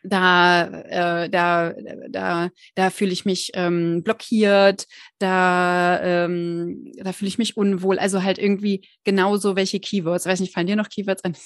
da, 0.03 0.67
äh, 0.67 1.31
da, 1.31 1.75
da, 2.09 2.49
da 2.75 2.91
fühle 2.91 3.13
ich 3.13 3.25
mich 3.25 3.51
ähm, 3.55 4.03
blockiert, 4.03 4.87
da, 5.19 6.01
ähm, 6.03 6.93
da 6.97 7.13
fühle 7.13 7.29
ich 7.29 7.39
mich 7.39 7.57
unwohl. 7.57 7.99
Also 7.99 8.23
halt 8.23 8.39
irgendwie 8.39 8.87
genauso 9.05 9.57
welche 9.57 9.81
Keywords. 9.81 10.27
weiß 10.27 10.41
nicht, 10.41 10.55
fallen 10.55 10.67
dir 10.67 10.77
noch 10.77 10.89
Keywords 10.89 11.25
an? 11.25 11.37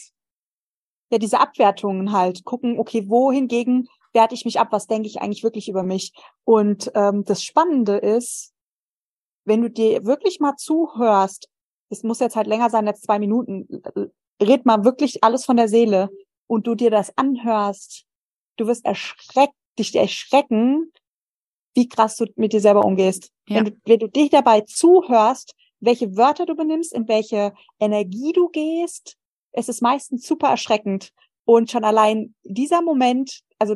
Ja, 1.10 1.18
diese 1.18 1.40
Abwertungen 1.40 2.12
halt. 2.12 2.44
Gucken, 2.44 2.78
okay, 2.78 3.04
wo 3.08 3.30
hingegen 3.30 3.88
werte 4.12 4.34
ich 4.34 4.44
mich 4.44 4.60
ab? 4.60 4.68
Was 4.70 4.86
denke 4.86 5.08
ich 5.08 5.20
eigentlich 5.20 5.44
wirklich 5.44 5.68
über 5.68 5.82
mich? 5.82 6.12
Und 6.44 6.90
ähm, 6.94 7.24
das 7.24 7.42
Spannende 7.42 7.96
ist, 7.96 8.52
wenn 9.44 9.60
du 9.60 9.70
dir 9.70 10.04
wirklich 10.04 10.40
mal 10.40 10.56
zuhörst, 10.56 11.48
es 11.90 12.02
muss 12.02 12.20
jetzt 12.20 12.36
halt 12.36 12.46
länger 12.46 12.70
sein 12.70 12.88
als 12.88 13.02
zwei 13.02 13.18
Minuten, 13.18 13.68
red 14.42 14.64
mal 14.64 14.84
wirklich 14.84 15.22
alles 15.22 15.44
von 15.44 15.56
der 15.56 15.68
Seele 15.68 16.08
und 16.46 16.66
du 16.66 16.74
dir 16.74 16.90
das 16.90 17.16
anhörst, 17.16 18.06
du 18.56 18.66
wirst 18.66 18.84
erschreckt, 18.84 19.54
dich 19.78 19.94
erschrecken, 19.94 20.92
wie 21.74 21.88
krass 21.88 22.16
du 22.16 22.26
mit 22.36 22.52
dir 22.52 22.60
selber 22.60 22.84
umgehst. 22.84 23.30
Ja. 23.48 23.56
Wenn, 23.56 23.64
du, 23.64 23.72
wenn 23.84 23.98
du 23.98 24.08
dich 24.08 24.30
dabei 24.30 24.60
zuhörst, 24.62 25.54
welche 25.80 26.16
Wörter 26.16 26.46
du 26.46 26.54
benimmst, 26.54 26.92
in 26.92 27.08
welche 27.08 27.52
Energie 27.78 28.32
du 28.32 28.48
gehst, 28.48 29.16
es 29.52 29.68
ist 29.68 29.82
meistens 29.82 30.26
super 30.26 30.48
erschreckend. 30.48 31.10
Und 31.44 31.70
schon 31.70 31.84
allein 31.84 32.34
dieser 32.42 32.80
Moment, 32.80 33.40
also 33.58 33.74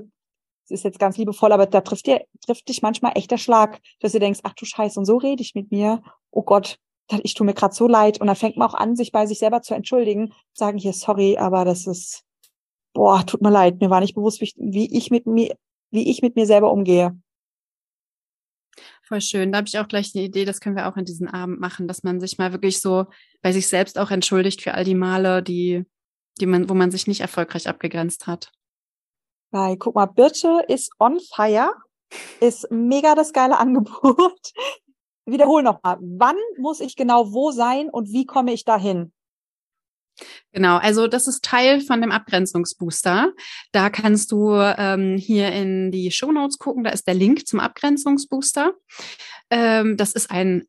es 0.64 0.70
ist 0.70 0.84
jetzt 0.84 0.98
ganz 0.98 1.16
liebevoll, 1.16 1.52
aber 1.52 1.66
da 1.66 1.80
trifft 1.80 2.06
dir, 2.06 2.24
trifft 2.44 2.68
dich 2.68 2.82
manchmal 2.82 3.12
echt 3.14 3.30
der 3.30 3.38
Schlag, 3.38 3.80
dass 4.00 4.12
du 4.12 4.18
denkst, 4.18 4.40
ach 4.42 4.54
du 4.54 4.64
Scheiße, 4.64 4.98
und 4.98 5.06
so 5.06 5.16
rede 5.16 5.42
ich 5.42 5.54
mit 5.54 5.70
mir. 5.70 6.02
Oh 6.30 6.42
Gott, 6.42 6.78
ich 7.22 7.34
tue 7.34 7.46
mir 7.46 7.54
gerade 7.54 7.74
so 7.74 7.86
leid. 7.86 8.20
Und 8.20 8.26
dann 8.26 8.36
fängt 8.36 8.56
man 8.56 8.68
auch 8.68 8.74
an, 8.74 8.96
sich 8.96 9.12
bei 9.12 9.26
sich 9.26 9.38
selber 9.38 9.62
zu 9.62 9.74
entschuldigen, 9.74 10.32
sagen 10.52 10.78
hier, 10.78 10.92
sorry, 10.92 11.36
aber 11.38 11.64
das 11.64 11.86
ist, 11.86 12.24
boah, 12.99 13.24
tut 13.24 13.40
mir 13.42 13.51
leid, 13.51 13.80
mir 13.80 13.90
war 13.90 14.01
nicht 14.01 14.16
bewusst, 14.16 14.40
wie 14.40 14.96
ich 14.96 15.11
mit 15.12 15.24
mir, 15.24 15.57
wie 15.92 16.11
ich 16.11 16.20
mit 16.20 16.34
mir 16.34 16.46
selber 16.46 16.72
umgehe. 16.72 17.16
Voll 19.03 19.20
schön. 19.20 19.53
Da 19.53 19.59
habe 19.59 19.68
ich 19.68 19.78
auch 19.78 19.86
gleich 19.86 20.11
eine 20.14 20.24
Idee, 20.24 20.44
das 20.44 20.61
können 20.61 20.74
wir 20.74 20.88
auch 20.88 20.96
in 20.96 21.05
diesem 21.05 21.28
Abend 21.28 21.61
machen, 21.61 21.86
dass 21.86 22.03
man 22.03 22.18
sich 22.18 22.38
mal 22.38 22.53
wirklich 22.53 22.80
so 22.80 23.07
bei 23.40 23.53
sich 23.53 23.68
selbst 23.68 24.01
auch 24.01 24.11
entschuldigt 24.11 24.62
für 24.62 24.74
all 24.74 24.82
die 24.82 24.96
Male, 24.96 25.44
die, 25.44 25.86
die 26.40 26.46
man, 26.46 26.68
wo 26.68 26.74
man 26.74 26.90
sich 26.90 27.07
nicht 27.07 27.20
erfolgreich 27.20 27.68
abgegrenzt 27.68 28.26
hat. 28.26 28.51
Weil, 29.53 29.76
guck 29.76 29.94
mal, 29.94 30.07
Birte 30.07 30.64
ist 30.66 30.90
on 30.99 31.20
fire, 31.20 31.70
ist 32.40 32.68
mega 32.72 33.14
das 33.14 33.32
geile 33.32 33.59
Angebot. 33.61 34.53
Wiederhol 35.24 35.62
nochmal. 35.62 35.99
Wann 36.01 36.36
muss 36.59 36.80
ich 36.80 36.96
genau 36.96 37.32
wo 37.32 37.53
sein 37.53 37.90
und 37.90 38.11
wie 38.11 38.26
komme 38.26 38.53
ich 38.53 38.64
dahin? 38.64 39.12
Genau, 40.52 40.76
also 40.78 41.06
das 41.06 41.28
ist 41.28 41.44
Teil 41.44 41.80
von 41.80 42.00
dem 42.00 42.12
Abgrenzungsbooster. 42.12 43.32
Da 43.72 43.90
kannst 43.90 44.32
du 44.32 44.52
ähm, 44.54 45.16
hier 45.16 45.52
in 45.52 45.90
die 45.90 46.10
Show 46.10 46.32
Notes 46.32 46.58
gucken, 46.58 46.84
da 46.84 46.90
ist 46.90 47.06
der 47.06 47.14
Link 47.14 47.46
zum 47.46 47.60
Abgrenzungsbooster. 47.60 48.72
Ähm, 49.50 49.96
das 49.96 50.12
ist 50.12 50.30
ein 50.30 50.64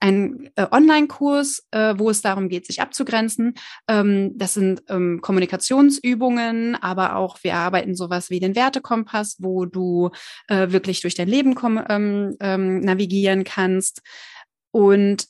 ein 0.00 0.50
äh, 0.56 0.66
Online-Kurs, 0.70 1.66
äh, 1.70 1.94
wo 1.98 2.10
es 2.10 2.22
darum 2.22 2.48
geht, 2.48 2.66
sich 2.66 2.80
abzugrenzen. 2.80 3.54
Ähm, 3.86 4.32
das 4.36 4.54
sind 4.54 4.82
ähm, 4.88 5.20
Kommunikationsübungen, 5.20 6.74
aber 6.76 7.16
auch 7.16 7.38
wir 7.42 7.54
arbeiten 7.54 7.94
sowas 7.94 8.30
wie 8.30 8.40
den 8.40 8.56
Wertekompass, 8.56 9.36
wo 9.40 9.66
du 9.66 10.10
äh, 10.48 10.70
wirklich 10.70 11.02
durch 11.02 11.14
dein 11.14 11.28
Leben 11.28 11.54
ähm, 11.88 12.34
ähm, 12.40 12.80
navigieren 12.80 13.44
kannst. 13.44 14.00
Und 14.72 15.26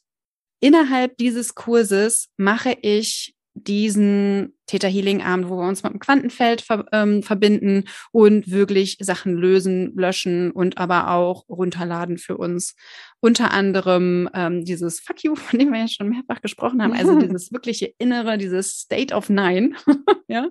innerhalb 0.61 1.17
dieses 1.17 1.55
Kurses 1.55 2.29
mache 2.37 2.77
ich 2.81 3.35
diesen 3.55 4.55
Theta 4.67 4.87
Healing 4.87 5.23
Abend, 5.23 5.49
wo 5.49 5.59
wir 5.59 5.69
uns 5.69 5.83
mit 5.83 5.93
dem 5.93 5.99
Quantenfeld 5.99 6.61
ver 6.61 6.87
ähm, 6.93 7.23
verbinden 7.23 7.85
und 8.13 8.51
wirklich 8.51 8.97
Sachen 9.01 9.35
lösen, 9.35 9.93
löschen 9.97 10.53
und 10.53 10.79
aber 10.79 11.11
auch 11.11 11.49
runterladen 11.49 12.19
für 12.19 12.37
uns. 12.37 12.77
Unter 13.21 13.53
anderem 13.53 14.29
ähm, 14.33 14.65
dieses 14.65 15.01
Fuck 15.01 15.25
you, 15.25 15.35
von 15.35 15.59
dem 15.59 15.73
wir 15.73 15.81
ja 15.81 15.89
schon 15.89 16.09
mehrfach 16.09 16.41
gesprochen 16.41 16.83
haben, 16.83 16.93
also 16.93 17.19
dieses 17.19 17.53
wirkliche 17.53 17.93
Innere, 17.99 18.39
dieses 18.39 18.79
State 18.79 19.15
of 19.15 19.29
Nine. 19.29 19.75
ja. 20.29 20.49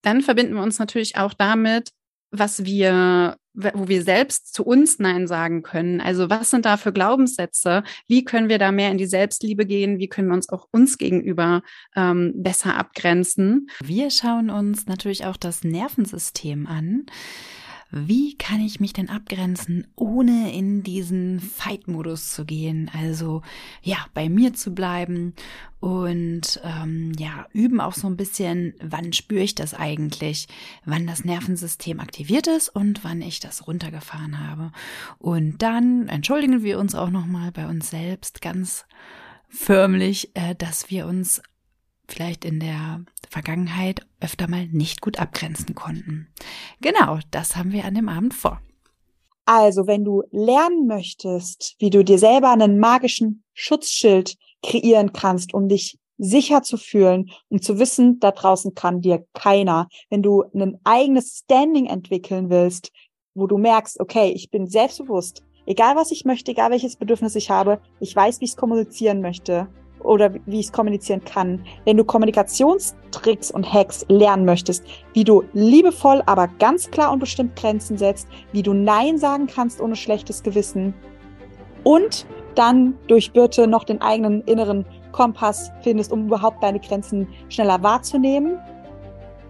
Dann 0.00 0.22
verbinden 0.22 0.54
wir 0.54 0.62
uns 0.62 0.78
natürlich 0.78 1.16
auch 1.16 1.34
damit, 1.34 1.90
was 2.30 2.64
wir, 2.64 3.36
wo 3.54 3.88
wir 3.88 4.02
selbst 4.02 4.54
zu 4.54 4.64
uns 4.64 4.98
Nein 4.98 5.26
sagen 5.26 5.62
können. 5.62 6.00
Also 6.00 6.30
was 6.30 6.50
sind 6.50 6.64
da 6.64 6.76
für 6.76 6.92
Glaubenssätze? 6.92 7.84
Wie 8.08 8.24
können 8.24 8.48
wir 8.48 8.58
da 8.58 8.72
mehr 8.72 8.90
in 8.90 8.98
die 8.98 9.06
Selbstliebe 9.06 9.66
gehen? 9.66 9.98
Wie 9.98 10.08
können 10.08 10.28
wir 10.28 10.34
uns 10.34 10.48
auch 10.48 10.68
uns 10.70 10.98
gegenüber 10.98 11.62
ähm, 11.94 12.32
besser 12.34 12.76
abgrenzen? 12.76 13.68
Wir 13.82 14.10
schauen 14.10 14.50
uns 14.50 14.86
natürlich 14.86 15.26
auch 15.26 15.36
das 15.36 15.64
Nervensystem 15.64 16.66
an. 16.66 17.06
Wie 17.94 18.38
kann 18.38 18.60
ich 18.60 18.80
mich 18.80 18.94
denn 18.94 19.10
abgrenzen, 19.10 19.86
ohne 19.96 20.50
in 20.54 20.82
diesen 20.82 21.40
Fight-Modus 21.40 22.32
zu 22.32 22.46
gehen? 22.46 22.90
Also 22.98 23.42
ja, 23.82 23.98
bei 24.14 24.30
mir 24.30 24.54
zu 24.54 24.74
bleiben 24.74 25.34
und 25.78 26.58
ähm, 26.64 27.12
ja, 27.18 27.46
üben 27.52 27.82
auch 27.82 27.92
so 27.92 28.06
ein 28.06 28.16
bisschen, 28.16 28.72
wann 28.82 29.12
spüre 29.12 29.42
ich 29.42 29.54
das 29.54 29.74
eigentlich, 29.74 30.48
wann 30.86 31.06
das 31.06 31.24
Nervensystem 31.24 32.00
aktiviert 32.00 32.46
ist 32.46 32.70
und 32.70 33.04
wann 33.04 33.20
ich 33.20 33.40
das 33.40 33.66
runtergefahren 33.66 34.40
habe. 34.40 34.72
Und 35.18 35.60
dann 35.60 36.08
entschuldigen 36.08 36.62
wir 36.62 36.78
uns 36.78 36.94
auch 36.94 37.10
nochmal 37.10 37.52
bei 37.52 37.68
uns 37.68 37.90
selbst 37.90 38.40
ganz 38.40 38.86
förmlich, 39.50 40.30
äh, 40.34 40.54
dass 40.54 40.90
wir 40.90 41.06
uns 41.06 41.42
vielleicht 42.12 42.44
in 42.44 42.60
der 42.60 43.04
Vergangenheit 43.30 44.06
öfter 44.20 44.48
mal 44.48 44.66
nicht 44.66 45.00
gut 45.00 45.18
abgrenzen 45.18 45.74
konnten. 45.74 46.28
Genau, 46.80 47.18
das 47.30 47.56
haben 47.56 47.72
wir 47.72 47.84
an 47.84 47.94
dem 47.94 48.08
Abend 48.08 48.34
vor. 48.34 48.60
Also, 49.44 49.86
wenn 49.86 50.04
du 50.04 50.22
lernen 50.30 50.86
möchtest, 50.86 51.74
wie 51.78 51.90
du 51.90 52.04
dir 52.04 52.18
selber 52.18 52.52
einen 52.52 52.78
magischen 52.78 53.42
Schutzschild 53.54 54.36
kreieren 54.62 55.12
kannst, 55.12 55.52
um 55.52 55.68
dich 55.68 55.98
sicher 56.18 56.62
zu 56.62 56.76
fühlen, 56.76 57.30
um 57.48 57.60
zu 57.60 57.78
wissen, 57.78 58.20
da 58.20 58.30
draußen 58.30 58.74
kann 58.74 59.00
dir 59.00 59.26
keiner. 59.32 59.88
Wenn 60.10 60.22
du 60.22 60.44
ein 60.54 60.78
eigenes 60.84 61.38
Standing 61.38 61.86
entwickeln 61.86 62.50
willst, 62.50 62.92
wo 63.34 63.46
du 63.46 63.58
merkst, 63.58 63.98
okay, 63.98 64.30
ich 64.30 64.50
bin 64.50 64.68
selbstbewusst, 64.68 65.42
egal 65.66 65.96
was 65.96 66.12
ich 66.12 66.24
möchte, 66.24 66.52
egal 66.52 66.70
welches 66.70 66.96
Bedürfnis 66.96 67.34
ich 67.34 67.50
habe, 67.50 67.80
ich 67.98 68.14
weiß, 68.14 68.40
wie 68.40 68.44
ich 68.44 68.52
es 68.52 68.56
kommunizieren 68.56 69.20
möchte 69.20 69.68
oder 70.04 70.34
wie 70.46 70.60
ich 70.60 70.66
es 70.66 70.72
kommunizieren 70.72 71.24
kann. 71.24 71.64
Wenn 71.84 71.96
du 71.96 72.04
Kommunikationstricks 72.04 73.50
und 73.50 73.70
Hacks 73.72 74.04
lernen 74.08 74.44
möchtest, 74.44 74.84
wie 75.12 75.24
du 75.24 75.44
liebevoll, 75.52 76.22
aber 76.26 76.48
ganz 76.58 76.90
klar 76.90 77.12
und 77.12 77.18
bestimmt 77.18 77.56
Grenzen 77.56 77.98
setzt, 77.98 78.28
wie 78.52 78.62
du 78.62 78.72
Nein 78.72 79.18
sagen 79.18 79.46
kannst 79.46 79.80
ohne 79.80 79.96
schlechtes 79.96 80.42
Gewissen 80.42 80.94
und 81.84 82.26
dann 82.54 82.94
durch 83.08 83.32
Birte 83.32 83.66
noch 83.66 83.84
den 83.84 84.00
eigenen 84.02 84.42
inneren 84.42 84.84
Kompass 85.12 85.70
findest, 85.82 86.12
um 86.12 86.26
überhaupt 86.26 86.62
deine 86.62 86.80
Grenzen 86.80 87.28
schneller 87.48 87.82
wahrzunehmen. 87.82 88.58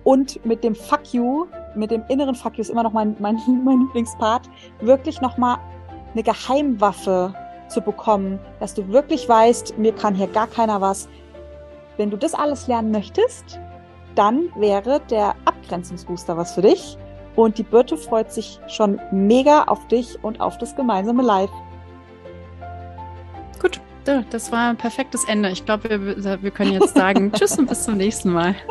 Und 0.05 0.45
mit 0.45 0.65
dem 0.65 0.75
Fuck 0.75 1.13
you, 1.13 1.47
mit 1.77 1.91
dem 1.91 2.03
inneren 2.09 2.35
Fuck 2.35 2.55
you 2.57 2.63
ist 2.63 2.71
immer 2.71 2.83
noch 2.83 2.93
mein, 2.93 3.17
mein, 3.19 3.37
mein 3.65 3.81
Lieblingspart, 3.81 4.49
wirklich 4.81 5.21
nochmal 5.21 5.59
eine 6.13 6.23
Geheimwaffe 6.23 7.35
zu 7.73 7.81
bekommen, 7.81 8.39
dass 8.61 8.75
du 8.75 8.89
wirklich 8.89 9.29
weißt, 9.29 9.79
mir 9.79 9.93
kann 9.93 10.15
hier 10.15 10.29
gar 10.29 10.47
keiner 10.47 10.81
was. 10.81 11.09
Wenn 11.97 12.11
du 12.11 12.17
das 12.17 12.35
alles 12.35 12.69
lernen 12.69 12.91
möchtest, 12.91 13.59
dann 14.15 14.51
wäre 14.57 15.01
der 15.11 15.35
Abgrenzungsbooster 15.45 16.37
was 16.37 16.55
für 16.55 16.63
dich. 16.63 16.97
Und 17.35 17.57
die 17.59 17.63
Birte 17.63 17.97
freut 17.97 18.31
sich 18.31 18.61
schon 18.69 19.01
mega 19.11 19.65
auf 19.65 19.87
dich 19.89 20.23
und 20.23 20.41
auf 20.41 20.59
das 20.59 20.77
gemeinsame 20.77 21.23
Live. 21.23 21.51
Gut, 23.61 23.81
das 24.05 24.53
war 24.53 24.71
ein 24.71 24.77
perfektes 24.77 25.25
Ende. 25.25 25.51
Ich 25.51 25.65
glaube, 25.65 25.89
wir, 25.89 26.43
wir 26.43 26.51
können 26.51 26.73
jetzt 26.73 26.95
sagen 26.95 27.33
Tschüss 27.37 27.59
und 27.59 27.69
bis 27.69 27.85
zum 27.85 27.97
nächsten 27.97 28.33
Mal. 28.33 28.55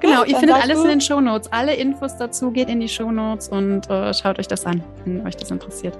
Genau, 0.00 0.24
ihr 0.24 0.36
findet 0.36 0.56
alles 0.62 0.80
in 0.82 0.88
den 0.88 1.00
Show 1.00 1.20
Notes. 1.20 1.52
Alle 1.52 1.74
Infos 1.74 2.16
dazu 2.16 2.50
geht 2.50 2.68
in 2.68 2.80
die 2.80 2.88
Show 2.88 3.10
Notes 3.10 3.48
und 3.48 3.90
äh, 3.90 4.14
schaut 4.14 4.38
euch 4.38 4.46
das 4.46 4.64
an, 4.64 4.82
wenn 5.04 5.26
euch 5.26 5.36
das 5.36 5.50
interessiert. 5.50 5.98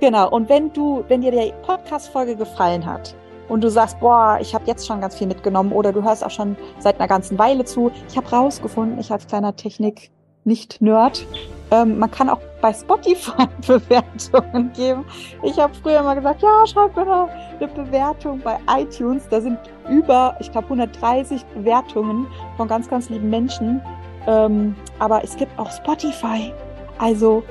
Genau, 0.00 0.30
und 0.30 0.48
wenn 0.48 0.72
du, 0.72 1.04
wenn 1.08 1.20
dir 1.20 1.30
die 1.30 1.52
Podcast-Folge 1.62 2.34
gefallen 2.34 2.86
hat 2.86 3.14
und 3.48 3.62
du 3.62 3.70
sagst, 3.70 4.00
boah, 4.00 4.38
ich 4.40 4.54
habe 4.54 4.64
jetzt 4.66 4.86
schon 4.86 5.02
ganz 5.02 5.14
viel 5.16 5.26
mitgenommen 5.26 5.72
oder 5.72 5.92
du 5.92 6.02
hörst 6.02 6.24
auch 6.24 6.30
schon 6.30 6.56
seit 6.78 6.96
einer 6.98 7.08
ganzen 7.08 7.38
Weile 7.38 7.66
zu, 7.66 7.90
ich 8.08 8.16
habe 8.16 8.28
rausgefunden, 8.30 8.98
ich 8.98 9.12
als 9.12 9.26
kleiner 9.26 9.54
Technik 9.56 10.10
nicht 10.44 10.80
Nerd, 10.80 11.26
ähm, 11.70 11.98
man 11.98 12.10
kann 12.10 12.30
auch 12.30 12.40
bei 12.62 12.72
Spotify 12.72 13.46
Bewertungen 13.66 14.72
geben. 14.72 15.04
Ich 15.42 15.58
habe 15.58 15.74
früher 15.74 16.02
mal 16.02 16.14
gesagt, 16.14 16.40
ja, 16.40 16.66
schreib 16.66 16.96
mir 16.96 17.02
eine, 17.02 17.28
eine 17.58 17.68
Bewertung 17.68 18.40
bei 18.40 18.58
iTunes. 18.74 19.28
Da 19.28 19.40
sind 19.40 19.58
über, 19.88 20.34
ich 20.40 20.50
glaube, 20.50 20.66
130 20.68 21.44
Bewertungen 21.54 22.26
von 22.56 22.68
ganz, 22.68 22.88
ganz 22.88 23.10
lieben 23.10 23.28
Menschen. 23.28 23.82
Ähm, 24.26 24.74
aber 24.98 25.22
es 25.22 25.36
gibt 25.36 25.56
auch 25.58 25.70
Spotify. 25.70 26.52
Also 26.98 27.42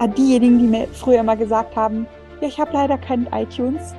an 0.00 0.14
diejenigen, 0.14 0.58
die 0.58 0.66
mir 0.66 0.88
früher 0.88 1.22
mal 1.22 1.36
gesagt 1.36 1.76
haben, 1.76 2.06
ja, 2.40 2.48
ich 2.48 2.58
habe 2.58 2.72
leider 2.72 2.98
keinen 2.98 3.26
iTunes, 3.32 3.94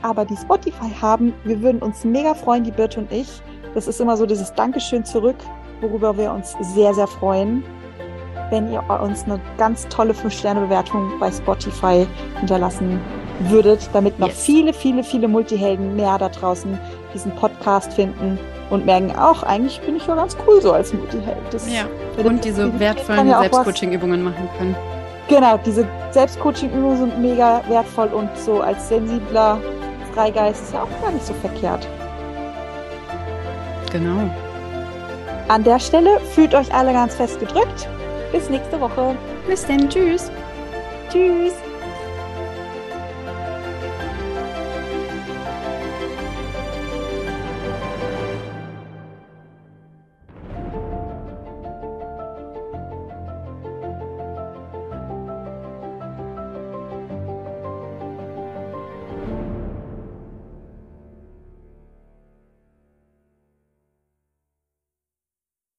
aber 0.00 0.24
die 0.24 0.36
Spotify 0.36 0.90
haben. 1.00 1.32
Wir 1.44 1.60
würden 1.60 1.80
uns 1.82 2.04
mega 2.04 2.34
freuen, 2.34 2.64
die 2.64 2.70
Birte 2.70 3.00
und 3.00 3.12
ich. 3.12 3.28
Das 3.74 3.86
ist 3.86 4.00
immer 4.00 4.16
so 4.16 4.26
dieses 4.26 4.52
Dankeschön 4.54 5.04
zurück, 5.04 5.36
worüber 5.80 6.16
wir 6.16 6.32
uns 6.32 6.56
sehr, 6.74 6.94
sehr 6.94 7.06
freuen, 7.06 7.62
wenn 8.50 8.72
ihr 8.72 8.82
uns 9.02 9.24
eine 9.24 9.40
ganz 9.58 9.86
tolle 9.88 10.14
5-Sterne-Bewertung 10.14 11.12
bei 11.20 11.30
Spotify 11.30 12.06
hinterlassen 12.38 12.98
würdet, 13.48 13.88
damit 13.92 14.18
noch 14.18 14.28
yes. 14.28 14.44
viele, 14.44 14.72
viele, 14.72 15.04
viele 15.04 15.28
Multihelden 15.28 15.96
mehr 15.96 16.16
da 16.18 16.28
draußen 16.28 16.78
diesen 17.12 17.34
Podcast 17.34 17.92
finden 17.92 18.38
und 18.70 18.86
merken, 18.86 19.14
auch 19.16 19.42
eigentlich 19.42 19.80
bin 19.82 19.96
ich 19.96 20.06
ja 20.06 20.14
ganz 20.14 20.36
cool 20.46 20.62
so 20.62 20.72
als 20.72 20.94
Multiheld. 20.94 21.36
Das 21.50 21.66
ja, 21.70 21.84
und 22.24 22.44
diese 22.44 22.78
wertvollen 22.78 23.28
ja 23.28 23.40
Selbstcoaching-Übungen 23.40 24.22
machen 24.22 24.48
können. 24.56 24.76
Genau, 25.28 25.56
diese 25.58 25.86
Selbstcoaching-Übungen 26.10 26.98
sind 26.98 27.18
mega 27.20 27.62
wertvoll 27.68 28.08
und 28.08 28.28
so 28.36 28.60
als 28.60 28.88
sensibler 28.88 29.58
Freigeist 30.12 30.62
ist 30.64 30.74
ja 30.74 30.82
auch 30.82 31.00
gar 31.02 31.10
nicht 31.10 31.24
so 31.24 31.32
verkehrt. 31.34 31.86
Genau. 33.90 34.30
An 35.48 35.64
der 35.64 35.78
Stelle 35.78 36.20
fühlt 36.34 36.54
euch 36.54 36.72
alle 36.74 36.92
ganz 36.92 37.14
fest 37.14 37.40
gedrückt. 37.40 37.88
Bis 38.30 38.48
nächste 38.48 38.80
Woche. 38.80 39.14
Bis 39.46 39.66
dann. 39.66 39.88
Tschüss. 39.88 40.30
Tschüss. 41.10 41.52